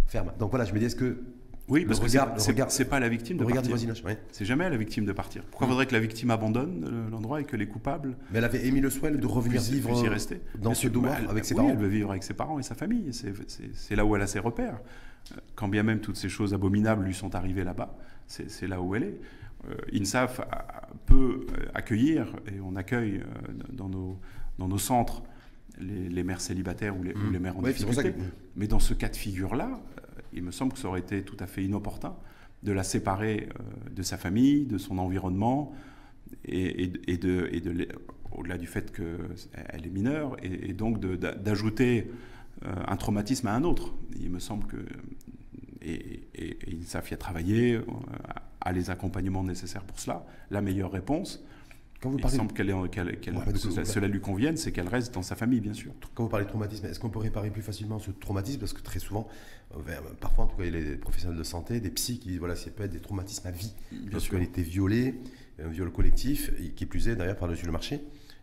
ferme. 0.06 0.32
Donc 0.38 0.50
voilà, 0.50 0.64
je 0.64 0.72
me 0.72 0.78
dis, 0.78 0.84
est-ce 0.84 0.94
que 0.94 1.20
oui, 1.68 1.84
parce 1.84 2.00
que 2.00 2.08
c'est 2.68 2.84
pas 2.84 3.00
la 3.00 3.08
victime 3.08 3.38
de 3.38 3.44
partir. 3.44 3.76
C'est 4.30 4.44
jamais 4.44 4.64
à 4.64 4.70
la 4.70 4.76
victime 4.76 5.04
de 5.04 5.12
partir. 5.12 5.42
Pourquoi 5.44 5.68
faudrait 5.68 5.86
que 5.86 5.92
la 5.92 6.00
victime 6.00 6.30
abandonne 6.30 6.84
euh, 6.86 7.10
l'endroit 7.10 7.40
et 7.40 7.44
que 7.44 7.56
les 7.56 7.66
coupables. 7.66 8.16
Mais 8.30 8.38
elle 8.38 8.44
avait 8.44 8.66
émis 8.66 8.80
le 8.80 8.90
souhait 8.90 9.10
de 9.10 9.26
revenir 9.26 9.60
vivre 9.60 10.08
rester. 10.08 10.40
dans 10.60 10.74
ce 10.74 10.88
doigt 10.88 11.16
avec 11.28 11.44
ses 11.44 11.54
parents. 11.54 11.68
Elle 11.70 11.78
veut 11.78 11.88
vivre 11.88 12.10
avec 12.10 12.22
ses 12.22 12.34
parents 12.34 12.58
et 12.58 12.62
sa 12.62 12.74
famille. 12.74 13.10
C'est 13.74 13.96
là 13.96 14.04
où 14.04 14.16
elle 14.16 14.22
a 14.22 14.26
ses 14.26 14.38
repères. 14.38 14.80
Euh, 15.32 15.36
quand 15.54 15.68
bien 15.68 15.82
même 15.82 16.00
toutes 16.00 16.16
ces 16.16 16.28
choses 16.28 16.52
abominables 16.52 17.04
lui 17.04 17.14
sont 17.14 17.34
arrivées 17.34 17.64
là-bas, 17.64 17.96
c'est 18.26 18.66
là 18.66 18.80
où 18.80 18.94
elle 18.94 19.04
est. 19.04 19.20
Euh, 19.68 19.74
INSAF 20.00 20.40
peut 21.06 21.46
accueillir, 21.74 22.34
et 22.48 22.60
on 22.60 22.74
accueille 22.74 23.22
dans, 23.72 23.88
nos, 23.88 24.18
dans 24.58 24.66
nos 24.66 24.78
centres 24.78 25.22
les, 25.80 26.24
mères 26.24 26.40
célibataires 26.40 26.96
ou 26.98 27.04
les, 27.04 27.14
mmh. 27.14 27.38
mères 27.38 27.56
en 27.56 27.62
difficulté. 27.62 28.14
Mais 28.56 28.66
dans 28.66 28.80
ce 28.80 28.94
cas 28.94 29.08
de 29.08 29.16
figure-là, 29.16 29.80
il 30.32 30.42
me 30.42 30.50
semble 30.50 30.72
que 30.72 30.78
ça 30.78 30.88
aurait 30.88 31.00
été 31.00 31.22
tout 31.22 31.36
à 31.40 31.46
fait 31.46 31.64
inopportun 31.64 32.14
de 32.62 32.72
la 32.72 32.84
séparer 32.84 33.48
euh, 33.48 33.90
de 33.90 34.02
sa 34.02 34.16
famille, 34.16 34.64
de 34.64 34.78
son 34.78 34.98
environnement, 34.98 35.72
et, 36.44 36.86
de, 36.86 37.88
au-delà 38.32 38.56
du 38.56 38.66
fait 38.66 38.92
qu'elle 38.92 39.86
est 39.86 39.90
mineure, 39.90 40.36
et, 40.42 40.72
donc 40.72 41.00
d'ajouter 41.00 42.10
euh, 42.64 42.72
un 42.86 42.96
traumatisme 42.96 43.48
à 43.48 43.54
un 43.54 43.64
autre. 43.64 43.92
Il 44.20 44.30
me 44.30 44.38
semble 44.38 44.66
que 44.66 44.76
et, 45.82 46.28
et, 46.34 46.58
et 46.70 46.82
savent 46.84 47.10
y 47.10 47.14
a 47.14 47.16
travaillé, 47.16 47.80
à 48.60 48.68
euh, 48.68 48.72
les 48.72 48.90
accompagnements 48.90 49.42
nécessaires 49.42 49.84
pour 49.84 49.98
cela. 49.98 50.24
La 50.50 50.60
meilleure 50.60 50.92
réponse, 50.92 51.44
quand 52.02 52.10
vous 52.10 52.18
parlez 52.18 52.34
il 52.34 52.38
semble 52.38 52.52
qu'elle, 52.52 53.20
que 53.20 53.84
cela 53.84 54.08
lui 54.08 54.20
convienne, 54.20 54.56
c'est 54.56 54.72
qu'elle 54.72 54.88
reste 54.88 55.14
dans 55.14 55.22
sa 55.22 55.36
famille, 55.36 55.60
bien 55.60 55.72
sûr. 55.72 55.92
Quand 56.14 56.24
vous 56.24 56.28
parlez 56.28 56.46
de 56.46 56.50
traumatisme, 56.50 56.86
est-ce 56.86 56.98
qu'on 56.98 57.10
peut 57.10 57.20
réparer 57.20 57.50
plus 57.50 57.62
facilement 57.62 58.00
ce 58.00 58.10
traumatisme? 58.10 58.58
Parce 58.58 58.72
que 58.72 58.82
très 58.82 58.98
souvent, 58.98 59.28
euh, 59.76 59.78
parfois 60.20 60.44
en 60.44 60.46
tout 60.48 60.56
cas, 60.56 60.64
il 60.64 60.74
y 60.74 60.76
a 60.76 60.82
des 60.82 60.96
professionnels 60.96 61.38
de 61.38 61.44
santé, 61.44 61.78
des 61.78 61.90
psys 61.90 62.18
qui 62.18 62.30
disent 62.30 62.38
voilà, 62.40 62.56
ça 62.56 62.70
peut 62.70 62.82
être 62.82 62.90
des 62.90 63.00
traumatismes 63.00 63.46
à 63.46 63.52
vie. 63.52 63.72
parce 64.10 64.28
qu'elle 64.28 64.42
était 64.42 64.62
violée, 64.62 65.14
un 65.62 65.68
viol 65.68 65.92
collectif, 65.92 66.50
qui 66.74 66.86
plus 66.86 67.08
est 67.08 67.14
d'ailleurs 67.14 67.36
par-dessus 67.36 67.66
le 67.66 67.72
marché. 67.72 68.00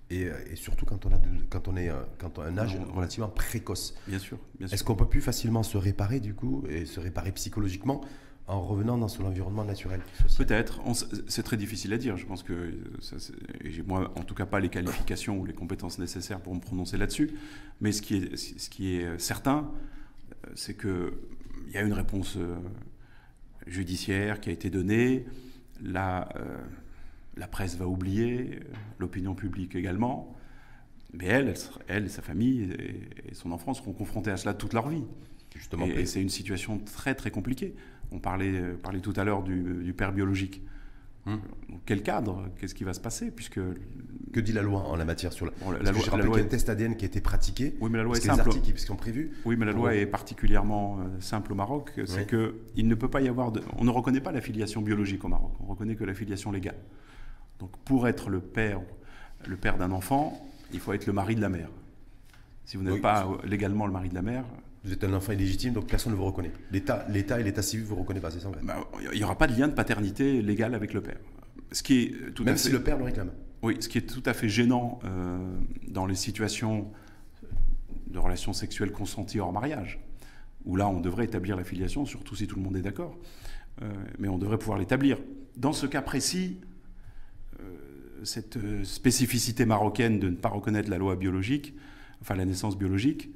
Et, 0.09 0.23
euh, 0.23 0.33
et, 0.49 0.55
surtout 0.55 0.85
quand 0.85 1.05
on, 1.05 1.09
a 1.09 1.19
quand 1.49 1.67
on 1.67 1.75
est 1.75 1.89
euh, 1.89 2.01
quand 2.17 2.39
on 2.39 2.41
a 2.41 2.45
un 2.45 2.57
âge 2.57 2.79
relativement 2.95 3.27
précoce. 3.27 3.93
Bien 4.07 4.17
sûr. 4.17 4.39
Bien 4.57 4.67
sûr. 4.67 4.73
Est-ce 4.73 4.83
qu'on 4.83 4.95
peut 4.95 5.07
plus 5.07 5.21
facilement 5.21 5.61
se 5.61 5.77
réparer 5.77 6.19
du 6.19 6.33
coup 6.33 6.63
et 6.67 6.85
se 6.85 6.99
réparer 6.99 7.31
psychologiquement 7.33 8.01
en 8.49 8.61
revenant 8.61 8.97
dans 8.97 9.07
son 9.07 9.25
environnement 9.25 9.63
naturel 9.63 10.01
Peut-être, 10.37 10.81
c'est 11.27 11.43
très 11.43 11.55
difficile 11.55 11.93
à 11.93 11.97
dire. 11.97 12.17
Je 12.17 12.25
pense 12.25 12.43
que 12.43 12.73
j'ai 13.63 13.83
moi 13.83 14.11
en 14.15 14.23
tout 14.23 14.33
cas 14.33 14.45
pas 14.45 14.59
les 14.59 14.69
qualifications 14.69 15.37
ou 15.37 15.45
les 15.45 15.53
compétences 15.53 15.99
nécessaires 15.99 16.41
pour 16.41 16.55
me 16.55 16.59
prononcer 16.59 16.97
là-dessus. 16.97 17.31
Mais 17.79 17.91
ce 17.91 18.01
qui 18.01 18.15
est, 18.15 18.35
ce 18.35 18.69
qui 18.69 18.95
est 18.95 19.19
certain, 19.19 19.69
euh, 20.31 20.49
c'est 20.55 20.77
qu'il 20.77 21.73
y 21.73 21.77
a 21.77 21.81
une 21.81 21.93
réponse 21.93 22.37
euh, 22.37 22.55
judiciaire 23.67 24.41
qui 24.41 24.49
a 24.49 24.53
été 24.53 24.69
donnée. 24.69 25.25
La, 25.81 26.29
euh, 26.35 26.57
la 27.37 27.47
presse 27.47 27.77
va 27.77 27.87
oublier, 27.87 28.59
l'opinion 28.97 29.35
publique 29.35 29.75
également. 29.75 30.35
Mais 31.13 31.25
elle, 31.25 31.53
elle, 31.87 32.05
et 32.05 32.09
sa 32.09 32.21
famille 32.21 32.71
et, 33.27 33.33
son 33.33 33.51
enfant 33.51 33.73
seront 33.73 33.93
confrontés 33.93 34.31
à 34.31 34.37
cela 34.37 34.53
toute 34.53 34.73
leur 34.73 34.89
vie. 34.89 35.03
Justement, 35.55 35.85
et 35.87 36.05
c'est 36.05 36.21
une 36.21 36.29
situation 36.29 36.77
très 36.77 37.15
très 37.15 37.31
compliquée. 37.31 37.75
On 38.11 38.19
parlait, 38.19 38.51
euh, 38.53 38.75
parlait 38.75 38.99
tout 38.99 39.13
à 39.15 39.23
l'heure 39.23 39.43
du, 39.43 39.93
père 39.97 40.11
biologique. 40.11 40.63
Hum. 41.25 41.41
Quel 41.85 42.01
cadre 42.01 42.49
Qu'est-ce 42.59 42.73
qui 42.73 42.83
va 42.83 42.93
se 42.93 42.99
passer 42.99 43.29
puisque 43.29 43.59
que 44.31 44.39
dit 44.39 44.53
la 44.53 44.61
loi 44.61 44.81
en 44.81 44.95
la 44.95 45.05
matière 45.05 45.33
sur 45.33 45.45
la, 45.45 45.51
la 45.81 45.91
loi, 45.91 46.01
je 46.03 46.09
rappelle 46.09 46.27
qu'il 46.27 46.37
y 46.37 46.41
a 46.41 46.45
un 46.45 46.47
test 46.47 46.69
ADN 46.69 46.95
qui 46.95 47.05
a 47.05 47.07
été 47.07 47.21
pratiqué. 47.21 47.75
Oui, 47.81 47.89
mais 47.91 47.97
la 47.97 48.03
loi 48.03 48.15
est 48.15 48.21
simple. 48.21 48.49
Les 48.53 48.73
qui 48.73 48.81
sont 48.81 48.95
prévus. 48.95 49.31
Oui, 49.45 49.55
mais 49.57 49.65
la 49.65 49.71
loi 49.71 49.95
est 49.95 50.05
particulièrement 50.05 50.99
euh, 50.99 51.19
simple 51.19 51.51
au 51.51 51.55
Maroc. 51.55 51.91
C'est 52.05 52.25
que 52.25 52.55
il 52.75 52.87
ne 52.87 52.95
peut 52.95 53.09
pas 53.09 53.21
y 53.21 53.27
avoir 53.27 53.51
de. 53.51 53.61
On 53.77 53.83
ne 53.83 53.91
reconnaît 53.91 54.21
pas 54.21 54.31
la 54.31 54.41
filiation 54.41 54.81
biologique 54.81 55.23
au 55.25 55.27
Maroc. 55.27 55.51
On 55.61 55.65
reconnaît 55.65 55.95
que 55.95 56.03
la 56.03 56.13
filiation 56.13 56.51
légale. 56.51 56.77
Donc, 57.59 57.71
pour 57.79 58.07
être 58.07 58.29
le 58.29 58.39
père, 58.39 58.79
le 59.45 59.57
père 59.57 59.77
d'un 59.77 59.91
enfant, 59.91 60.39
il 60.71 60.79
faut 60.79 60.93
être 60.93 61.05
le 61.05 61.13
mari 61.13 61.35
de 61.35 61.41
la 61.41 61.49
mère. 61.49 61.69
Si 62.65 62.77
vous 62.77 62.83
n'êtes 62.83 63.01
pas 63.01 63.27
légalement 63.43 63.87
le 63.87 63.91
mari 63.91 64.09
de 64.09 64.15
la 64.15 64.21
mère, 64.21 64.45
vous 64.89 64.95
êtes 64.95 65.03
un 65.03 65.13
enfant 65.13 65.33
illégitime, 65.33 65.73
donc 65.73 65.85
personne 65.85 66.13
ne 66.13 66.17
vous 66.17 66.25
reconnaît. 66.25 66.51
L'État, 66.71 67.05
l'État 67.09 67.39
et 67.39 67.43
l'État 67.43 67.61
civil 67.61 67.85
vous 67.85 67.95
reconnaissent 67.95 68.23
pas, 68.23 68.31
c'est 68.31 68.39
ça 68.39 68.49
bah, 68.63 68.89
Il 69.13 69.17
n'y 69.17 69.23
aura 69.23 69.37
pas 69.37 69.45
de 69.45 69.57
lien 69.57 69.67
de 69.67 69.73
paternité 69.73 70.41
légal 70.41 70.73
avec 70.73 70.93
le 70.93 71.01
père. 71.01 71.17
Ce 71.71 71.83
qui 71.83 72.01
est 72.01 72.33
tout 72.33 72.43
Même 72.43 72.57
si 72.57 72.71
le 72.71 72.81
père 72.81 72.97
le 72.97 73.03
réclame. 73.03 73.29
Oui, 73.61 73.77
ce 73.79 73.87
qui 73.87 73.99
est 73.99 74.09
tout 74.09 74.23
à 74.25 74.33
fait 74.33 74.49
gênant 74.49 74.99
euh, 75.03 75.37
dans 75.87 76.07
les 76.07 76.15
situations 76.15 76.91
de 78.07 78.17
relations 78.17 78.53
sexuelles 78.53 78.91
consenties 78.91 79.39
hors 79.39 79.53
mariage, 79.53 79.99
où 80.65 80.75
là 80.75 80.89
on 80.89 81.01
devrait 81.01 81.25
établir 81.25 81.55
la 81.55 81.63
filiation, 81.63 82.07
surtout 82.07 82.35
si 82.35 82.47
tout 82.47 82.55
le 82.55 82.63
monde 82.63 82.75
est 82.75 82.81
d'accord, 82.81 83.15
euh, 83.83 83.91
mais 84.17 84.27
on 84.27 84.39
devrait 84.39 84.57
pouvoir 84.57 84.79
l'établir. 84.79 85.19
Dans 85.55 85.73
ce 85.73 85.85
cas 85.85 86.01
précis, 86.01 86.61
euh, 87.59 87.63
cette 88.23 88.57
spécificité 88.83 89.65
marocaine 89.65 90.19
de 90.19 90.29
ne 90.29 90.35
pas 90.35 90.49
reconnaître 90.49 90.89
la 90.89 90.97
loi 90.97 91.15
biologique, 91.15 91.75
enfin 92.21 92.33
la 92.33 92.45
naissance 92.45 92.75
biologique, 92.75 93.29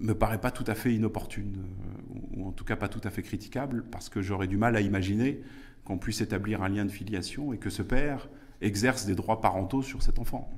me 0.00 0.14
paraît 0.14 0.40
pas 0.40 0.50
tout 0.50 0.64
à 0.66 0.74
fait 0.74 0.94
inopportune, 0.94 1.58
euh, 1.58 2.38
ou 2.38 2.48
en 2.48 2.52
tout 2.52 2.64
cas 2.64 2.76
pas 2.76 2.88
tout 2.88 3.00
à 3.04 3.10
fait 3.10 3.22
critiquable, 3.22 3.84
parce 3.90 4.08
que 4.08 4.22
j'aurais 4.22 4.48
du 4.48 4.56
mal 4.56 4.76
à 4.76 4.80
imaginer 4.80 5.40
qu'on 5.84 5.98
puisse 5.98 6.20
établir 6.20 6.62
un 6.62 6.68
lien 6.68 6.84
de 6.84 6.90
filiation 6.90 7.52
et 7.52 7.58
que 7.58 7.70
ce 7.70 7.82
père 7.82 8.28
exerce 8.60 9.06
des 9.06 9.14
droits 9.14 9.40
parentaux 9.40 9.82
sur 9.82 10.02
cet 10.02 10.18
enfant 10.18 10.50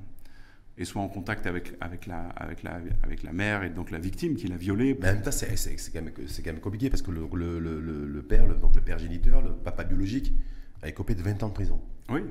et 0.77 0.85
soit 0.85 1.01
en 1.01 1.07
contact 1.07 1.45
avec, 1.45 1.73
avec, 1.81 2.07
la, 2.07 2.29
avec, 2.29 2.63
la, 2.63 2.79
avec 3.03 3.23
la 3.23 3.31
mère 3.31 3.63
et 3.63 3.69
donc 3.69 3.91
la 3.91 3.99
victime 3.99 4.35
qui 4.35 4.47
l'a 4.47 4.57
violé. 4.57 4.97
Mais 4.99 5.09
en 5.09 5.13
même 5.13 5.21
temps, 5.21 5.31
c'est 5.31 5.47
quand, 5.93 5.99
quand, 6.01 6.45
même 6.45 6.59
compliqué 6.59 6.89
parce 6.89 7.03
que 7.03 7.11
le, 7.11 7.27
le, 7.33 7.59
le, 7.79 8.05
le 8.07 8.21
père, 8.23 8.47
donc 8.55 8.75
le 8.75 8.81
père 8.81 8.97
géniteur, 8.97 9.41
le 9.41 9.51
papa 9.51 9.83
biologique, 9.83 10.33
a 10.81 10.89
écopé 10.89 11.13
de 11.15 11.21
20 11.21 11.43
ans 11.43 11.49
de 11.49 11.53
prison. 11.53 11.79
Oui. 12.09 12.21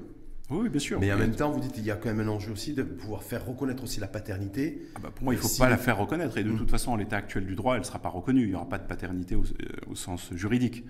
Oui, 0.51 0.69
bien 0.69 0.81
sûr. 0.81 1.01
Mais 1.01 1.13
en 1.13 1.19
même 1.19 1.35
temps, 1.35 1.51
vous 1.51 1.61
dites 1.61 1.73
qu'il 1.73 1.85
y 1.85 1.91
a 1.91 1.97
quand 1.97 2.09
même 2.09 2.21
un 2.21 2.31
enjeu 2.31 2.53
aussi 2.53 2.75
de 2.75 2.83
pouvoir 2.83 3.23
faire 3.23 3.47
reconnaître 3.47 3.83
aussi 3.83 4.01
la 4.01 4.07
paternité. 4.07 4.83
Ah 4.95 5.01
bah, 5.03 5.11
pour 5.15 5.25
moi, 5.25 5.35
il 5.35 5.37
ne 5.39 5.43
faut 5.43 5.59
pas 5.59 5.71
la 5.71 5.79
faire 5.79 5.97
reconnaître. 5.99 6.37
Et 6.37 6.45
de 6.45 6.51
mm. 6.51 6.59
toute 6.59 6.71
façon, 6.71 6.93
en 6.93 6.97
l'état 6.97 7.17
actuel 7.17 7.47
du 7.47 7.55
droit, 7.55 7.75
elle 7.75 7.81
ne 7.81 7.87
sera 7.87 8.01
pas 8.01 8.09
reconnue. 8.09 8.43
Il 8.43 8.49
n'y 8.49 8.55
aura 8.55 8.69
pas 8.69 8.79
de 8.79 8.87
paternité 8.87 9.35
au, 9.35 9.45
au, 9.91 9.95
sens 9.95 10.33
juridique. 10.35 10.85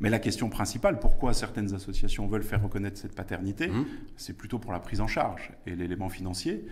Mais 0.00 0.10
la 0.10 0.20
question 0.20 0.48
principale, 0.48 1.00
pourquoi 1.00 1.32
certaines 1.32 1.74
associations 1.74 2.28
veulent 2.28 2.44
faire 2.44 2.62
reconnaître 2.62 2.98
cette 2.98 3.14
paternité, 3.14 3.68
mm. 3.68 3.86
c'est 4.16 4.36
plutôt 4.36 4.58
pour 4.58 4.72
la 4.72 4.80
prise 4.80 5.00
en 5.00 5.08
charge 5.08 5.50
et 5.66 5.74
l'élément 5.74 6.08
financier. 6.08 6.66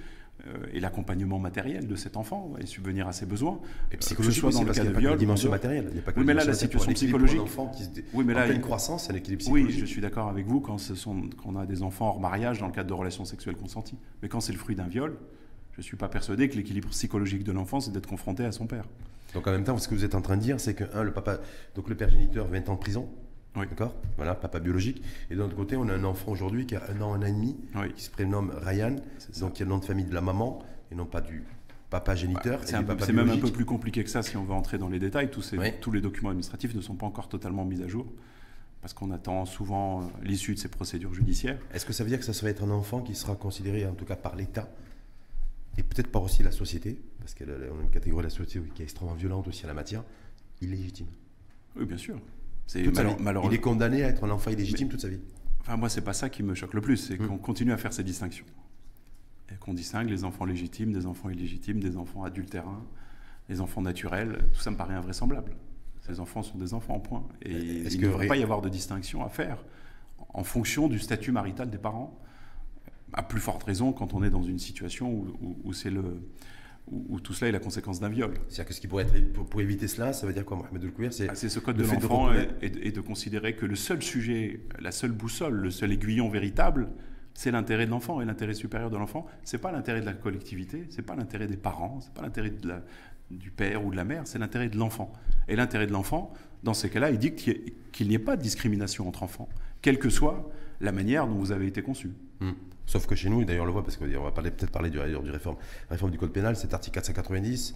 Euh, 0.46 0.66
et 0.72 0.80
l'accompagnement 0.80 1.38
matériel 1.38 1.88
de 1.88 1.96
cet 1.96 2.16
enfant 2.16 2.52
et 2.60 2.66
subvenir 2.66 3.08
à 3.08 3.12
ses 3.12 3.26
besoins. 3.26 3.58
Et 3.90 3.96
psychologique 3.96 4.40
soit 4.40 4.52
dans 4.52 4.62
le 4.62 4.72
cas 4.72 4.84
de 4.84 4.96
viol. 4.96 5.16
dimension 5.16 5.50
matérielle. 5.50 5.86
Il 5.88 5.94
n'y 5.94 5.98
a 5.98 6.02
pas 6.02 6.12
que 6.12 6.20
oui, 6.20 6.26
mais 6.26 6.34
là, 6.34 6.44
la 6.44 6.52
situation 6.52 6.92
psychologique. 6.92 7.40
enfant 7.40 7.68
qui 7.68 7.84
se 7.84 7.88
oui, 8.12 8.24
mais 8.24 8.34
là, 8.34 8.42
en 8.42 8.46
pleine 8.46 8.60
croissance, 8.60 9.06
c'est 9.06 9.12
un 9.12 9.16
équilibre 9.16 9.40
psychologique. 9.40 9.70
Oui, 9.74 9.80
je 9.80 9.86
suis 9.86 10.00
d'accord 10.00 10.28
avec 10.28 10.46
vous 10.46 10.60
quand, 10.60 10.78
ce 10.78 10.94
sont, 10.94 11.22
quand 11.42 11.50
on 11.52 11.56
a 11.56 11.66
des 11.66 11.82
enfants 11.82 12.08
hors 12.08 12.20
mariage 12.20 12.60
dans 12.60 12.66
le 12.66 12.72
cadre 12.72 12.88
de 12.88 12.94
relations 12.94 13.24
sexuelles 13.24 13.56
consenties. 13.56 13.96
Mais 14.22 14.28
quand 14.28 14.40
c'est 14.40 14.52
le 14.52 14.58
fruit 14.58 14.76
d'un 14.76 14.86
viol, 14.86 15.16
je 15.72 15.80
ne 15.80 15.82
suis 15.82 15.96
pas 15.96 16.08
persuadé 16.08 16.48
que 16.48 16.56
l'équilibre 16.56 16.90
psychologique 16.90 17.42
de 17.42 17.52
l'enfant, 17.52 17.80
c'est 17.80 17.90
d'être 17.90 18.06
confronté 18.06 18.44
à 18.44 18.52
son 18.52 18.66
père. 18.66 18.84
Donc 19.34 19.46
en 19.46 19.52
même 19.52 19.64
temps, 19.64 19.76
ce 19.78 19.88
que 19.88 19.94
vous 19.94 20.04
êtes 20.04 20.14
en 20.14 20.22
train 20.22 20.36
de 20.36 20.42
dire, 20.42 20.60
c'est 20.60 20.74
que, 20.74 20.84
un, 20.94 21.02
le 21.02 21.12
papa, 21.12 21.40
donc 21.74 21.88
le 21.88 21.96
père 21.96 22.10
géniteur, 22.10 22.46
20 22.46 22.68
ans 22.68 22.74
de 22.74 22.78
prison, 22.78 23.08
oui. 23.56 23.66
D'accord 23.68 23.94
Voilà, 24.16 24.34
papa 24.34 24.60
biologique. 24.60 25.02
Et 25.30 25.36
d'un 25.36 25.44
autre 25.44 25.56
côté, 25.56 25.76
on 25.76 25.88
a 25.88 25.94
un 25.94 26.04
enfant 26.04 26.32
aujourd'hui 26.32 26.66
qui 26.66 26.76
a 26.76 26.82
un 26.90 27.00
an, 27.00 27.14
un 27.14 27.22
an 27.22 27.26
et 27.26 27.32
demi, 27.32 27.56
qui 27.94 28.02
se 28.02 28.10
prénomme 28.10 28.52
Ryan, 28.62 28.96
donc 29.40 29.54
qui 29.54 29.62
a 29.62 29.64
le 29.64 29.70
nom 29.70 29.78
de 29.78 29.84
famille 29.84 30.04
de 30.04 30.14
la 30.14 30.20
maman, 30.20 30.62
et 30.90 30.94
non 30.94 31.06
pas 31.06 31.20
du 31.20 31.44
papa 31.90 32.14
géniteur. 32.14 32.60
Bah, 32.84 32.96
c'est 33.00 33.12
même 33.12 33.30
un 33.30 33.38
peu 33.38 33.50
plus 33.50 33.64
compliqué 33.64 34.04
que 34.04 34.10
ça 34.10 34.22
si 34.22 34.36
on 34.36 34.44
veut 34.44 34.54
entrer 34.54 34.78
dans 34.78 34.88
les 34.88 34.98
détails. 34.98 35.30
Tous, 35.30 35.54
tous 35.80 35.92
les 35.92 36.00
documents 36.00 36.30
administratifs 36.30 36.74
ne 36.74 36.80
sont 36.80 36.94
pas 36.94 37.06
encore 37.06 37.28
totalement 37.28 37.64
mis 37.64 37.82
à 37.82 37.88
jour 37.88 38.06
parce 38.86 38.94
qu'on 38.94 39.10
attend 39.10 39.46
souvent 39.46 40.02
euh, 40.02 40.04
l'issue 40.22 40.54
de 40.54 40.60
ces 40.60 40.68
procédures 40.68 41.12
judiciaires. 41.12 41.58
Est-ce 41.74 41.84
que 41.84 41.92
ça 41.92 42.04
veut 42.04 42.08
dire 42.08 42.20
que 42.20 42.24
ça 42.24 42.32
va 42.32 42.50
être 42.50 42.62
un 42.62 42.70
enfant 42.70 43.00
qui 43.00 43.16
sera 43.16 43.34
considéré, 43.34 43.84
en 43.84 43.94
tout 43.94 44.04
cas 44.04 44.14
par 44.14 44.36
l'État, 44.36 44.68
et 45.76 45.82
peut-être 45.82 46.06
par 46.06 46.22
aussi 46.22 46.44
la 46.44 46.52
société, 46.52 46.96
parce 47.18 47.34
qu'on 47.34 47.48
a 47.48 47.82
une 47.82 47.90
catégorie 47.90 48.22
de 48.22 48.28
la 48.28 48.30
société 48.30 48.62
qui 48.76 48.82
est 48.82 48.84
extrêmement 48.84 49.14
violente 49.14 49.48
aussi 49.48 49.64
en 49.64 49.68
la 49.68 49.74
matière, 49.74 50.04
illégitime? 50.60 51.08
Oui, 51.74 51.84
bien 51.84 51.96
sûr. 51.96 52.20
C'est 52.66 52.80
Il 52.80 53.54
est 53.54 53.60
condamné 53.60 54.02
à 54.02 54.08
être 54.08 54.24
un 54.24 54.30
enfant 54.30 54.50
illégitime 54.50 54.88
toute 54.88 55.00
sa 55.00 55.08
vie. 55.08 55.20
Enfin, 55.60 55.76
moi, 55.76 55.88
c'est 55.88 56.02
pas 56.02 56.12
ça 56.12 56.28
qui 56.28 56.42
me 56.42 56.54
choque 56.54 56.74
le 56.74 56.80
plus, 56.80 56.96
c'est 56.96 57.20
hum. 57.20 57.28
qu'on 57.28 57.38
continue 57.38 57.72
à 57.72 57.76
faire 57.76 57.92
ces 57.92 58.04
distinctions 58.04 58.46
et 59.52 59.56
qu'on 59.56 59.74
distingue 59.74 60.08
les 60.08 60.24
enfants 60.24 60.44
légitimes 60.44 60.92
des 60.92 61.06
enfants 61.06 61.30
illégitimes, 61.30 61.80
des 61.80 61.96
enfants 61.96 62.24
adultérins, 62.24 62.84
les 63.48 63.60
enfants 63.60 63.82
naturels. 63.82 64.38
Tout 64.52 64.60
ça 64.60 64.70
me 64.70 64.76
paraît 64.76 64.94
invraisemblable. 64.94 65.52
Ces 66.06 66.20
enfants 66.20 66.42
sont 66.42 66.58
des 66.58 66.74
enfants, 66.74 67.00
point. 67.00 67.26
Et 67.42 67.52
il 67.52 68.00
ne 68.00 68.06
devrait 68.06 68.26
pas 68.26 68.36
y 68.36 68.42
avoir 68.42 68.60
de 68.60 68.68
distinction 68.68 69.24
à 69.24 69.28
faire 69.28 69.64
en 70.34 70.44
fonction 70.44 70.88
du 70.88 70.98
statut 70.98 71.32
marital 71.32 71.70
des 71.70 71.78
parents. 71.78 72.18
À 73.12 73.22
plus 73.22 73.40
forte 73.40 73.62
raison 73.62 73.92
quand 73.92 74.14
on 74.14 74.22
est 74.22 74.30
dans 74.30 74.42
une 74.42 74.58
situation 74.58 75.26
où, 75.64 75.72
c'est 75.72 75.90
le, 75.90 76.20
où, 76.88 77.18
tout 77.20 77.32
cela 77.32 77.48
est 77.48 77.52
la 77.52 77.58
conséquence 77.58 77.98
d'un 77.98 78.08
viol. 78.08 78.34
C'est-à-dire 78.48 78.66
que 78.66 78.74
ce 78.74 78.80
qui 78.80 78.86
pourrait 78.86 79.04
être 79.04 79.32
pour, 79.32 79.60
éviter 79.60 79.88
cela, 79.88 80.12
ça 80.12 80.26
veut 80.26 80.32
dire 80.32 80.44
quoi, 80.44 80.56
Mohamed 80.56 81.12
C'est 81.12 81.28
ah, 81.28 81.34
ce 81.34 81.58
code 81.58 81.76
de 81.76 81.84
l'enfant 81.84 82.32
et, 82.32 82.48
et, 82.62 82.92
de 82.92 83.00
considérer 83.00 83.56
que 83.56 83.66
le 83.66 83.74
seul 83.74 84.02
sujet, 84.02 84.60
la 84.78 84.92
seule 84.92 85.12
boussole, 85.12 85.54
le 85.54 85.70
seul 85.70 85.92
aiguillon 85.92 86.28
véritable, 86.28 86.88
c'est 87.36 87.50
l'intérêt 87.50 87.86
de 87.86 87.90
l'enfant 87.90 88.20
et 88.20 88.24
l'intérêt 88.24 88.54
supérieur 88.54 88.90
de 88.90 88.96
l'enfant. 88.96 89.26
C'est 89.44 89.58
pas 89.58 89.70
l'intérêt 89.70 90.00
de 90.00 90.06
la 90.06 90.14
collectivité, 90.14 90.86
c'est 90.90 91.02
pas 91.02 91.16
l'intérêt 91.16 91.46
des 91.46 91.56
parents, 91.56 92.00
c'est 92.00 92.14
pas 92.14 92.22
l'intérêt 92.22 92.52
du 93.30 93.50
père 93.50 93.84
ou 93.84 93.90
de 93.90 93.96
la 93.96 94.04
mère, 94.04 94.22
c'est 94.26 94.38
l'intérêt 94.38 94.68
de 94.68 94.78
l'enfant. 94.78 95.12
Et 95.48 95.56
l'intérêt 95.56 95.86
de 95.86 95.92
l'enfant, 95.92 96.32
dans 96.62 96.74
ces 96.74 96.88
cas-là, 96.88 97.10
il 97.10 97.18
dit 97.18 97.34
qu'il 97.34 98.08
n'y 98.08 98.14
ait 98.14 98.18
pas 98.18 98.36
de 98.36 98.42
discrimination 98.42 99.06
entre 99.06 99.22
enfants, 99.22 99.48
quelle 99.82 99.98
que 99.98 100.08
soit 100.08 100.50
la 100.80 100.92
manière 100.92 101.26
dont 101.26 101.34
vous 101.34 101.52
avez 101.52 101.66
été 101.66 101.82
conçu. 101.82 102.10
Hmm. 102.40 102.52
Sauf 102.86 103.06
que 103.06 103.14
chez 103.14 103.28
nous, 103.28 103.44
d'ailleurs 103.44 103.64
on 103.64 103.66
le 103.66 103.72
voit 103.72 103.82
parce 103.82 103.96
qu'on 103.96 104.06
va 104.06 104.30
peut-être 104.30 104.70
parler 104.70 104.90
du, 104.90 104.98
du 104.98 105.30
réforme, 105.30 105.56
réforme 105.90 106.12
du 106.12 106.18
code 106.18 106.32
pénal, 106.32 106.56
cet 106.56 106.72
article 106.72 106.94
490, 106.94 107.74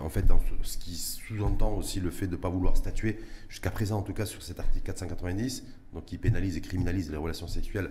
en 0.00 0.08
fait, 0.08 0.24
ce 0.62 0.78
qui 0.78 0.94
sous-entend 0.96 1.74
aussi 1.74 2.00
le 2.00 2.10
fait 2.10 2.26
de 2.26 2.32
ne 2.32 2.36
pas 2.36 2.48
vouloir 2.48 2.76
statuer, 2.76 3.18
jusqu'à 3.48 3.70
présent 3.70 3.98
en 3.98 4.02
tout 4.02 4.14
cas, 4.14 4.26
sur 4.26 4.42
cet 4.42 4.60
article 4.60 4.84
490, 4.86 5.64
donc 5.92 6.04
qui 6.06 6.18
pénalise 6.18 6.56
et 6.56 6.60
criminalise 6.60 7.10
les 7.10 7.16
relations 7.16 7.48
sexuelles 7.48 7.90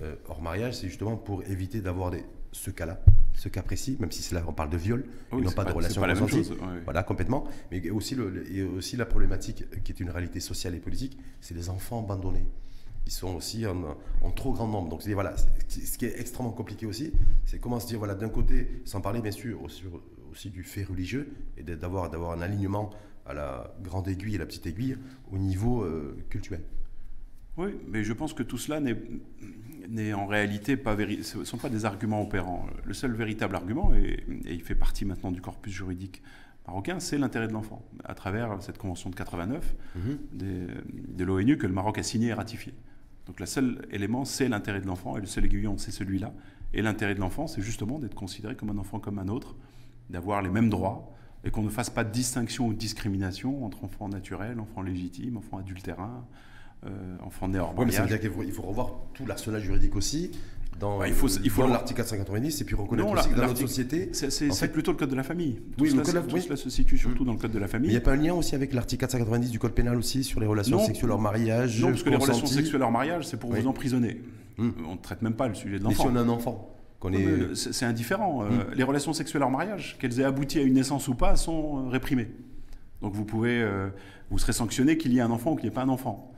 euh, 0.00 0.14
hors 0.28 0.40
mariage, 0.40 0.74
c'est 0.74 0.88
justement 0.88 1.16
pour 1.16 1.42
éviter 1.44 1.80
d'avoir 1.80 2.12
ce 2.52 2.70
cas-là, 2.70 3.00
ce 3.34 3.48
cas 3.48 3.62
précis, 3.62 3.96
même 4.00 4.10
si 4.10 4.34
là 4.34 4.42
on 4.46 4.52
parle 4.52 4.70
de 4.70 4.76
viol, 4.76 5.04
et 5.32 5.36
non 5.36 5.50
pas, 5.52 5.64
de 5.64 5.72
relation 5.72 6.02
consentie. 6.02 6.50
Voilà, 6.84 7.02
complètement. 7.02 7.46
Mais 7.70 7.90
aussi, 7.90 8.14
le, 8.14 8.44
aussi 8.76 8.96
la 8.96 9.06
problématique 9.06 9.64
qui 9.84 9.92
est 9.92 10.00
une 10.00 10.10
réalité 10.10 10.40
sociale 10.40 10.74
et 10.74 10.78
politique, 10.78 11.18
c'est 11.40 11.54
les 11.54 11.68
enfants 11.68 12.02
abandonnés. 12.02 12.46
Ils 13.06 13.12
sont 13.12 13.34
aussi 13.34 13.66
en, 13.66 14.30
trop 14.30 14.52
grand 14.52 14.68
nombre. 14.68 14.88
Donc 14.88 15.06
voilà, 15.08 15.34
ce 15.68 15.98
qui 15.98 16.04
est 16.06 16.20
extrêmement 16.20 16.52
compliqué 16.52 16.86
aussi, 16.86 17.12
c'est 17.44 17.58
comment 17.58 17.80
se 17.80 17.86
dire, 17.86 17.98
voilà, 17.98 18.14
d'un 18.14 18.28
côté, 18.28 18.82
sans 18.84 19.00
parler 19.00 19.20
bien 19.20 19.32
sûr 19.32 19.62
aussi, 19.62 19.82
aussi 20.30 20.50
du 20.50 20.62
fait 20.62 20.84
religieux, 20.84 21.32
et 21.56 21.62
d'avoir 21.62 22.32
un 22.32 22.40
alignement 22.40 22.90
à 23.26 23.34
la 23.34 23.74
grande 23.82 24.08
aiguille 24.08 24.34
et 24.34 24.38
la 24.38 24.46
petite 24.46 24.66
aiguille 24.66 24.96
au 25.30 25.38
niveau 25.38 25.82
euh, 25.82 26.16
culturel. 26.28 26.62
Oui, 27.56 27.70
mais 27.86 28.02
je 28.02 28.12
pense 28.12 28.32
que 28.32 28.42
tout 28.42 28.58
cela 28.58 28.80
n'est 28.80 30.14
en 30.14 30.26
réalité 30.26 30.76
pas 30.76 30.96
ce 30.96 31.38
ne 31.38 31.44
sont 31.44 31.58
pas 31.58 31.68
des 31.68 31.84
arguments 31.84 32.22
opérants. 32.22 32.66
Le 32.84 32.94
seul 32.94 33.12
véritable 33.12 33.54
argument, 33.54 33.92
et, 33.94 34.24
il 34.46 34.62
fait 34.62 34.74
partie 34.74 35.04
maintenant 35.04 35.30
du 35.30 35.40
corpus 35.40 35.72
juridique 35.72 36.22
marocain, 36.66 36.98
c'est 36.98 37.18
l'intérêt 37.18 37.48
de 37.48 37.52
l'enfant, 37.52 37.84
à 38.04 38.14
travers 38.14 38.62
cette 38.62 38.78
convention 38.78 39.10
de 39.10 39.16
89 39.16 39.74
mhm. 39.96 40.18
de 40.32 41.24
l'ONU 41.24 41.58
que 41.58 41.66
le 41.66 41.72
Maroc 41.72 41.98
a 41.98 42.02
signée 42.02 42.28
et 42.28 42.34
ratifiée. 42.34 42.72
Donc 43.26 43.40
le 43.40 43.46
seul 43.46 43.86
élément, 43.90 44.24
c'est 44.24 44.48
l'intérêt 44.48 44.80
de 44.80 44.86
l'enfant, 44.86 45.16
et 45.16 45.20
le 45.20 45.26
seul 45.26 45.44
aiguillon, 45.44 45.78
c'est 45.78 45.90
celui-là. 45.90 46.32
Et 46.74 46.82
l'intérêt 46.82 47.14
de 47.14 47.20
l'enfant, 47.20 47.46
c'est 47.46 47.62
justement 47.62 47.98
d'être 47.98 48.14
considéré 48.14 48.56
comme 48.56 48.70
un 48.70 48.78
enfant 48.78 48.98
comme 48.98 49.18
un 49.18 49.28
autre, 49.28 49.54
d'avoir 50.10 50.42
les 50.42 50.50
mêmes 50.50 50.70
droits, 50.70 51.12
et 51.44 51.50
qu'on 51.50 51.62
ne 51.62 51.68
fasse 51.68 51.90
pas 51.90 52.04
de 52.04 52.10
distinction 52.10 52.68
ou 52.68 52.72
de 52.72 52.78
discrimination 52.78 53.64
entre 53.64 53.84
enfants 53.84 54.08
naturels, 54.08 54.60
enfants 54.60 54.82
légitimes, 54.82 55.36
enfants 55.36 55.58
adultérins, 55.58 56.24
euh, 56.84 57.16
enfant 57.22 57.48
né 57.48 57.58
hors 57.58 57.74
ça 57.90 58.02
veut 58.02 58.08
dire 58.08 58.20
qu'il 58.20 58.52
faut, 58.52 58.62
revoir 58.62 58.94
tout 59.14 59.24
l'arsenal 59.24 59.60
juridique 59.60 59.94
aussi 59.94 60.32
dans, 60.78 61.04
il 61.04 61.12
faut, 61.12 61.28
il 61.28 61.50
faut 61.50 61.66
l'article 61.66 61.98
490 61.98 62.60
et 62.60 62.64
puis 62.64 62.74
reconnaître 62.74 63.08
aussi 63.08 63.28
que 63.28 63.34
dans 63.36 63.46
notre 63.46 63.58
société. 63.58 64.10
C'est 64.12 64.72
plutôt 64.72 64.92
le 64.92 64.96
code 64.96 65.10
de 65.10 65.16
la 65.16 65.22
famille. 65.22 65.60
Tout, 65.76 65.84
oui, 65.84 65.90
cela, 65.90 66.22
cela 66.40 66.56
se 66.56 66.70
situe 66.70 66.98
surtout 66.98 67.24
dans 67.24 67.32
le 67.32 67.38
code 67.38 67.52
de 67.52 67.58
la 67.58 67.68
famille. 67.68 67.90
il 67.90 67.92
n'y 67.92 67.98
a 67.98 68.00
pas 68.00 68.12
un 68.12 68.16
lien 68.16 68.34
aussi 68.34 68.54
avec 68.54 68.72
l'article 68.72 69.00
490 69.00 69.50
du 69.50 69.58
code 69.58 69.72
pénal 69.72 69.96
aussi 69.96 70.24
sur 70.24 70.40
les 70.40 70.46
relations 70.46 70.78
sexuelles 70.84 71.10
hors 71.10 71.20
mariage 71.20 71.80
Non, 71.80 71.88
parce 71.88 72.02
que 72.02 72.10
les 72.10 72.16
relations 72.16 72.46
sexuelles 72.46 72.82
hors 72.82 72.90
mariage, 72.90 73.26
c'est 73.26 73.38
pour 73.38 73.52
vous 73.52 73.66
emprisonner. 73.66 74.20
Hum. 74.58 74.74
On 74.86 74.92
ne 74.92 74.98
traite 74.98 75.22
même 75.22 75.34
pas 75.34 75.48
le 75.48 75.54
sujet 75.54 75.78
de 75.78 75.84
l'enfant. 75.84 76.04
Mais 76.04 76.10
si 76.10 76.16
on 76.16 76.16
a 76.16 76.20
un 76.20 76.28
enfant 76.28 76.76
C'est 77.54 77.86
indifférent. 77.86 78.42
Euh, 78.42 78.48
hum. 78.48 78.64
Les 78.74 78.82
relations 78.82 79.12
sexuelles 79.12 79.42
hors 79.42 79.50
mariage, 79.50 79.96
qu'elles 79.98 80.20
aient 80.20 80.24
abouti 80.24 80.58
à 80.58 80.62
une 80.62 80.74
naissance 80.74 81.08
ou 81.08 81.14
pas, 81.14 81.36
sont 81.36 81.86
euh, 81.86 81.88
réprimées. 81.88 82.28
Donc 83.00 83.14
vous 83.14 83.24
pouvez, 83.24 83.66
vous 84.30 84.38
serez 84.38 84.52
sanctionné 84.52 84.96
qu'il 84.96 85.12
y 85.12 85.18
ait 85.18 85.22
un 85.22 85.30
enfant 85.30 85.52
ou 85.52 85.56
qu'il 85.56 85.64
n'y 85.64 85.72
ait 85.72 85.74
pas 85.74 85.82
un 85.82 85.88
enfant. 85.88 86.31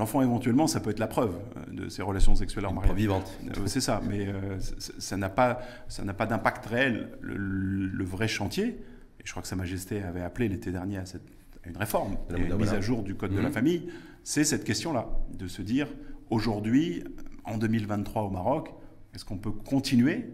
L'enfant, 0.00 0.22
éventuellement, 0.22 0.66
ça 0.66 0.80
peut 0.80 0.88
être 0.88 0.98
la 0.98 1.06
preuve 1.06 1.34
euh, 1.58 1.84
de 1.84 1.88
ses 1.90 2.00
relations 2.00 2.34
sexuelles 2.34 2.64
en 2.64 2.72
mariage. 2.72 2.96
vivante. 2.96 3.30
Euh, 3.44 3.66
c'est 3.66 3.82
ça, 3.82 4.00
mais 4.08 4.28
euh, 4.28 4.58
ça 4.98 5.18
n'a 5.18 5.28
pas, 5.28 5.60
ça 5.88 6.02
pas 6.14 6.24
d'impact 6.24 6.64
réel. 6.64 7.10
Le, 7.20 8.02
vrai 8.02 8.26
chantier, 8.26 8.64
et 8.68 9.22
je 9.24 9.30
crois 9.30 9.42
que 9.42 9.48
Sa 9.48 9.56
Majesté 9.56 10.02
avait 10.02 10.22
appelé 10.22 10.48
l'été 10.48 10.72
dernier 10.72 10.96
à, 10.96 11.04
cette, 11.04 11.28
une 11.66 11.76
réforme, 11.76 12.16
à 12.32 12.38
une 12.38 12.56
mise 12.56 12.72
à 12.72 12.80
jour 12.80 13.02
du 13.02 13.14
Code 13.14 13.32
de 13.32 13.40
la 13.40 13.48
mhm. 13.48 13.52
famille, 13.52 13.90
c'est 14.24 14.44
cette 14.44 14.64
question-là, 14.64 15.06
de 15.38 15.46
se 15.46 15.60
dire, 15.60 15.86
aujourd'hui, 16.30 17.04
en 17.44 17.58
2023 17.58 18.22
au 18.22 18.30
Maroc, 18.30 18.72
est-ce 19.14 19.26
qu'on 19.26 19.36
peut 19.36 19.52
continuer 19.52 20.30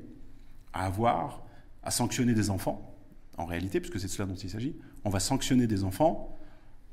à 0.74 0.86
avoir, 0.86 1.42
à 1.82 1.90
sanctionner 1.90 2.34
des 2.34 2.50
enfants, 2.50 2.94
en 3.36 3.46
réalité, 3.46 3.80
puisque 3.80 3.98
c'est 3.98 4.06
de 4.06 4.12
cela 4.12 4.28
dont 4.28 4.36
il 4.36 4.48
s'agit, 4.48 4.76
on 5.04 5.10
va 5.10 5.18
sanctionner 5.18 5.66
des 5.66 5.82
enfants 5.82 6.38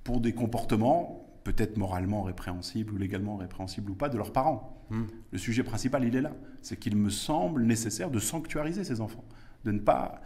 pour 0.04 0.22
des 0.22 0.34
comportements 0.34 1.23
peut-être 1.44 1.78
moralement 1.78 2.24
répréhensible 2.24 2.94
ou 2.94 2.98
légalement 2.98 3.38
répréhensible 3.38 3.92
ou 3.92 3.96
pas 3.96 4.10
de 4.10 4.18
leurs 4.18 4.32
parents. 4.32 4.86
Hmm. 4.90 5.04
Le 5.32 5.38
sujet 5.38 5.64
principal, 5.64 6.04
il 6.04 6.16
est 6.16 6.22
là. 6.22 6.34
C'est 6.62 6.78
qu'il 6.78 6.96
me 6.96 7.10
semble 7.10 7.64
nécessaire 7.64 8.10
de 8.10 8.20
sanctuariser 8.20 8.84
ces 8.84 9.02
enfants, 9.02 9.26
de 9.66 9.72
ne 9.72 9.80
pas... 9.80 10.22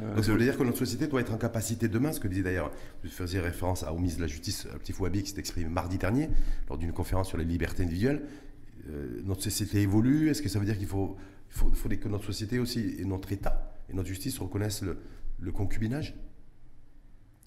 Euh, 0.00 0.14
Donc 0.14 0.24
ça 0.24 0.32
veut 0.32 0.38
dire 0.38 0.56
que 0.56 0.62
notre 0.62 0.78
société 0.78 1.08
doit 1.08 1.20
être 1.20 1.32
en 1.32 1.38
capacité 1.38 1.88
demain, 1.88 2.12
ce 2.12 2.20
que 2.20 2.28
disait 2.28 2.42
d'ailleurs, 2.42 2.70
je 3.02 3.08
faisais 3.08 3.40
référence 3.40 3.82
à 3.82 3.92
ministre 3.92 4.18
de 4.18 4.24
la 4.24 4.28
Justice, 4.28 4.68
Petit 4.78 4.92
Fouabi, 4.92 5.22
qui 5.22 5.30
s'est 5.30 5.40
exprimé 5.40 5.68
mardi 5.68 5.98
dernier, 5.98 6.28
lors 6.68 6.78
d'une 6.78 6.92
conférence 6.92 7.28
sur 7.28 7.38
les 7.38 7.44
libertés 7.44 7.82
individuelles. 7.82 8.22
Euh, 8.88 9.20
notre 9.24 9.42
société 9.42 9.80
évolue, 9.80 10.28
est-ce 10.28 10.42
que 10.42 10.48
ça 10.48 10.58
veut 10.58 10.64
dire 10.64 10.78
qu'il 10.78 10.86
faut, 10.86 11.16
faut, 11.48 11.70
faut, 11.72 11.88
que 11.88 12.08
notre 12.08 12.24
société 12.24 12.58
aussi, 12.58 12.94
et 12.98 13.04
notre 13.04 13.32
État, 13.32 13.74
et 13.88 13.94
notre 13.94 14.08
justice 14.08 14.38
reconnaissent 14.38 14.82
le 14.82 15.52
concubinage? 15.52 16.14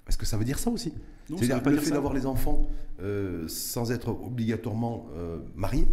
Est-ce 0.07 0.17
que 0.17 0.25
ça 0.25 0.37
veut 0.37 0.45
dire 0.45 0.59
ça 0.59 0.69
aussi? 0.69 0.93
C'est-à-dire 1.27 1.69
le 1.69 1.77
fait 1.77 1.91
d'avoir 1.91 2.13
les 2.13 2.25
enfants 2.25 2.67
euh, 3.01 3.47
sans 3.47 3.91
être 3.91 4.09
obligatoirement 4.09 5.07
euh, 5.15 5.39
mariés, 5.55 5.87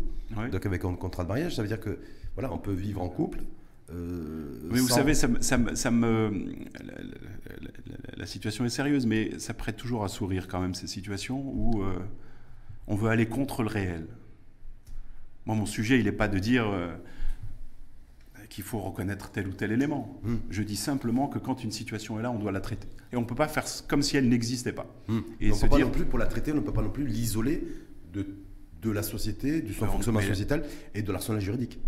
donc 0.51 0.67
avec 0.67 0.85
un 0.85 0.95
contrat 0.95 1.23
de 1.23 1.29
mariage, 1.29 1.57
ça 1.57 1.63
veut 1.63 1.69
dire 1.69 1.81
que 1.81 1.99
voilà, 2.35 2.53
on 2.53 2.59
peut 2.59 2.73
vivre 2.73 3.01
en 3.01 3.09
couple. 3.09 3.41
Euh, 3.93 4.59
mais 4.71 4.81
vous 4.81 4.89
savez, 4.89 5.15
ça, 5.15 5.29
ça, 5.41 5.91
me, 5.91 6.31
la, 8.17 8.27
situation 8.27 8.65
est 8.65 8.71
sérieuse, 8.71 9.07
mais 9.07 9.39
ça 9.39 9.55
prête 9.55 9.77
toujours 9.77 10.05
à 10.05 10.09
sourire 10.09 10.47
quand 10.49 10.61
même 10.61 10.75
ces 10.75 10.87
situations 10.87 11.41
où 11.41 11.83
on 12.87 12.95
veut 12.97 13.11
aller 13.11 13.27
contre 13.27 13.63
le 13.63 13.69
réel. 13.69 14.07
Moi, 15.47 15.57
mon 15.57 15.67
sujet, 15.67 15.99
il 15.99 16.05
n'est 16.05 16.13
pas 16.13 16.29
de 16.29 16.39
dire 16.39 16.67
qu'il 18.51 18.64
faut 18.64 18.80
reconnaître 18.80 19.30
tel 19.30 19.46
ou 19.46 19.53
tel 19.53 19.72
élément. 19.72 20.20
Hmm. 20.24 20.36
Je 20.51 20.62
dis 20.62 20.76
simplement 20.76 21.28
que 21.28 21.38
quand 21.38 21.64
une 21.64 21.70
situation 21.70 22.18
est 22.18 22.22
là, 22.22 22.30
on 22.30 22.38
doit 22.38 22.53
la 22.53 22.61
traiter. 22.61 22.88
Et 23.12 23.16
on 23.16 23.20
ne 23.20 23.26
peut 23.26 23.36
pas 23.36 23.48
faire 23.48 23.64
comme 23.88 24.03
si 24.03 24.16
elle 24.16 24.28
n'existait 24.28 24.72
pas. 24.72 24.86
Hmm. 25.09 25.20
Et 25.40 25.53
on 25.53 25.55
se 25.55 25.62
peut 25.62 25.68
pas 25.70 25.78
non 25.78 25.90
plus, 25.90 26.05
pour 26.05 26.18
la 26.18 26.26
traiter, 26.26 26.53
on 26.53 26.57
ne 26.57 26.61
peut 26.61 26.72
pas 26.72 26.82
non 26.82 26.90
plus 26.90 27.07
l'isoler 27.07 27.64
de, 28.12 28.26
de 28.82 28.90
la 28.90 29.03
société, 29.03 29.62
du 29.62 29.72
son 29.72 29.86
fonctionnement 29.86 30.20
sociétal 30.20 30.64
et 30.94 31.03
de 31.03 31.12
l'arsenal 31.12 31.40
juridique. 31.40 31.78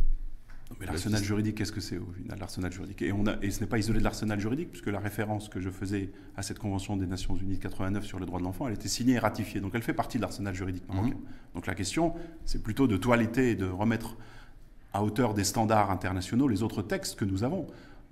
mais 0.78 0.86
l'arsenal 0.86 1.22
juridique, 1.22 1.56
qu'est-ce 1.56 1.72
que 1.72 1.80
c'est 1.80 1.98
au 1.98 2.12
final, 2.12 2.38
l'arsenal 2.38 2.70
juridique? 2.70 3.02
Et, 3.02 3.10
on 3.12 3.26
a, 3.26 3.36
et 3.42 3.50
ce 3.50 3.60
n'est 3.60 3.66
pas 3.66 3.78
isolé 3.78 3.98
de 3.98 4.04
l'arsenal 4.04 4.38
juridique, 4.38 4.70
puisque 4.70 4.86
la 4.86 5.00
référence 5.00 5.48
que 5.48 5.60
je 5.60 5.68
faisais 5.68 6.12
à 6.36 6.42
cette 6.42 6.60
Convention 6.60 6.96
des 6.96 7.08
Nations 7.08 7.34
Unies 7.34 7.56
de 7.56 7.62
89 7.62 8.04
sur 8.04 8.20
les 8.20 8.26
droits 8.26 8.38
de 8.38 8.44
l'enfant, 8.44 8.68
elle 8.68 8.74
était 8.74 8.88
signée 8.88 9.14
et 9.14 9.18
ratifiée. 9.18 9.60
Donc 9.60 9.72
elle 9.74 9.82
fait 9.82 9.94
partie 9.94 10.18
de 10.18 10.22
l'arsenal 10.22 10.54
juridique 10.54 10.86
marocain. 10.88 11.16
Hmm. 11.16 11.54
Donc 11.56 11.66
la 11.66 11.74
question, 11.74 12.14
c'est 12.44 12.62
plutôt 12.62 12.86
de 12.86 12.96
toiletter 12.96 13.50
et 13.50 13.56
de 13.56 13.66
remettre 13.66 14.16
à 14.92 15.02
hauteur 15.02 15.34
des 15.34 15.44
standards 15.44 15.90
internationaux 15.90 16.48
les 16.48 16.62
autres 16.62 16.82
textes 16.82 17.18
que 17.18 17.24
nous 17.24 17.44
avons. 17.44 17.66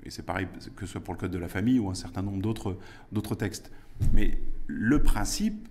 Et 0.05 0.11
c'est 0.11 0.23
pareil 0.23 0.47
que 0.77 0.87
ce 0.87 0.93
soit 0.93 1.01
pour 1.03 1.15
le 1.15 1.19
Code 1.19 1.31
de 1.31 1.39
la 1.39 1.49
famille 1.49 1.79
ou 1.79 1.91
un 1.91 1.95
certain 1.95 2.23
nombre 2.23 2.41
d'autres 2.41 3.35
textes. 3.35 3.71
Mais 4.15 4.39
le 4.67 5.03
principe, 5.03 5.69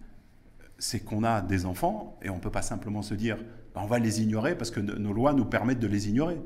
c'est 0.78 1.00
qu'on 1.00 1.24
a 1.24 1.42
des 1.42 1.66
enfants 1.66 2.18
et 2.22 2.30
on 2.30 2.36
ne 2.36 2.42
peut 2.42 2.52
pas 2.52 2.62
simplement 2.62 3.02
se 3.02 3.14
dire 3.14 3.38
bah, 3.74 3.82
on 3.84 3.88
va 3.88 4.00
les 4.00 4.22
ignorer 4.22 4.56
parce 4.56 4.72
que 4.72 4.80
nos 4.80 5.14
lois 5.14 5.34
nous 5.34 5.46
permettent 5.46 5.80
de 5.80 5.88
les 5.88 6.10
ignorer. 6.10 6.38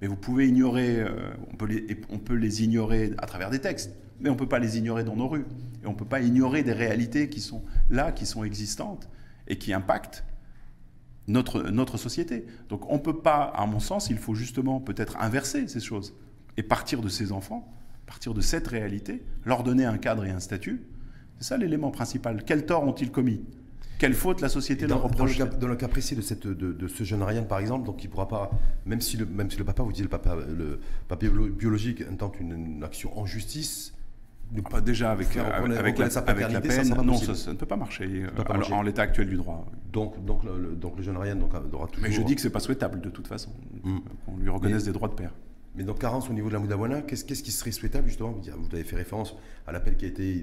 Mais 0.00 0.08
vous 0.08 0.16
pouvez 0.16 0.48
ignorer, 0.48 1.00
euh, 1.00 1.30
on, 1.52 1.56
peut 1.56 1.66
les, 1.66 2.00
on 2.10 2.18
peut 2.18 2.34
les 2.34 2.64
ignorer 2.64 3.12
à 3.18 3.26
travers 3.26 3.50
des 3.50 3.60
textes, 3.60 3.92
mais 4.20 4.30
on 4.30 4.32
ne 4.32 4.38
peut 4.38 4.48
pas 4.48 4.58
les 4.58 4.76
ignorer 4.78 5.04
dans 5.04 5.14
nos 5.14 5.28
rues. 5.28 5.46
Et 5.82 5.86
on 5.86 5.92
ne 5.92 5.96
peut 5.96 6.04
pas 6.04 6.20
ignorer 6.20 6.62
des 6.62 6.72
réalités 6.72 7.28
qui 7.28 7.40
sont 7.40 7.62
là, 7.90 8.10
qui 8.12 8.26
sont 8.26 8.42
existantes 8.42 9.08
et 9.46 9.58
qui 9.58 9.72
impactent 9.72 10.24
notre, 11.28 11.62
notre 11.70 11.96
société. 11.98 12.46
Donc 12.68 12.90
on 12.90 12.94
ne 12.94 13.00
peut 13.00 13.18
pas, 13.18 13.44
à 13.54 13.66
mon 13.66 13.80
sens, 13.80 14.10
il 14.10 14.18
faut 14.18 14.34
justement 14.34 14.80
peut-être 14.80 15.16
inverser 15.18 15.68
ces 15.68 15.80
choses 15.80 16.14
et 16.56 16.62
partir 16.62 17.00
de 17.00 17.08
ces 17.08 17.32
enfants, 17.32 17.72
partir 18.06 18.34
de 18.34 18.40
cette 18.40 18.68
réalité, 18.68 19.22
leur 19.44 19.62
donner 19.62 19.84
un 19.84 19.98
cadre 19.98 20.24
et 20.24 20.30
un 20.30 20.40
statut. 20.40 20.82
C'est 21.38 21.44
ça 21.44 21.56
l'élément 21.56 21.90
principal. 21.90 22.42
Quel 22.44 22.66
tort 22.66 22.84
ont-ils 22.84 23.10
commis? 23.10 23.42
Quelle 23.98 24.14
faute 24.14 24.40
la 24.40 24.48
société 24.48 24.88
leur 24.88 25.00
reproche 25.02 25.38
dans 25.38 25.44
le, 25.44 25.50
cas, 25.50 25.56
dans 25.56 25.68
le 25.68 25.76
cas 25.76 25.86
précis 25.86 26.16
de, 26.16 26.22
cette, 26.22 26.46
de, 26.46 26.88
ce 26.88 27.04
jeune 27.04 27.22
Ryan, 27.22 27.44
par 27.44 27.60
exemple, 27.60 27.86
donc 27.86 28.02
il 28.02 28.10
pourra 28.10 28.26
pas, 28.26 28.50
même 28.84 29.00
si 29.00 29.16
le, 29.16 29.26
même 29.26 29.48
si 29.48 29.58
le 29.58 29.64
papa, 29.64 29.84
vous 29.84 29.92
dites 29.92 30.02
le 30.02 30.08
papa, 30.08 30.34
le 30.34 30.80
papa 31.06 31.24
biologique 31.28 32.02
intente 32.02 32.40
une 32.40 32.82
action 32.82 33.16
en 33.16 33.26
justice, 33.26 33.94
pas 34.60 34.82
déjà 34.82 35.10
avec, 35.12 35.36
euh, 35.36 35.42
avec, 35.50 35.98
la, 35.98 36.06
avec 36.06 36.52
la 36.52 36.60
peine, 36.60 36.84
ça 36.84 37.02
non, 37.02 37.16
ça, 37.16 37.50
ne 37.50 37.56
peut 37.56 37.64
pas 37.64 37.76
marcher, 37.76 38.04
euh, 38.04 38.72
en 38.72 38.82
l'état 38.82 39.02
actuel 39.02 39.28
du 39.28 39.36
droit. 39.36 39.66
Donc, 39.90 40.22
donc, 40.24 40.44
le, 40.44 40.74
donc 40.74 40.96
le 40.98 41.02
jeune 41.02 41.16
Ryan 41.16 41.36
donc, 41.36 41.54
aura 41.54 41.86
toujours... 41.86 42.02
Mais 42.02 42.12
je 42.12 42.22
dis 42.22 42.34
que 42.34 42.40
c'est 42.40 42.50
pas 42.50 42.60
souhaitable 42.60 43.00
de 43.00 43.08
toute 43.08 43.26
façon, 43.26 43.50
hmm. 43.82 43.98
qu'on 44.26 44.36
lui 44.36 44.50
reconnaisse 44.50 44.84
des 44.84 44.92
droits 44.92 45.08
de 45.08 45.14
père. 45.14 45.32
Mais 45.74 45.84
donc, 45.84 46.00
carence 46.00 46.28
au 46.28 46.34
niveau 46.34 46.48
de 46.48 46.52
la 46.52 46.58
Moudawana, 46.58 47.00
qu'est-ce 47.00 47.24
qui 47.24 47.50
serait 47.50 47.72
souhaitable 47.72 48.06
justement? 48.06 48.32
Vous 48.32 48.74
avez 48.74 48.84
fait 48.84 48.96
référence 48.96 49.34
à 49.66 49.72
l'appel 49.72 49.96
qui 49.96 50.04
a 50.04 50.08
été 50.08 50.42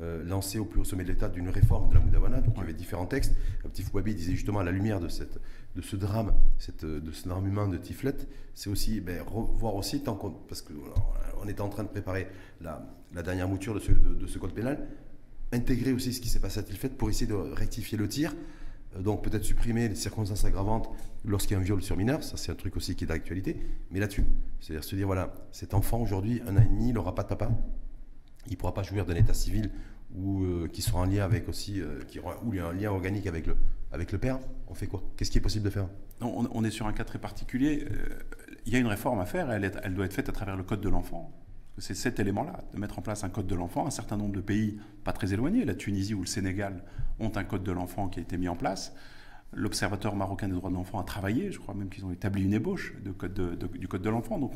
euh, 0.00 0.22
lancé 0.24 0.60
au 0.60 0.64
plus 0.64 0.80
haut 0.80 0.84
sommet 0.84 1.02
de 1.02 1.08
l'État 1.08 1.28
d'une 1.28 1.48
réforme 1.48 1.88
de 1.88 1.94
la 1.94 2.00
Moudawana, 2.00 2.40
donc 2.40 2.54
il 2.56 2.60
y 2.60 2.62
avait 2.62 2.72
différents 2.74 3.06
textes. 3.06 3.34
Petit 3.64 3.82
Fouabi 3.82 4.14
disait 4.14 4.32
justement 4.32 4.60
à 4.60 4.64
la 4.64 4.70
lumière 4.70 5.00
de, 5.00 5.08
cette, 5.08 5.40
de 5.74 5.82
ce 5.82 5.96
drame, 5.96 6.32
cette, 6.58 6.84
de 6.84 7.10
ce 7.10 7.28
drame 7.28 7.48
humain 7.48 7.66
de 7.66 7.76
Tiflet, 7.76 8.14
c'est 8.54 8.70
aussi 8.70 9.00
ben, 9.00 9.24
voir 9.26 9.74
aussi, 9.74 10.04
tant 10.04 10.14
qu'on, 10.14 10.30
parce 10.30 10.62
qu'on 10.62 11.48
était 11.48 11.60
en 11.60 11.68
train 11.68 11.82
de 11.82 11.88
préparer 11.88 12.28
la, 12.60 12.88
la 13.14 13.22
dernière 13.22 13.48
mouture 13.48 13.74
de 13.74 13.80
ce, 13.80 13.92
de, 13.92 14.26
ce, 14.26 14.38
code 14.38 14.52
pénal, 14.52 14.86
intégrer 15.52 15.92
aussi 15.92 16.12
ce 16.12 16.20
qui 16.20 16.28
s'est 16.28 16.40
passé 16.40 16.60
à 16.60 16.62
Tilfait 16.62 16.90
pour 16.90 17.08
essayer 17.08 17.26
de 17.26 17.34
rectifier 17.34 17.96
le 17.96 18.08
tir. 18.08 18.34
Euh, 18.96 19.02
donc 19.02 19.22
peut-être 19.22 19.44
supprimer 19.44 19.88
les 19.88 19.94
circonstances 19.94 20.44
aggravantes 20.44 20.88
lorsqu'il 21.24 21.52
y 21.52 21.56
a 21.56 21.60
un 21.60 21.62
viol 21.62 21.82
sur 21.82 21.96
mineur, 21.96 22.22
ça 22.22 22.36
c'est 22.36 22.52
un 22.52 22.54
truc 22.54 22.76
aussi 22.76 22.94
qui 22.94 23.04
est 23.04 23.06
d'actualité, 23.06 23.56
mais 23.90 24.00
là-dessus, 24.00 24.24
c'est-à-dire 24.60 24.84
se 24.84 24.96
dire 24.96 25.06
voilà, 25.06 25.34
cet 25.52 25.74
enfant 25.74 26.00
aujourd'hui, 26.00 26.40
un 26.46 26.56
an 26.56 26.62
et 26.62 26.68
demi, 26.68 26.88
il 26.88 26.94
n'aura 26.94 27.14
pas 27.14 27.22
de 27.22 27.28
papa, 27.28 27.50
il 28.46 28.52
ne 28.52 28.56
pourra 28.56 28.74
pas 28.74 28.82
jouir 28.82 29.04
d'un 29.04 29.14
état 29.14 29.34
civil 29.34 29.70
ou 30.14 30.44
euh, 30.44 30.68
qui 30.68 30.80
sera 30.80 31.00
en 31.00 31.04
lien 31.04 31.22
avec 31.22 31.48
aussi, 31.48 31.82
euh, 31.82 32.00
qui 32.08 32.18
ou 32.18 32.54
il 32.54 32.56
y 32.56 32.60
a 32.60 32.68
un 32.68 32.72
lien 32.72 32.90
organique 32.90 33.26
avec 33.26 33.46
le, 33.46 33.56
avec 33.92 34.12
le 34.12 34.18
père, 34.18 34.38
on 34.68 34.74
fait 34.74 34.86
quoi? 34.86 35.02
Qu'est-ce 35.16 35.30
qui 35.30 35.38
est 35.38 35.42
possible 35.42 35.64
de 35.64 35.70
faire? 35.70 35.88
On, 36.20 36.64
est 36.64 36.70
sur 36.70 36.86
un 36.86 36.92
cas 36.92 37.04
très 37.04 37.18
particulier. 37.18 37.86
il 38.66 38.72
y 38.72 38.76
a 38.76 38.80
une 38.80 38.88
réforme 38.88 39.20
à 39.20 39.26
faire, 39.26 39.50
elle 39.52 39.94
doit 39.94 40.04
être 40.04 40.12
faite 40.12 40.28
à 40.28 40.32
travers 40.32 40.56
le 40.56 40.64
code 40.64 40.80
de 40.80 40.88
l'enfant 40.88 41.30
c'est 41.80 41.94
cet 41.94 42.20
élément-là, 42.20 42.60
de 42.72 42.78
mettre 42.78 42.98
en 42.98 43.02
place 43.02 43.24
un 43.24 43.28
code 43.28 43.46
de 43.46 43.54
l'enfant. 43.54 43.86
Un 43.86 43.90
certain 43.90 44.16
nombre 44.16 44.34
de 44.34 44.40
pays, 44.40 44.78
pas 45.04 45.12
très 45.12 45.32
éloignés, 45.32 45.64
la 45.64 45.74
Tunisie 45.74 46.14
ou 46.14 46.20
le 46.20 46.26
Sénégal, 46.26 46.82
ont 47.20 47.32
un 47.36 47.44
code 47.44 47.62
de 47.62 47.72
l'enfant 47.72 48.08
qui 48.08 48.20
a 48.20 48.22
été 48.22 48.36
mis 48.36 48.48
en 48.48 48.56
place. 48.56 48.94
L'Observateur 49.54 50.14
marocain 50.14 50.48
des 50.48 50.54
droits 50.54 50.68
de 50.68 50.74
l'enfant 50.74 50.98
a 50.98 51.04
travaillé, 51.04 51.50
je 51.50 51.58
crois 51.58 51.74
même 51.74 51.88
qu'ils 51.88 52.04
ont 52.04 52.10
établi 52.10 52.44
une 52.44 52.52
ébauche 52.52 52.94
de 53.02 53.12
code 53.12 53.58
du 53.78 53.88
code 53.88 54.02
de 54.02 54.10
l'enfant. 54.10 54.38
Donc 54.38 54.52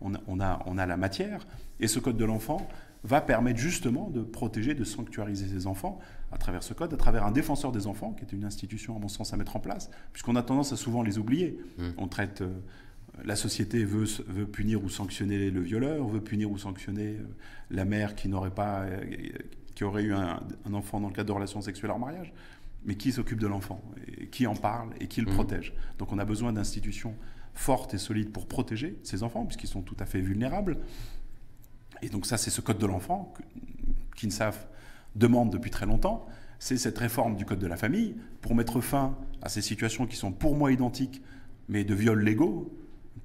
on, 0.00 0.14
a, 0.14 0.62
on, 0.66 0.78
a, 0.78 0.86
la 0.86 0.96
matière, 0.98 1.46
et 1.80 1.88
ce 1.88 1.98
code 1.98 2.18
de 2.18 2.24
l'enfant 2.24 2.68
va 3.02 3.22
permettre 3.22 3.58
justement 3.58 4.10
de 4.10 4.20
protéger, 4.20 4.74
de 4.74 4.84
sanctuariser 4.84 5.46
ces 5.46 5.66
enfants 5.66 6.00
à 6.32 6.36
travers 6.36 6.62
ce 6.62 6.74
code, 6.74 6.92
à 6.92 6.96
travers 6.98 7.24
un 7.24 7.30
défenseur 7.30 7.72
des 7.72 7.86
enfants, 7.86 8.12
qui 8.12 8.24
est 8.24 8.36
une 8.36 8.44
institution, 8.44 8.94
à 8.94 8.98
mon 8.98 9.08
sens, 9.08 9.32
à 9.32 9.38
mettre 9.38 9.56
en 9.56 9.60
place, 9.60 9.90
puisqu'on 10.12 10.36
a 10.36 10.42
tendance 10.42 10.72
à 10.72 10.76
souvent 10.76 11.02
les 11.02 11.16
oublier. 11.16 11.58
Mmh. 11.78 11.84
On 11.96 12.08
traite 12.08 12.42
euh, 12.42 12.60
la 13.24 13.36
société 13.36 13.84
veut, 13.84 14.06
veut, 14.28 14.46
punir 14.46 14.82
ou 14.84 14.88
sanctionner 14.88 15.50
le 15.50 15.60
violeur, 15.60 16.06
veut 16.06 16.20
punir 16.20 16.50
ou 16.50 16.58
sanctionner 16.58 17.16
euh, 17.16 17.24
la 17.70 17.84
mère 17.84 18.14
qui 18.14 18.28
n'aurait 18.28 18.50
pas, 18.50 18.82
euh, 18.82 19.00
qui 19.74 19.84
aurait 19.84 20.02
eu 20.02 20.14
un, 20.14 20.40
enfant 20.72 21.00
dans 21.00 21.08
le 21.08 21.14
cadre 21.14 21.28
de 21.28 21.32
relations 21.32 21.60
sexuelles 21.60 21.90
en 21.90 21.98
mariage. 21.98 22.32
Mais 22.84 22.94
qui 22.94 23.10
s'occupe 23.10 23.40
de 23.40 23.48
l'enfant 23.48 23.82
Qui 24.30 24.46
en 24.46 24.54
parle 24.54 24.90
et 25.00 25.08
qui 25.08 25.20
le 25.20 25.30
mmh. 25.30 25.34
protège 25.34 25.74
Donc 25.98 26.12
on 26.12 26.18
a 26.18 26.24
besoin 26.24 26.52
d'institutions 26.52 27.16
fortes 27.52 27.94
et 27.94 27.98
solides 27.98 28.30
pour 28.30 28.46
protéger 28.46 28.96
ces 29.02 29.22
enfants, 29.24 29.44
puisqu'ils 29.44 29.68
sont 29.68 29.82
tout 29.82 29.96
à 29.98 30.06
fait 30.06 30.20
vulnérables. 30.20 30.78
Et 32.02 32.08
donc 32.10 32.26
ça, 32.26 32.36
c'est 32.36 32.50
ce 32.50 32.60
code 32.60 32.78
de 32.78 32.86
l'enfant 32.86 33.32
qu'INSAF 34.14 34.68
demande 35.16 35.50
depuis 35.50 35.70
très 35.70 35.86
longtemps. 35.86 36.26
C'est 36.58 36.76
cette 36.76 36.98
réforme 36.98 37.36
du 37.36 37.44
code 37.44 37.58
de 37.58 37.66
la 37.66 37.76
famille 37.76 38.14
pour 38.40 38.54
mettre 38.54 38.80
fin 38.80 39.16
à 39.42 39.48
ces 39.48 39.62
situations 39.62 40.06
qui 40.06 40.16
sont 40.16 40.32
pour 40.32 40.54
moi 40.54 40.70
identiques, 40.70 41.22
mais 41.68 41.84
de 41.84 41.94
viols 41.94 42.22
légaux, 42.22 42.72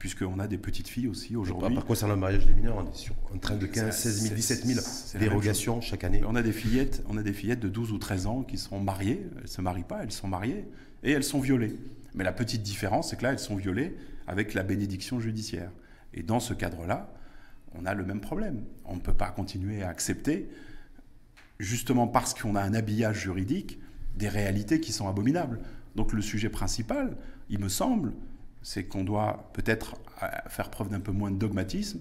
puisqu'on 0.01 0.39
a 0.39 0.47
des 0.47 0.57
petites 0.57 0.87
filles 0.87 1.07
aussi 1.07 1.35
aujourd'hui. 1.35 1.75
Par 1.75 1.85
concernant 1.85 2.15
le 2.15 2.19
mariage 2.19 2.47
des 2.47 2.55
mineurs, 2.55 2.75
on 2.75 2.91
est 2.91 2.95
sur 2.95 3.13
un 3.35 3.37
train 3.37 3.55
de 3.55 3.67
15, 3.67 3.95
16 3.95 4.21
000, 4.21 4.33
17 4.33 4.65
000 4.65 4.79
dérogations 5.19 5.79
chaque 5.79 6.03
année. 6.03 6.23
On 6.27 6.35
a, 6.35 6.41
des 6.41 6.53
fillettes, 6.53 7.03
on 7.07 7.17
a 7.17 7.21
des 7.21 7.33
fillettes 7.33 7.59
de 7.59 7.69
12 7.69 7.91
ou 7.91 7.99
13 7.99 8.25
ans 8.25 8.41
qui 8.41 8.57
sont 8.57 8.79
mariées, 8.79 9.27
elles 9.35 9.43
ne 9.43 9.47
se 9.47 9.61
marient 9.61 9.83
pas, 9.83 10.01
elles 10.01 10.11
sont 10.11 10.27
mariées, 10.27 10.65
et 11.03 11.11
elles 11.11 11.23
sont 11.23 11.39
violées. 11.39 11.75
Mais 12.15 12.23
la 12.23 12.31
petite 12.31 12.63
différence, 12.63 13.11
c'est 13.11 13.15
que 13.15 13.21
là, 13.21 13.31
elles 13.31 13.37
sont 13.37 13.55
violées 13.55 13.95
avec 14.25 14.55
la 14.55 14.63
bénédiction 14.63 15.19
judiciaire. 15.19 15.69
Et 16.15 16.23
dans 16.23 16.39
ce 16.39 16.55
cadre-là, 16.55 17.13
on 17.75 17.85
a 17.85 17.93
le 17.93 18.03
même 18.03 18.21
problème. 18.21 18.63
On 18.85 18.95
ne 18.95 19.01
peut 19.01 19.13
pas 19.13 19.29
continuer 19.29 19.83
à 19.83 19.89
accepter, 19.89 20.49
justement 21.59 22.07
parce 22.07 22.33
qu'on 22.33 22.55
a 22.55 22.61
un 22.63 22.73
habillage 22.73 23.19
juridique, 23.19 23.77
des 24.15 24.29
réalités 24.29 24.79
qui 24.79 24.93
sont 24.93 25.07
abominables. 25.07 25.59
Donc 25.95 26.11
le 26.11 26.23
sujet 26.23 26.49
principal, 26.49 27.17
il 27.49 27.59
me 27.59 27.69
semble, 27.69 28.13
c'est 28.61 28.85
qu'on 28.85 29.03
doit 29.03 29.49
peut-être 29.53 29.95
euh, 30.23 30.27
faire 30.47 30.69
preuve 30.69 30.89
d'un 30.89 30.99
peu 30.99 31.11
moins 31.11 31.31
de 31.31 31.37
dogmatisme, 31.37 31.99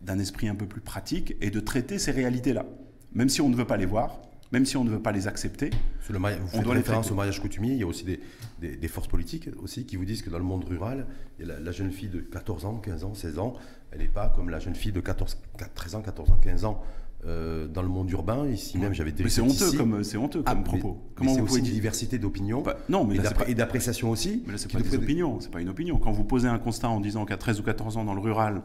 d'un 0.00 0.18
esprit 0.18 0.48
un 0.48 0.54
peu 0.54 0.66
plus 0.66 0.80
pratique 0.80 1.36
et 1.40 1.50
de 1.50 1.60
traiter 1.60 1.98
ces 1.98 2.10
réalités-là. 2.10 2.66
Même 3.12 3.28
si 3.28 3.40
on 3.40 3.48
ne 3.48 3.56
veut 3.56 3.66
pas 3.66 3.76
les 3.76 3.86
voir, 3.86 4.20
même 4.52 4.66
si 4.66 4.76
on 4.76 4.84
ne 4.84 4.90
veut 4.90 5.00
pas 5.00 5.12
les 5.12 5.28
accepter. 5.28 5.70
Vous 6.08 6.16
on 6.54 6.62
doit 6.62 6.74
référence 6.74 7.10
au 7.12 7.14
mariage 7.14 7.40
coutumier, 7.40 7.72
il 7.72 7.78
y 7.78 7.82
a 7.82 7.86
aussi 7.86 8.04
des, 8.04 8.20
des, 8.58 8.88
forces 8.88 9.06
politiques 9.06 9.48
aussi 9.62 9.86
qui 9.86 9.96
vous 9.96 10.04
disent 10.04 10.22
que 10.22 10.30
dans 10.30 10.38
le 10.38 10.44
monde 10.44 10.64
rural, 10.64 11.06
la, 11.38 11.70
jeune 11.70 11.92
fille 11.92 12.08
de 12.08 12.18
14 12.18 12.64
ans, 12.64 12.78
15 12.78 13.04
ans, 13.04 13.14
16 13.14 13.38
ans, 13.38 13.54
elle 13.92 14.00
n'est 14.00 14.08
pas 14.08 14.28
comme 14.28 14.50
la 14.50 14.58
jeune 14.58 14.74
fille 14.74 14.92
de 14.92 15.00
14, 15.00 15.38
13 15.74 15.94
ans, 15.94 16.02
14 16.02 16.32
ans, 16.32 16.38
15 16.42 16.64
ans 16.64 16.82
euh, 17.26 17.68
dans 17.68 17.82
le 17.82 17.88
monde 17.88 18.10
urbain. 18.10 18.46
Ici 18.48 18.78
même, 18.78 18.94
j'avais 18.94 19.12
des. 19.12 19.24
Mais 19.24 19.30
c'est 19.30 19.42
honteux 19.42 19.72
comme 19.76 20.02
c'est 20.04 20.16
honteux 20.16 20.42
comme 20.42 20.58
ah, 20.60 20.62
propos. 20.62 20.98
Comment 21.14 21.34
vous 21.34 21.44
aussi 21.44 21.58
une 21.58 21.64
diversité 21.64 22.18
d'opinions 22.18 22.62
Non, 22.88 23.04
mais 23.04 23.16
et 23.46 23.54
d'appréciation 23.54 24.10
aussi. 24.10 24.42
Mais 24.46 24.52
là, 24.52 24.58
c'est 24.58 24.72
pas 24.72 24.80
des 24.80 24.94
opinions. 24.94 25.38
C'est 25.40 25.50
pas 25.50 25.60
une 25.60 25.68
opinion. 25.68 25.98
Quand 25.98 26.12
vous 26.12 26.24
posez 26.24 26.48
un 26.48 26.58
constat 26.58 26.88
en 26.88 27.00
disant 27.00 27.26
qu'à 27.26 27.36
13 27.36 27.60
ou 27.60 27.62
14 27.62 27.98
ans 27.98 28.04
dans 28.04 28.14
le 28.14 28.20
rural, 28.20 28.62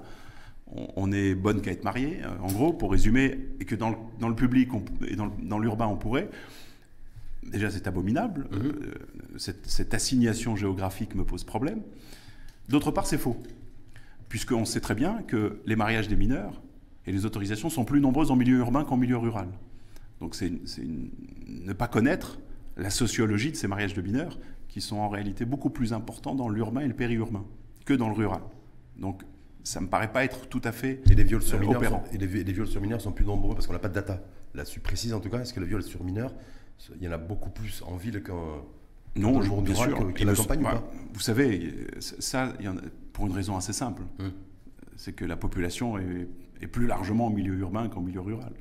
on, 0.67 1.11
est 1.11 1.35
bonne 1.35 1.61
qu'à 1.61 1.71
être 1.71 1.83
marié, 1.83 2.21
euh, 2.23 2.29
en 2.41 2.51
gros, 2.51 2.73
pour 2.73 2.91
résumer, 2.91 3.39
et 3.59 3.65
que 3.65 3.75
dans 3.75 3.89
le, 3.89 3.97
dans 4.19 4.29
le 4.29 4.35
public 4.35 4.69
et 5.07 5.15
dans 5.15 5.59
l'urbain 5.59 5.87
on 5.87 5.97
pourrait. 5.97 6.29
Déjà, 7.43 7.69
c'est 7.69 7.87
abominable. 7.87 8.47
Mhm. 8.51 8.59
Euh, 8.63 8.93
cette, 9.37 9.67
cette 9.67 9.93
assignation 9.93 10.55
géographique 10.55 11.13
me 11.13 11.23
pose 11.25 11.43
problème. 11.43 11.81
D'autre 12.69 12.91
part, 12.91 13.05
c'est 13.05 13.17
faux, 13.17 13.37
puisqu'on 14.29 14.65
sait 14.65 14.79
très 14.79 14.95
bien 14.95 15.21
que 15.27 15.59
les 15.65 15.75
mariages 15.75 16.07
des 16.07 16.15
mineurs 16.15 16.61
et 17.07 17.11
les 17.11 17.25
autorisations 17.25 17.69
sont 17.69 17.85
plus 17.85 18.01
nombreuses 18.01 18.31
en 18.31 18.35
milieu 18.35 18.57
urbain 18.57 18.83
qu'en 18.83 18.97
milieu 18.97 19.17
rural. 19.17 19.47
Donc 20.19 20.35
c'est 20.35 20.51
ne 21.47 21.73
pas 21.73 21.87
connaître 21.87 22.39
la 22.77 22.89
sociologie 22.89 23.51
de 23.51 23.55
ces 23.55 23.67
mariages 23.67 23.93
de 23.93 24.01
mineurs 24.01 24.39
qui 24.67 24.81
sont 24.81 24.97
en 24.97 25.09
réalité 25.09 25.45
beaucoup 25.45 25.69
plus 25.69 25.93
importants 25.93 26.35
dans 26.35 26.49
l'urbain 26.49 26.81
et 26.81 26.87
le 26.87 26.93
périurbain 26.93 27.45
que 27.85 27.93
dans 27.93 28.07
le 28.07 28.15
rural. 28.15 28.41
Donc 28.97 29.23
ça 29.63 29.81
me 29.81 29.87
paraît 29.87 30.11
pas 30.11 30.23
être 30.23 30.47
tout 30.47 30.61
à 30.63 30.71
fait 30.71 31.01
et 31.09 31.15
les 31.15 31.23
viols 31.23 31.41
sur 31.41 31.59
mineurs 31.59 31.83
sont, 31.83 32.01
et 32.11 32.17
les, 32.17 32.27
viols 32.27 32.67
sur 32.67 32.81
mineurs 32.81 33.01
sont 33.01 33.11
plus 33.11 33.25
nombreux 33.25 33.55
parce 33.55 33.67
qu'on 33.67 33.73
n'a 33.73 33.79
pas 33.79 33.89
de 33.89 33.95
data 33.95 34.21
là-dessus 34.53 34.79
précise 34.79 35.13
en 35.13 35.19
tout 35.19 35.29
cas 35.29 35.39
est-ce 35.39 35.53
que 35.53 35.59
le 35.59 35.65
viol 35.65 35.83
sur 35.83 36.03
mineurs 36.03 36.33
il 36.95 37.03
y 37.03 37.07
en 37.07 37.11
a 37.11 37.17
beaucoup 37.17 37.49
plus 37.49 37.81
en 37.87 37.95
ville 37.95 38.21
qu'en 38.21 38.65
non, 39.15 39.41
je, 39.41 39.49
bien 39.61 39.75
sûr. 39.75 40.13
Que, 40.13 40.23
la 40.23 40.33
campagne 40.33 40.59
ou 40.59 40.63
pas? 40.63 40.83
Vous 41.13 41.19
savez, 41.21 41.73
ça, 41.99 42.53
y 42.59 42.67
en 42.67 42.77
a, 42.77 42.81
pour 43.13 43.27
une 43.27 43.31
raison 43.33 43.55
assez 43.55 43.73
simple, 43.73 44.03
hum. 44.19 44.31
c'est 44.97 45.13
que 45.13 45.25
la 45.25 45.37
population 45.37 45.97
est, 45.97 46.27
est, 46.61 46.67
plus 46.67 46.87
largement 46.87 47.27
en 47.27 47.29
milieu 47.29 47.53
urbain 47.55 47.87
qu'en 47.89 48.01
milieu 48.01 48.21
rural. 48.21 48.53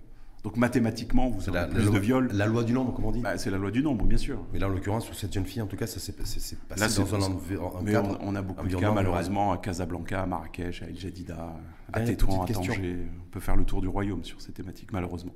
Donc 0.45 0.59
mathématiquement, 0.59 1.31
vous 1.31 1.49
avez 1.49 1.71
plus 1.71 1.91
de 1.91 1.99
viols. 1.99 2.31
La 2.35 2.45
loi 2.45 2.65
du 2.65 2.75
nombre, 2.75 2.93
comme 2.93 3.07
on 3.07 3.13
dit 3.13 3.23
bah, 3.23 3.39
C'est 3.39 3.51
la 3.51 3.57
loi 3.57 3.71
du 3.71 3.83
nombre, 3.83 4.05
bien 4.05 4.19
sûr. 4.19 4.45
Mais 4.53 4.59
là, 4.59 4.67
en 4.67 4.71
l'occurrence, 4.71 5.07
sur 5.07 5.15
cette 5.15 5.33
jeune 5.33 5.47
fille, 5.47 5.63
en 5.63 5.67
tout 5.67 5.77
cas, 5.77 5.87
ça 5.87 5.99
s'est 5.99 6.13
passé 6.13 6.57
dans 6.77 7.15
un, 7.15 7.23
environnement. 7.23 7.81
Mais 7.83 7.97
on, 7.97 8.35
a 8.35 8.43
beaucoup 8.43 8.69
de 8.69 8.77
cas, 8.77 8.93
malheureusement, 8.93 9.53
à 9.53 9.59
Casablanca, 9.59 10.23
à 10.23 10.27
Marrakech, 10.27 10.83
à 10.83 10.87
El 10.87 10.99
Jadida, 10.99 11.57
à 11.93 12.01
Tétouan, 12.03 12.45
à 12.45 12.47
Tanger. 12.47 12.99
On 13.27 13.31
peut 13.31 13.41
faire 13.41 13.57
le 13.57 13.65
tour 13.65 13.81
du 13.81 13.89
royaume 13.89 14.23
sur 14.23 14.41
ces 14.43 14.53
thématiques, 14.53 14.93
malheureusement. 14.93 15.33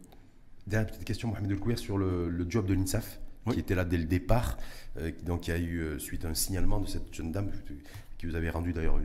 Dernière 0.67 0.89
petite 0.89 1.05
question, 1.05 1.29
Mohamed 1.29 1.51
El 1.51 1.79
sur 1.79 1.97
le, 1.97 2.47
job 2.47 2.67
de 2.67 2.75
l'INSAF, 2.75 3.19
qui 3.51 3.61
était 3.61 3.75
là 3.75 3.87
dès 3.87 3.97
le 3.97 4.05
départ. 4.05 4.59
Euh, 4.99 5.11
donc, 5.25 5.49
il 5.49 5.53
y 5.53 5.55
a 5.55 5.59
eu, 5.59 5.79
euh, 5.79 5.99
suite 5.99 6.27
à 6.27 6.29
un 6.29 6.35
signalement 6.35 6.81
de 6.81 6.87
cette 6.87 7.15
jeune 7.15 7.33
dame, 7.33 7.51
qui 8.19 8.27
vous 8.27 8.35
avait 8.35 8.51
rendu 8.51 8.75
d'ailleurs 8.75 8.99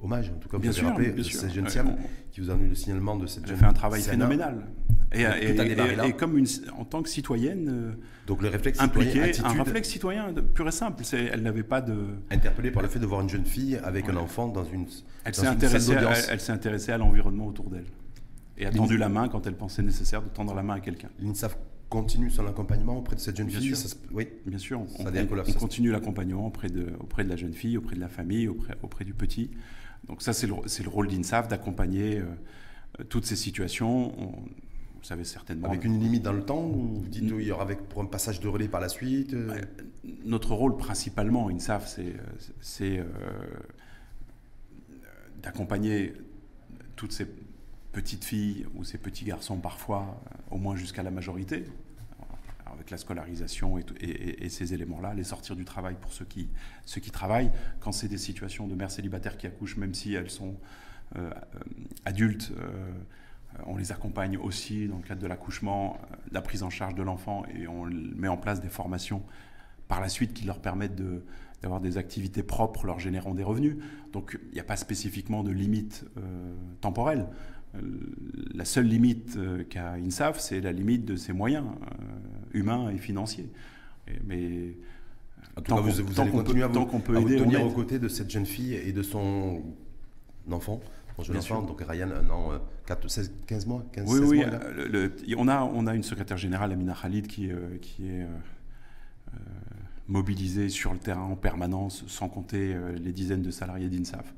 hommage, 0.00 0.30
en 0.34 0.38
tout 0.38 0.48
cas, 0.48 0.58
bien 0.58 0.72
sûr, 0.72 0.88
rappelé, 0.88 1.22
cette 1.22 1.52
jeune 1.52 1.68
femme 1.68 1.96
qui 2.30 2.40
vous 2.40 2.50
a 2.50 2.54
donné 2.54 2.68
le 2.68 2.74
signalement 2.74 3.16
de 3.16 3.26
cette 3.26 3.46
jeune 3.46 3.56
fait 3.56 3.64
un 3.64 3.72
travail 3.72 4.02
phénoménal. 4.02 4.66
Et, 5.12 5.22
et, 5.22 6.12
comme 6.12 6.36
une, 6.36 6.46
en 6.76 6.84
tant 6.84 7.02
que 7.02 7.08
citoyenne 7.08 7.68
euh, 7.70 7.92
Donc 8.26 8.42
le 8.42 8.48
réflexe 8.48 8.78
impliquée, 8.78 9.32
un 9.42 9.62
réflexe 9.62 9.88
citoyen 9.88 10.34
pur 10.54 10.68
et 10.68 10.70
simple. 10.70 11.02
Elle 11.12 11.42
n'avait 11.42 11.62
pas 11.62 11.80
de... 11.80 11.96
Interpellée 12.30 12.70
par 12.70 12.82
le 12.82 12.88
fait 12.88 12.98
de 12.98 13.06
voir 13.06 13.22
une 13.22 13.28
jeune 13.30 13.46
fille 13.46 13.80
avec 13.82 14.08
un 14.08 14.16
enfant 14.16 14.48
dans 14.48 14.64
une 14.64 14.86
Elle 15.24 15.34
s'est 15.34 15.46
intéressée, 15.46 15.96
à, 15.96 16.12
elle, 16.30 16.40
s'est 16.40 16.52
intéressée 16.52 16.92
à 16.92 16.98
l'environnement 16.98 17.46
autour 17.46 17.70
d'elle. 17.70 17.86
Et 18.58 18.66
a 18.66 18.70
tendu 18.70 18.98
la 18.98 19.08
main 19.08 19.28
quand 19.28 19.46
elle 19.46 19.56
pensait 19.56 19.82
nécessaire 19.82 20.22
de 20.22 20.28
tendre 20.28 20.54
la 20.54 20.62
main 20.62 20.74
à 20.74 20.80
quelqu'un. 20.80 21.08
L'INSAF 21.20 21.56
continue 21.88 22.30
son 22.30 22.46
accompagnement 22.46 22.98
auprès 22.98 23.16
de 23.16 23.20
cette 23.20 23.36
jeune 23.36 23.46
bien 23.46 23.60
fille 23.60 23.74
sûr. 23.74 23.88
Oui, 24.12 24.28
bien 24.44 24.58
sûr. 24.58 24.80
On, 24.80 25.06
on, 25.06 25.52
continue 25.54 25.90
l'accompagnement 25.90 26.46
auprès 26.46 26.68
de, 26.68 26.88
auprès 27.00 27.24
de 27.24 27.30
la 27.30 27.36
jeune 27.36 27.54
fille, 27.54 27.78
auprès 27.78 27.96
de 27.96 28.00
la 28.00 28.08
famille, 28.08 28.46
auprès, 28.46 28.76
auprès 28.82 29.04
du 29.04 29.14
petit. 29.14 29.50
Donc 30.06 30.22
ça, 30.22 30.32
c'est 30.32 30.46
le, 30.46 30.54
le, 30.54 30.88
rôle 30.88 31.08
d'INSAF 31.08 31.48
d'accompagner 31.48 32.18
euh, 32.18 33.04
toutes 33.08 33.26
ces 33.26 33.36
situations. 33.36 34.10
vous 34.10 35.04
savez 35.04 35.24
certainement. 35.24 35.68
Avec 35.68 35.84
une 35.84 36.00
limite 36.00 36.22
dans 36.22 36.32
le 36.32 36.44
temps 36.44 36.64
ou 36.64 37.00
vous 37.00 37.08
dites 37.08 37.26
qu'il 37.26 37.42
y 37.42 37.52
aura 37.52 37.62
avec, 37.62 37.80
pour 37.88 38.02
un 38.02 38.06
passage 38.06 38.40
de 38.40 38.48
relais 38.48 38.68
par 38.68 38.80
la 38.80 38.88
suite 38.88 39.34
euh 39.34 39.60
Notre 40.24 40.54
rôle 40.54 40.76
principalement, 40.76 41.48
INSAF, 41.48 41.98
c'est 42.60 42.98
euh, 42.98 43.04
d'accompagner 45.42 46.14
toutes 46.96 47.12
ces 47.12 47.26
petites 47.92 48.24
filles 48.24 48.66
ou 48.74 48.84
ces 48.84 48.98
petits 48.98 49.24
garçons 49.24 49.58
parfois, 49.58 50.20
au 50.50 50.56
moins 50.58 50.76
jusqu'à 50.76 51.02
la 51.02 51.10
majorité, 51.10 51.64
la 52.90 52.98
scolarisation 52.98 53.78
et, 53.78 54.48
ces 54.48 54.74
éléments-là, 54.74 55.14
les 55.14 55.24
sortir 55.24 55.56
du 55.56 55.64
travail 55.64 55.96
pour 56.00 56.12
ceux 56.12 56.24
qui, 56.24 56.48
ceux 56.84 57.00
qui 57.00 57.10
travaillent. 57.10 57.50
Quand 57.80 57.92
c'est 57.92 58.08
des 58.08 58.18
situations 58.18 58.66
de 58.66 58.74
mères 58.74 58.90
célibataires 58.90 59.36
qui 59.36 59.46
accouchent, 59.46 59.76
même 59.76 59.94
si 59.94 60.14
elles 60.14 60.30
sont 60.30 60.56
euh, 61.16 61.30
euh, 61.30 61.58
adultes, 62.04 62.52
euh, 62.58 62.90
on 63.66 63.76
les 63.76 63.92
accompagne 63.92 64.36
aussi 64.36 64.88
dans 64.88 64.98
le 64.98 65.02
cadre 65.02 65.20
de 65.22 65.26
l'accouchement, 65.26 65.98
la 66.30 66.42
prise 66.42 66.62
en 66.62 66.70
charge 66.70 66.94
de 66.94 67.02
l'enfant 67.02 67.44
et 67.46 67.66
on 67.66 67.84
met 67.86 68.28
en 68.28 68.36
place 68.36 68.60
des 68.60 68.68
formations 68.68 69.22
par 69.88 70.00
la 70.00 70.08
suite 70.08 70.34
qui 70.34 70.44
leur 70.44 70.60
permettent 70.60 71.00
d'avoir 71.62 71.80
des 71.80 71.96
activités 71.96 72.42
propres 72.42 72.86
leur 72.86 72.98
générant 72.98 73.34
des 73.34 73.42
revenus. 73.42 73.76
Donc 74.12 74.38
il 74.50 74.54
n'y 74.54 74.60
a 74.60 74.64
pas 74.64 74.76
spécifiquement 74.76 75.42
de 75.42 75.50
limite 75.50 76.04
temporelle 76.82 77.26
la 78.54 78.64
seule 78.64 78.86
limite 78.86 79.38
qu'a 79.68 79.92
INSAF, 79.92 80.38
c'est 80.40 80.60
la 80.60 80.72
limite 80.72 81.04
de 81.04 81.16
ses 81.16 81.32
moyens 81.32 81.64
euh, 82.54 82.58
humains 82.58 82.90
et 82.90 82.98
financiers. 82.98 83.48
mais 84.24 84.76
tant 85.64 85.80
vous, 85.80 85.90
vous 85.90 86.20
allez 86.20 86.30
continuer 86.30 86.62
à, 86.62 86.68
vous, 86.68 86.86
peut 87.00 87.20
aider, 87.20 87.36
tenir 87.36 87.64
aux 87.64 87.70
côtés 87.70 87.98
de 87.98 88.08
cette 88.08 88.30
jeune 88.30 88.46
fille 88.46 88.74
et 88.74 88.92
de 88.92 89.02
son 89.02 89.62
enfant, 90.50 90.80
jeune 91.20 91.36
enfant, 91.36 91.62
donc 91.62 91.80
Ryan, 91.80 92.08
non, 92.26 92.60
4, 92.86 93.08
16, 93.08 93.32
15 93.46 93.66
mois 93.66 93.84
15, 93.92 94.08
Oui, 94.08 94.20
oui, 94.20 95.34
on, 95.36 95.48
a, 95.48 95.62
on 95.62 95.86
a 95.86 95.94
une 95.94 96.02
secrétaire 96.02 96.36
générale, 96.36 96.72
Amina 96.72 96.94
Khalid, 97.00 97.26
qui, 97.26 97.50
euh, 97.50 97.76
qui 97.80 98.08
est 98.08 98.26
mobilisée 100.06 100.68
sur 100.70 100.92
le 100.92 100.98
terrain 100.98 101.24
en 101.24 101.36
permanence, 101.36 102.04
sans 102.06 102.28
compter 102.28 102.74
les 102.96 103.12
dizaines 103.12 103.42
de 103.42 103.50
salariés 103.50 103.90
d'INSAF 103.90 104.34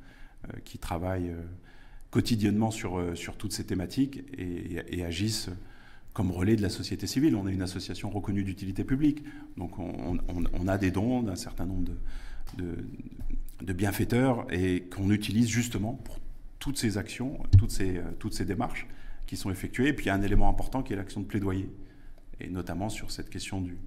qui 0.65 0.79
travaillent 0.79 1.33
quotidiennement 2.11 2.71
sur, 2.71 2.99
euh, 2.99 3.15
sur 3.15 3.37
toutes 3.37 3.53
ces 3.53 3.65
thématiques 3.65 4.23
et, 4.37 5.05
agissent 5.05 5.51
comme 6.13 6.31
relais 6.31 6.57
de 6.57 6.63
la 6.63 6.69
société 6.69 7.07
civile. 7.07 7.37
On 7.37 7.47
est 7.47 7.53
une 7.53 7.63
association 7.63 8.11
reconnue 8.11 8.43
d'utilité 8.43 8.85
publique, 8.85 9.23
donc 9.57 9.79
on, 9.79 10.69
a 10.69 10.79
des 10.79 10.91
dons 10.91 11.23
d'un 11.23 11.37
certain 11.37 11.67
nombre 11.67 11.93
de, 12.57 12.77
de, 13.63 13.73
bienfaiteurs 13.73 14.47
et 14.53 14.83
qu'on 14.83 15.11
utilise 15.11 15.49
justement 15.49 15.95
pour 15.95 16.19
toutes 16.59 16.79
ces 16.79 16.99
actions, 16.99 17.39
toutes 17.59 17.71
ces, 17.71 17.99
euh, 17.99 18.03
toutes 18.19 18.35
ces 18.35 18.45
démarches 18.45 18.87
qui 19.27 19.37
sont 19.37 19.51
effectuées. 19.51 19.89
Et 19.89 19.93
puis 19.93 20.07
il 20.07 20.09
y 20.09 20.11
a 20.11 20.15
un 20.15 20.23
élément 20.23 20.49
important 20.49 20.83
qui 20.83 20.93
est 20.93 20.97
l'action 20.97 21.21
de 21.21 21.27
plaidoyer, 21.27 21.71
et 22.41 22.49
notamment 22.49 22.89
sur 22.89 23.11
cette 23.11 23.31
question 23.31 23.61
du, 23.61 23.79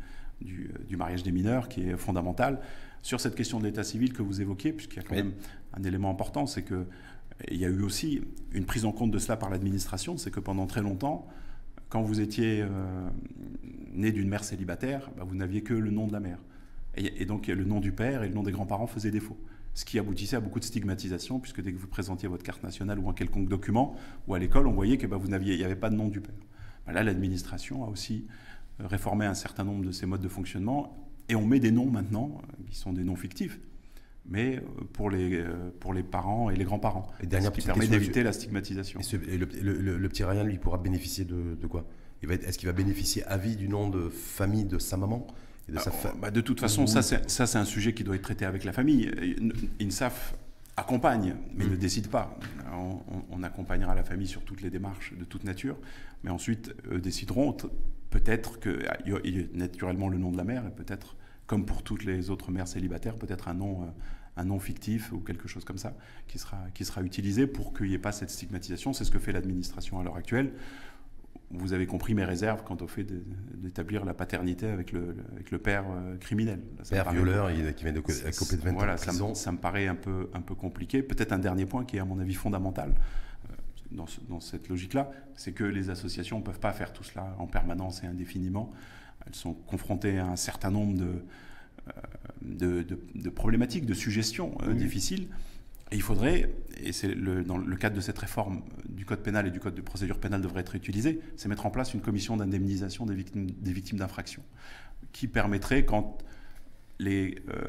du, 0.42 0.72
euh, 0.74 0.84
du 0.88 0.96
mariage 0.96 1.24
des 1.24 1.32
mineurs 1.32 1.68
qui 1.68 1.82
est 1.82 1.98
fondamentale. 1.98 2.62
Sur 3.02 3.20
cette 3.20 3.36
question 3.36 3.60
de 3.60 3.66
l'état 3.66 3.84
civil 3.84 4.14
que 4.14 4.22
vous 4.22 4.40
évoquez, 4.40 4.72
puisqu'il 4.72 4.96
y 4.96 5.00
a 5.00 5.04
quand 5.04 5.16
même 5.16 5.34
un 5.74 5.84
élément 5.84 6.10
important, 6.10 6.46
c'est 6.46 6.64
que 6.64 6.86
il 7.50 7.58
y 7.58 7.66
a 7.66 7.68
eu 7.68 7.82
aussi 7.82 8.22
une 8.54 8.66
prise 8.66 8.86
en 8.86 8.92
compte 8.92 9.12
de 9.12 9.20
cela 9.20 9.38
par 9.38 9.50
l'administration, 9.50 10.18
c'est 10.18 10.32
que 10.32 10.40
pendant 10.40 10.68
très 10.68 10.82
longtemps, 10.82 11.28
quand 11.94 12.02
vous 12.02 12.22
étiez 12.22 12.64
euh, 12.64 13.08
né 13.94 14.12
d'une 14.12 14.28
mère 14.28 14.44
célibataire, 14.44 15.12
bah, 15.16 15.26
vous 15.28 15.36
n'aviez 15.36 15.62
que 15.62 15.76
le 15.76 15.92
nom 15.92 16.08
de 16.08 16.12
la 16.12 16.20
mère. 16.20 16.40
Et, 16.96 17.26
donc 17.26 17.46
le 17.46 17.64
nom 17.66 17.80
du 17.80 17.92
père 17.92 18.24
et 18.24 18.30
le 18.30 18.34
nom 18.34 18.42
des 18.42 18.52
grands-parents 18.52 18.88
faisaient 18.88 19.12
défaut. 19.12 19.38
Ce 19.76 19.86
qui 19.86 20.00
aboutissait 20.00 20.36
à 20.36 20.40
beaucoup 20.40 20.60
de 20.60 20.64
stigmatisation, 20.64 21.40
puisque 21.40 21.62
dès 21.62 21.72
que 21.72 21.78
vous 21.78 21.88
présentiez 21.88 22.28
votre 22.28 22.42
carte 22.42 22.64
nationale 22.64 22.98
ou 22.98 23.10
un 23.10 23.14
quelconque 23.14 23.48
document, 23.48 23.96
ou 24.28 24.34
à 24.34 24.40
l'école, 24.40 24.66
on 24.66 24.72
voyait 24.72 24.98
que 24.98 25.06
bah, 25.06 25.20
n'y 25.20 25.64
avait 25.64 25.76
pas 25.76 25.92
de 25.92 25.96
nom 25.96 26.08
du 26.08 26.20
père. 26.20 26.34
Bah, 26.88 26.94
là, 26.94 27.04
l'administration 27.04 27.86
a 27.86 27.88
aussi 27.88 28.26
euh, 28.82 28.88
réformé 28.88 29.28
un 29.28 29.36
certain 29.36 29.64
nombre 29.64 29.86
de 29.86 29.92
ces 29.92 30.08
modes 30.08 30.22
de 30.22 30.28
fonctionnement, 30.28 30.98
et 31.30 31.36
on 31.36 31.46
met 31.46 31.60
des 31.60 31.72
noms 31.72 31.92
maintenant, 31.92 32.42
euh, 32.42 32.64
qui 32.72 32.76
sont 32.76 32.94
des 32.94 33.04
noms 33.04 33.16
fictifs, 33.16 33.60
mais 34.26 34.58
euh, 34.58 34.62
pour 34.94 35.10
les, 35.10 35.36
euh, 35.36 35.72
pour 35.80 35.94
les 35.94 36.04
parents 36.04 36.50
et 36.50 36.56
les 36.56 36.64
grands-parents. 36.64 37.08
Et 37.22 37.28
dernière 37.28 37.52
ce 37.54 37.60
qui 37.60 37.66
permet 37.66 37.88
d'éviter 37.88 38.24
la 38.24 38.34
stigmatisation. 38.34 39.00
Et, 39.28 39.38
le, 39.38 39.48
le, 39.98 40.10
petit 40.10 40.24
Ryan, 40.24 40.44
lui, 40.44 40.58
pourra 40.58 40.78
bénéficier 40.78 41.26
de, 41.26 41.56
de 41.60 41.68
quoi? 41.68 41.86
Est-ce 42.22 42.58
qu'il 42.58 42.68
va 42.68 42.74
bénéficier 42.74 43.24
à 43.26 43.38
vie 43.38 43.58
du 43.58 43.68
nom 43.68 43.90
de 43.90 44.08
famille 44.08 44.64
de 44.64 44.80
sa 44.80 44.96
maman 44.96 45.28
et 45.68 45.74
de, 45.74 45.80
sa 45.80 45.92
ah, 46.06 46.14
bah, 46.22 46.32
de 46.32 46.42
toute 46.42 46.60
façon, 46.60 46.88
ça 46.88 47.02
c'est 47.02 47.58
un 47.58 47.66
sujet 47.66 47.94
qui 47.94 48.04
doit 48.04 48.16
être 48.16 48.22
traité 48.22 48.46
avec 48.46 48.64
la 48.64 48.72
famille. 48.72 49.12
INSAF 49.82 50.36
accompagne, 50.78 51.36
mais 51.54 51.66
ne 51.66 51.76
mm. 51.76 51.78
décide 51.78 52.08
pas. 52.08 52.38
On, 52.74 53.00
on, 53.30 53.44
accompagnera 53.44 53.94
la 53.94 54.04
famille 54.04 54.28
sur 54.28 54.42
toutes 54.44 54.62
les 54.62 54.70
démarches 54.70 55.14
de 55.18 55.26
toute 55.26 55.44
nature, 55.44 55.78
mais 56.24 56.32
ensuite, 56.32 56.74
eux 56.90 57.00
décideront 57.00 57.56
peut-être 58.10 58.60
que, 58.60 58.80
naturellement, 59.54 60.08
le 60.08 60.18
nom 60.18 60.32
de 60.32 60.38
la 60.38 60.44
mère, 60.44 60.66
et 60.66 60.72
peut-être 60.72 61.18
comme 61.48 61.66
pour 61.66 61.84
toutes 61.84 62.04
les 62.04 62.30
autres 62.30 62.52
mères 62.52 62.68
célibataires, 62.68 63.16
peut-être 63.16 63.48
un 63.48 63.54
nom, 63.54 63.84
euh, 63.84 63.86
un 64.38 64.46
nom 64.46 64.60
fictif 64.60 65.12
ou 65.12 65.20
quelque 65.20 65.48
chose 65.48 65.66
comme 65.66 65.78
ça 65.78 65.96
qui 66.28 66.40
sera, 66.40 66.58
qui 66.74 66.86
sera 66.86 67.02
utilisé 67.04 67.48
pour 67.48 67.74
qu'il 67.74 67.88
n'y 67.88 67.94
ait 67.94 68.00
pas 68.00 68.12
cette 68.12 68.30
stigmatisation. 68.30 68.94
C'est 68.94 69.04
ce 69.04 69.12
que 69.12 69.20
fait 69.20 69.32
l'administration 69.32 70.00
à 70.00 70.04
l'heure 70.04 70.16
actuelle. 70.16 70.54
Vous 71.52 71.74
avez 71.74 71.86
compris 71.86 72.16
mes 72.16 72.26
réserves 72.26 72.64
quant 72.64 72.78
au 72.82 72.88
fait 72.88 73.04
d'établir 73.04 74.06
la 74.06 74.16
paternité 74.16 74.68
avec 74.68 74.92
le, 74.92 75.16
avec 75.34 75.52
le 75.52 75.60
père 75.60 75.86
euh, 75.92 76.18
criminel. 76.18 76.62
père 76.90 77.12
violeur 77.12 77.52
qui 77.76 77.84
vient 77.84 77.94
de 77.94 78.00
couper 78.00 78.56
de 78.58 78.62
20 78.62 78.72
voilà, 78.72 78.98
ça, 78.98 79.14
me, 79.14 79.36
ça 79.36 79.52
me 79.52 79.58
paraît 79.58 79.88
un 79.88 79.96
peu, 79.96 80.30
un 80.34 80.42
peu 80.42 80.56
compliqué. 80.56 81.04
Peut-être 81.04 81.32
un 81.32 81.38
dernier 81.38 81.68
point 81.68 81.86
qui 81.86 81.98
est 81.98 82.00
à 82.00 82.06
mon 82.06 82.20
avis 82.20 82.34
fondamental 82.34 82.96
euh, 82.96 83.54
dans, 83.92 84.08
dans 84.30 84.40
cette 84.40 84.68
logique-là, 84.68 85.12
c'est 85.36 85.52
que 85.52 85.64
les 85.64 85.92
associations 85.92 86.40
ne 86.40 86.44
peuvent 86.44 86.60
pas 86.60 86.74
faire 86.74 86.92
tout 86.92 87.04
cela 87.04 87.36
en 87.38 87.46
permanence 87.46 88.04
et 88.04 88.08
indéfiniment. 88.08 88.74
Elles 89.26 89.36
sont 89.36 89.54
confrontées 89.54 90.20
à 90.20 90.28
un 90.28 90.36
certain 90.36 90.72
nombre 90.72 90.98
de, 90.98 91.24
euh, 92.62 92.84
de, 93.16 93.30
problématiques, 93.30 93.86
de 93.86 93.94
suggestions 93.94 94.58
euh, 94.64 94.74
difficiles. 94.74 95.28
Et 95.92 95.96
il 95.96 96.02
faudrait, 96.02 96.54
et 96.82 96.92
c'est 96.92 97.14
dans 97.16 97.58
le 97.58 97.76
cadre 97.76 97.96
de 97.96 98.02
cette 98.02 98.18
réforme 98.18 98.64
du 98.90 99.06
code 99.06 99.20
pénal 99.20 99.48
et 99.48 99.52
du 99.52 99.60
code 99.60 99.76
de 99.76 99.82
procédure 99.82 100.20
pénale 100.20 100.42
devrait 100.42 100.62
être 100.62 100.76
utilisé, 100.76 101.22
c'est 101.36 101.48
mettre 101.48 101.66
en 101.66 101.70
place 101.70 101.94
une 101.94 102.02
commission 102.02 102.36
d'indemnisation 102.36 103.06
des 103.06 103.14
victimes, 103.14 103.52
des 103.52 103.74
victimes 103.74 104.00
d'infractions 104.00 104.44
qui 105.12 105.28
permettrait, 105.28 105.86
quand 105.86 106.18
les 107.00 107.36
euh, 107.50 107.62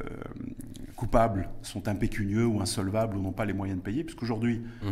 coupables 0.95 1.49
sont 1.61 1.87
impécunieux 1.87 2.45
ou 2.45 2.61
insolvables 2.61 3.17
ou 3.17 3.21
n'ont 3.21 3.31
pas 3.31 3.45
les 3.45 3.53
moyens 3.53 3.79
de 3.79 3.83
payer, 3.83 4.03
puisqu'aujourd'hui, 4.03 4.61
mmh. 4.81 4.87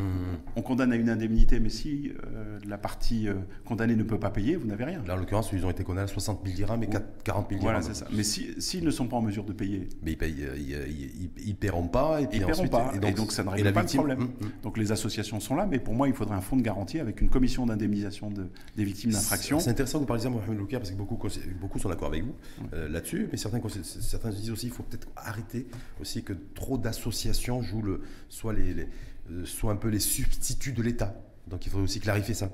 on 0.55 0.61
condamne 0.61 0.91
à 0.91 0.95
une 0.95 1.09
indemnité, 1.09 1.59
mais 1.59 1.69
si 1.69 2.11
euh, 2.25 2.59
la 2.67 2.77
partie 2.77 3.29
euh, 3.29 3.35
condamnée 3.65 3.95
ne 3.95 4.03
peut 4.03 4.19
pas 4.19 4.31
payer, 4.31 4.55
vous 4.55 4.67
n'avez 4.67 4.83
rien. 4.83 5.01
Là, 5.07 5.13
en 5.13 5.17
l'occurrence, 5.17 5.51
ils 5.53 5.65
ont 5.65 5.69
été 5.69 5.83
condamnés 5.83 6.05
à 6.05 6.07
60 6.07 6.41
000 6.43 6.55
dirhams 6.55 6.83
et 6.83 6.87
40 6.87 7.05
000 7.23 7.47
dirhams. 7.47 7.61
Voilà, 7.61 7.81
c'est 7.81 7.93
ça. 7.93 8.05
Mais 8.11 8.23
s'ils 8.23 8.61
si, 8.61 8.81
ne 8.81 8.91
sont 8.91 9.07
pas 9.07 9.17
en 9.17 9.21
mesure 9.21 9.45
de 9.45 9.53
payer... 9.53 9.87
Mais 10.01 10.17
ils 10.21 11.49
ne 11.49 11.53
paieront 11.53 11.87
pas. 11.87 12.21
Et 12.21 12.27
puis 12.27 12.39
ils 12.39 12.45
paieront 12.45 12.67
pas. 12.67 12.91
Et 12.95 13.11
donc, 13.11 13.31
ça 13.31 13.43
ne 13.43 13.49
règle 13.49 13.71
pas 13.71 13.83
le 13.83 13.87
problème. 13.87 14.19
Mmh, 14.19 14.23
mmh. 14.23 14.51
Donc 14.63 14.77
les 14.77 14.91
associations 14.91 15.39
sont 15.39 15.55
là, 15.55 15.65
mais 15.65 15.79
pour 15.79 15.93
moi, 15.93 16.07
il 16.07 16.13
faudrait 16.13 16.35
un 16.35 16.41
fonds 16.41 16.57
de 16.57 16.61
garantie 16.61 16.99
avec 16.99 17.21
une 17.21 17.29
commission 17.29 17.65
d'indemnisation 17.65 18.29
de, 18.29 18.47
des 18.75 18.83
victimes 18.83 19.11
d'infractions. 19.11 19.59
C'est 19.59 19.69
intéressant 19.69 19.99
que 19.99 20.03
vous 20.03 20.07
parliez 20.07 20.23
de 20.23 20.29
Mohamed 20.29 20.57
Loukia, 20.57 20.79
parce 20.79 20.91
que 20.91 20.95
beaucoup, 20.95 21.19
beaucoup 21.61 21.79
sont 21.79 21.89
d'accord 21.89 22.09
avec 22.09 22.23
vous 22.23 22.35
là-dessus, 22.71 23.27
mais 23.31 23.37
certains, 23.37 23.61
certains 23.83 24.22
disent 24.29 24.51
aussi 24.51 24.67
qu'il 24.67 24.75
faut 24.75 24.83
peut-être 24.83 25.07
arrêter 25.15 25.67
aussi 25.99 26.23
que 26.23 26.33
trop 26.55 26.77
d'associations 26.77 27.61
jouent 27.61 27.81
le, 27.81 28.01
soit, 28.29 28.53
les, 28.53 28.87
euh, 29.31 29.45
soit 29.45 29.71
un 29.71 29.75
peu 29.75 29.89
les 29.89 29.99
substituts 29.99 30.73
de 30.73 30.81
l'État. 30.81 31.15
Donc 31.47 31.65
il 31.65 31.69
faudrait 31.69 31.85
aussi 31.85 31.99
clarifier 31.99 32.33
ça. 32.33 32.51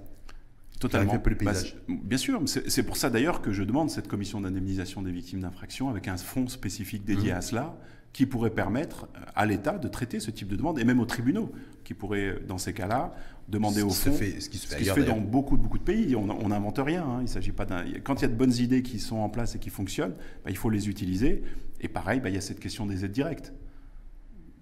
Totalement. 0.80 1.14
Un 1.14 1.20
peu 1.20 1.30
le 1.30 1.36
bah, 1.36 1.52
bien 1.90 2.18
sûr, 2.18 2.42
c'est 2.46 2.84
pour 2.84 2.96
ça 2.96 3.10
d'ailleurs 3.10 3.42
que 3.42 3.52
je 3.52 3.64
demande 3.64 3.90
cette 3.90 4.08
commission 4.08 4.40
d'indemnisation 4.40 5.02
des 5.02 5.12
victimes 5.12 5.42
d'infractions 5.42 5.90
avec 5.90 6.08
un 6.08 6.16
fonds 6.16 6.48
spécifique 6.48 7.04
dédié 7.04 7.34
mmh. 7.34 7.36
à 7.36 7.42
cela 7.42 7.78
qui 8.14 8.26
pourrait 8.26 8.50
permettre 8.50 9.08
à 9.36 9.46
l'État 9.46 9.78
de 9.78 9.88
traiter 9.88 10.20
ce 10.20 10.32
type 10.32 10.48
de 10.48 10.56
demande, 10.56 10.80
et 10.80 10.84
même 10.84 11.00
aux 11.00 11.06
tribunaux, 11.06 11.52
qui 11.84 11.94
pourraient, 11.94 12.40
dans 12.48 12.58
ces 12.58 12.74
cas-là, 12.74 13.14
demander 13.48 13.82
au 13.82 13.90
fond, 13.90 13.94
ce 13.94 14.10
qui 14.10 14.16
se 14.16 14.24
fait, 14.24 14.40
ce 14.40 14.50
qui 14.50 14.86
se 14.86 14.94
fait 14.94 15.04
dans 15.04 15.20
beaucoup, 15.20 15.58
beaucoup 15.58 15.78
de 15.78 15.84
pays. 15.84 16.16
On 16.16 16.50
n'invente 16.50 16.80
rien. 16.80 17.04
Hein. 17.04 17.20
Il 17.22 17.28
s'agit 17.28 17.52
pas 17.52 17.66
d'un. 17.66 17.84
Quand 18.04 18.16
il 18.16 18.22
y 18.24 18.26
a 18.26 18.28
de 18.28 18.36
bonnes 18.36 18.54
idées 18.54 18.84
qui 18.84 19.00
sont 19.00 19.18
en 19.18 19.30
place 19.30 19.56
et 19.56 19.60
qui 19.60 19.70
fonctionnent, 19.70 20.14
bah, 20.44 20.52
il 20.52 20.58
faut 20.58 20.70
les 20.70 20.90
utiliser. 20.90 21.44
Et 21.82 21.88
pareil, 21.88 22.20
bah, 22.20 22.30
il 22.30 22.36
y 22.36 22.38
a 22.38 22.42
cette 22.42 22.60
question 22.60 22.86
des 22.86 23.06
aides 23.06 23.12
directes. 23.12 23.54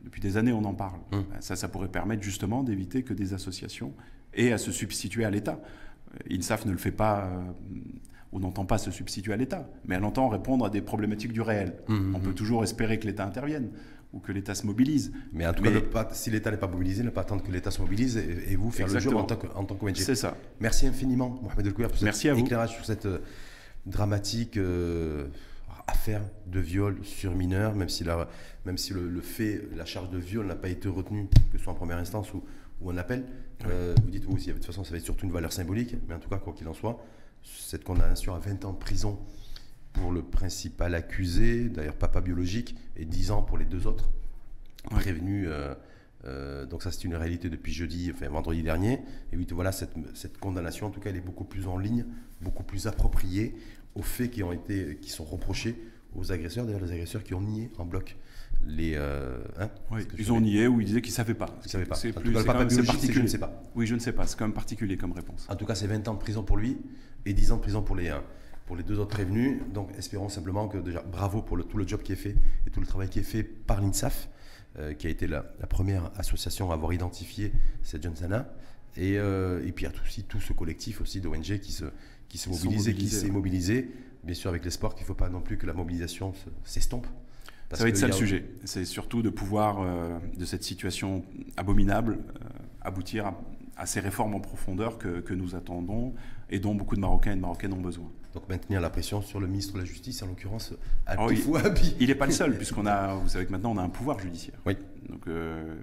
Depuis 0.03 0.21
des 0.21 0.37
années, 0.37 0.53
on 0.53 0.63
en 0.63 0.73
parle. 0.73 0.99
Hum. 1.11 1.25
Ça, 1.41 1.55
ça 1.55 1.67
pourrait 1.67 1.89
permettre 1.89 2.23
justement 2.23 2.63
d'éviter 2.63 3.03
que 3.03 3.13
des 3.13 3.33
associations 3.33 3.93
aient 4.33 4.53
à 4.53 4.57
se 4.57 4.71
substituer 4.71 5.25
à 5.25 5.29
l'État. 5.29 5.59
Euh, 6.13 6.35
INSAF 6.35 6.65
ne 6.65 6.71
le 6.71 6.77
fait 6.77 6.91
pas 6.91 7.25
euh, 7.25 7.41
ou 8.31 8.39
n'entend 8.39 8.65
pas 8.65 8.77
se 8.77 8.91
substituer 8.91 9.33
à 9.33 9.37
l'État, 9.37 9.69
mais 9.85 9.95
elle 9.95 10.03
entend 10.03 10.27
répondre 10.27 10.65
à 10.65 10.69
des 10.69 10.81
problématiques 10.81 11.33
du 11.33 11.41
réel. 11.41 11.75
Hum, 11.87 12.13
on 12.15 12.19
peut 12.19 12.33
toujours 12.33 12.63
espérer 12.63 12.99
que 12.99 13.07
l'État 13.07 13.25
intervienne 13.25 13.69
ou 14.13 14.19
que 14.19 14.31
l'État 14.31 14.55
se 14.55 14.65
mobilise. 14.65 15.11
Mais 15.33 15.45
en 15.45 15.53
tout 15.53 15.63
cas, 15.63 16.07
si 16.11 16.29
l'État 16.29 16.51
n'est 16.51 16.57
pas 16.57 16.67
mobilisé, 16.67 17.03
ne 17.03 17.09
pas 17.09 17.21
attendre 17.21 17.43
que 17.43 17.51
l'État 17.51 17.71
se 17.71 17.81
mobilise 17.81 18.17
et, 18.17 18.55
vous 18.55 18.71
faire 18.71 18.87
le 18.87 18.99
job 18.99 19.15
en 19.15 19.23
tant 19.63 19.75
qu'ONG. 19.75 19.95
C'est 19.95 20.15
ça. 20.15 20.37
Merci 20.59 20.87
infiniment, 20.87 21.39
Mohamed 21.41 21.67
El 21.67 21.73
pour 21.73 21.85
Merci 22.01 22.27
cet 22.27 22.37
éclairage 22.37 22.75
sur 22.75 22.85
cette 22.85 23.05
euh, 23.05 23.19
dramatique 23.85 24.57
affaire 25.87 26.21
de 26.45 26.59
viol 26.59 26.97
sur 27.03 27.33
mineur, 27.33 27.73
même 27.75 27.89
si, 27.89 28.03
la, 28.03 28.27
même 28.65 28.77
si 28.77 28.93
le, 28.93 29.21
fait, 29.21 29.63
la 29.75 29.85
charge 29.85 30.09
de 30.09 30.17
viol 30.17 30.45
n'a 30.45 30.55
pas 30.55 30.69
été 30.69 30.87
retenue, 30.87 31.27
que 31.51 31.57
ce 31.57 31.63
soit 31.63 31.73
en 31.73 31.75
première 31.75 31.97
instance 31.97 32.33
ou, 32.33 32.43
ou 32.81 32.91
en 32.91 32.97
appel. 32.97 33.23
Euh, 33.65 33.95
vous 34.03 34.11
dites, 34.11 34.25
vous 34.25 34.35
aussi, 34.35 34.47
de 34.47 34.53
toute 34.53 34.65
façon, 34.65 34.83
ça 34.83 34.91
va 34.91 34.97
être 34.97 35.05
surtout 35.05 35.25
une 35.25 35.31
valeur 35.31 35.51
symbolique, 35.51 35.95
mais 36.07 36.13
en 36.13 36.19
tout 36.19 36.29
cas, 36.29 36.37
quoi 36.37 36.53
qu'il 36.53 36.67
en 36.67 36.73
soit, 36.73 37.03
cette 37.59 37.83
condamnation 37.83 38.35
à 38.35 38.39
20 38.39 38.65
ans 38.65 38.73
de 38.73 38.77
prison 38.77 39.19
pour 39.93 40.11
le 40.11 40.21
principal 40.21 40.95
accusé, 40.95 41.69
d'ailleurs 41.69 41.95
papa 41.95 42.21
biologique, 42.21 42.75
et 42.95 43.05
10 43.05 43.31
ans 43.31 43.41
pour 43.41 43.57
les 43.57 43.65
deux 43.65 43.87
autres 43.87 44.09
prévenus. 44.89 45.47
Euh, 45.49 45.73
euh, 46.25 46.65
donc 46.65 46.83
ça 46.83 46.91
c'est 46.91 47.03
une 47.03 47.15
réalité 47.15 47.49
depuis 47.49 47.73
jeudi, 47.73 48.11
enfin 48.13 48.27
vendredi 48.29 48.63
dernier. 48.63 49.01
Et 49.31 49.37
oui, 49.37 49.47
voilà, 49.51 49.71
cette, 49.71 49.93
cette, 50.13 50.37
condamnation, 50.37 50.87
en 50.87 50.89
tout 50.89 50.99
cas, 50.99 51.09
elle 51.09 51.17
est 51.17 51.21
beaucoup 51.21 51.45
plus 51.45 51.67
en 51.67 51.77
ligne, 51.77 52.05
beaucoup 52.41 52.63
plus 52.63 52.87
appropriée 52.87 53.55
aux 53.95 54.01
faits 54.01 54.31
qui 54.31 54.43
ont 54.43 54.51
été, 54.51 54.97
qui 54.97 55.09
sont 55.09 55.25
reprochés 55.25 55.75
aux 56.15 56.31
agresseurs, 56.31 56.65
d'ailleurs 56.65 56.81
les 56.81 56.91
agresseurs 56.91 57.23
qui 57.23 57.33
ont 57.33 57.41
nié 57.41 57.71
en 57.77 57.85
bloc 57.85 58.17
les. 58.67 58.93
Euh, 58.95 59.37
hein, 59.59 59.69
ils 60.17 60.31
ont 60.31 60.41
nié 60.41 60.67
ou 60.67 60.81
ils 60.81 60.85
disaient 60.85 61.01
qu'ils 61.01 61.11
ne 61.11 61.15
savaient 61.15 61.33
pas. 61.33 61.47
Ils 61.65 61.69
savaient 61.69 61.85
pas. 61.85 61.95
C'est 61.95 62.11
plus, 62.11 62.31
particulier. 62.31 63.13
Je 63.13 63.21
ne 63.21 63.27
sais 63.27 63.37
pas. 63.37 63.61
Oui, 63.75 63.87
je 63.87 63.95
ne 63.95 63.99
sais 63.99 64.11
pas. 64.11 64.27
C'est 64.27 64.37
quand 64.37 64.45
même 64.45 64.53
particulier 64.53 64.97
comme 64.97 65.13
réponse. 65.13 65.45
En 65.49 65.55
tout 65.55 65.65
cas, 65.65 65.75
c'est 65.75 65.87
20 65.87 66.07
ans 66.07 66.13
de 66.13 66.19
prison 66.19 66.43
pour 66.43 66.57
lui 66.57 66.77
et 67.25 67.33
10 67.33 67.51
ans 67.51 67.55
de 67.57 67.61
prison 67.61 67.81
pour 67.81 67.95
les, 67.95 68.09
euh, 68.09 68.19
pour 68.65 68.75
les 68.75 68.83
deux 68.83 68.99
autres 68.99 69.15
prévenus. 69.15 69.61
Donc, 69.73 69.89
espérons 69.97 70.29
simplement 70.29 70.67
que 70.67 70.77
déjà, 70.77 71.01
bravo 71.01 71.41
pour 71.41 71.57
le, 71.57 71.63
tout 71.63 71.77
le 71.77 71.87
job 71.87 72.01
qui 72.01 72.11
est 72.11 72.17
fait 72.17 72.35
et 72.65 72.69
tout 72.69 72.79
le 72.79 72.87
travail 72.87 73.09
qui 73.09 73.19
est 73.19 73.23
fait 73.23 73.43
par 73.43 73.81
l'INSAF, 73.81 74.29
euh, 74.77 74.93
qui 74.93 75.07
a 75.07 75.09
été 75.09 75.27
la, 75.27 75.41
première 75.69 76.11
association 76.17 76.71
à 76.71 76.75
avoir 76.75 76.93
identifié 76.93 77.51
cette 77.83 78.03
jeune 78.03 78.15
Sana. 78.15 78.53
Et, 78.95 79.13
et 79.13 79.71
puis, 79.75 79.85
il 79.85 79.89
y 79.91 79.95
a 79.95 80.01
aussi 80.03 80.23
tout 80.23 80.41
ce 80.41 80.53
collectif 80.53 81.01
aussi 81.01 81.21
d'ONG 81.21 81.59
qui 81.59 81.71
se, 81.71 81.85
qui 82.27 82.39
s'est 82.39 82.49
mobilisé, 82.49 82.93
qui 82.95 83.09
s'est 83.09 83.29
mobilisé, 83.29 83.91
bien 84.23 84.33
sûr 84.33 84.49
avec 84.49 84.65
l'espoir 84.65 84.95
qu'il 84.95 85.03
ne 85.03 85.07
faut 85.07 85.13
pas 85.13 85.29
non 85.29 85.39
plus 85.39 85.57
que 85.57 85.67
la 85.67 85.73
mobilisation 85.73 86.33
s'estompe. 86.63 87.05
Ça 87.71 87.83
va 87.83 87.89
être 87.89 87.97
ça 87.97 88.07
le 88.07 88.13
sujet. 88.13 88.45
C'est 88.63 88.85
surtout 88.85 89.21
de 89.21 89.29
pouvoir, 89.29 89.81
euh, 89.81 90.17
de 90.37 90.45
cette 90.45 90.63
situation 90.63 91.23
abominable, 91.57 92.13
euh, 92.13 92.47
aboutir 92.81 93.33
à, 93.75 93.85
ces 93.85 93.99
réformes 93.99 94.35
en 94.35 94.39
profondeur 94.39 94.97
que, 94.97 95.33
nous 95.33 95.55
attendons 95.55 96.13
et 96.49 96.59
dont 96.59 96.73
beaucoup 96.73 96.95
de 96.95 97.01
Marocains 97.01 97.33
et 97.33 97.35
de 97.35 97.41
Marocaines 97.41 97.73
ont 97.73 97.81
besoin. 97.81 98.09
Donc 98.33 98.47
maintenir 98.49 98.79
la 98.79 98.89
pression 98.89 99.21
sur 99.21 99.39
le 99.39 99.47
ministre 99.47 99.73
de 99.73 99.79
la 99.79 99.85
Justice, 99.85 100.21
en 100.23 100.27
l'occurrence 100.27 100.73
oh, 101.19 101.29
il, 101.31 101.43
il 101.99 102.07
n'est 102.07 102.15
pas 102.15 102.25
le 102.25 102.31
seul, 102.31 102.53
puisqu'on 102.57 102.85
a, 102.85 103.15
vous 103.15 103.29
savez 103.29 103.45
que 103.45 103.51
maintenant 103.51 103.73
on 103.73 103.77
a 103.77 103.83
un 103.83 103.89
pouvoir 103.89 104.19
judiciaire. 104.19 104.57
Oui. 104.65 104.77
Donc 105.09 105.27
euh, 105.27 105.75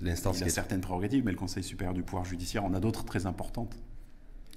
l'instance 0.00 0.40
il 0.40 0.44
a 0.44 0.48
certaines 0.48 0.80
prérogatives, 0.80 1.24
mais 1.24 1.30
le 1.30 1.36
Conseil 1.36 1.62
supérieur 1.62 1.94
du 1.94 2.02
pouvoir 2.02 2.24
judiciaire 2.24 2.64
en 2.64 2.74
a 2.74 2.80
d'autres 2.80 3.04
très 3.04 3.26
importantes. 3.26 3.76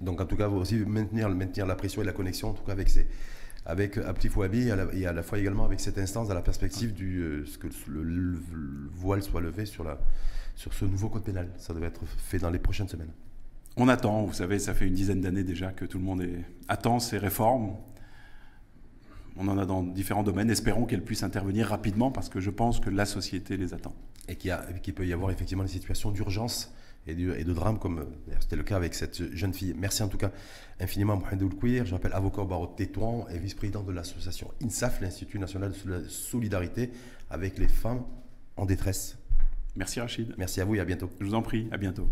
Donc 0.02 0.20
en 0.20 0.26
tout 0.26 0.36
cas, 0.36 0.48
vous 0.48 0.58
aussi 0.58 0.76
maintenir, 0.76 1.30
maintenir 1.30 1.66
la 1.66 1.76
pression 1.76 2.02
et 2.02 2.06
la 2.06 2.12
connexion, 2.12 2.50
en 2.50 2.54
tout 2.54 2.64
cas 2.64 2.74
avec, 2.74 2.90
ces, 2.90 3.08
avec 3.66 3.98
Abti 3.98 4.30
Fouabi 4.30 4.70
et, 4.94 5.06
à 5.08 5.14
la 5.14 5.24
fois 5.24 5.40
également 5.40 5.66
avec 5.66 5.80
cette 5.80 5.98
instance 5.98 6.28
dans 6.28 6.36
la 6.36 6.42
perspective 6.42 6.94
du 6.94 7.20
euh, 7.22 7.46
ce 7.46 7.58
que 7.58 7.68
le, 7.88 8.40
voile 8.94 9.24
soit 9.24 9.42
levé 9.42 9.66
sur, 9.66 9.84
la, 9.84 9.98
sur 10.56 10.74
ce 10.74 10.86
nouveau 10.86 11.10
code 11.10 11.24
pénal. 11.24 11.50
Ça 11.58 11.74
devait 11.74 11.88
être 11.88 12.06
fait 12.06 12.38
dans 12.38 12.52
les 12.52 12.60
prochaines 12.60 12.88
semaines. 12.88 13.12
On 13.76 13.88
attend, 13.88 14.24
vous 14.24 14.34
savez, 14.34 14.60
ça 14.60 14.74
fait 14.74 14.86
une 14.86 14.94
dizaine 14.94 15.20
d'années 15.20 15.44
déjà 15.44 15.72
que 15.72 15.84
tout 15.86 15.98
le 15.98 16.04
monde 16.04 16.26
attend 16.68 17.00
ces 17.00 17.18
réformes. 17.18 17.76
On 19.36 19.48
en 19.48 19.58
a 19.58 19.66
dans 19.66 19.84
différents 19.84 20.24
domaines. 20.24 20.50
Espérons 20.50 20.86
qu'elles 20.86 21.04
puissent 21.04 21.24
intervenir 21.24 21.68
rapidement 21.68 22.12
parce 22.12 22.30
que 22.30 22.40
je 22.40 22.52
pense 22.52 22.80
que 22.80 22.90
la 22.90 23.06
société 23.06 23.58
les 23.58 23.74
attend. 23.74 23.94
Et 24.30 24.36
qu'il 24.36 24.94
peut 24.94 25.06
y 25.06 25.12
avoir 25.12 25.32
effectivement 25.32 25.64
des 25.64 25.70
situations 25.70 26.12
d'urgence 26.12 26.74
et 27.08 27.14
de, 27.14 27.54
drame, 27.54 27.78
comme 27.78 28.00
euh, 28.00 28.34
c'était 28.40 28.56
le 28.56 28.64
cas 28.64 28.76
avec 28.76 28.96
cette 28.96 29.34
jeune 29.36 29.54
fille. 29.54 29.76
Merci 29.78 30.02
en 30.04 30.08
tout 30.08 30.18
cas 30.18 30.32
infiniment 30.80 31.18
Mohamed 31.18 31.44
Oulkouir. 31.44 31.86
Je 31.86 31.92
m'appelle 31.92 32.14
avocat 32.14 32.42
au 32.42 32.46
barreau 32.46 32.68
de 32.68 32.76
Tétouan 32.76 33.28
et 33.30 33.38
vice-président 33.38 33.84
de 33.84 33.92
l'association 33.92 34.52
INSAF, 34.64 35.02
l'Institut 35.02 35.40
national 35.40 35.72
de 35.86 36.08
solidarité 36.08 36.92
avec 37.30 37.58
les 37.58 37.68
femmes 37.68 38.04
en 38.58 38.66
détresse. 38.66 39.18
Merci 39.76 40.00
Rachid. 40.00 40.34
Merci 40.38 40.62
à 40.62 40.66
vous 40.66 40.76
et 40.76 40.80
à 40.80 40.86
bientôt. 40.86 41.10
Je 41.20 41.26
vous 41.26 41.36
en 41.36 41.42
prie, 41.42 41.68
à 41.72 41.78
bientôt. 41.78 42.08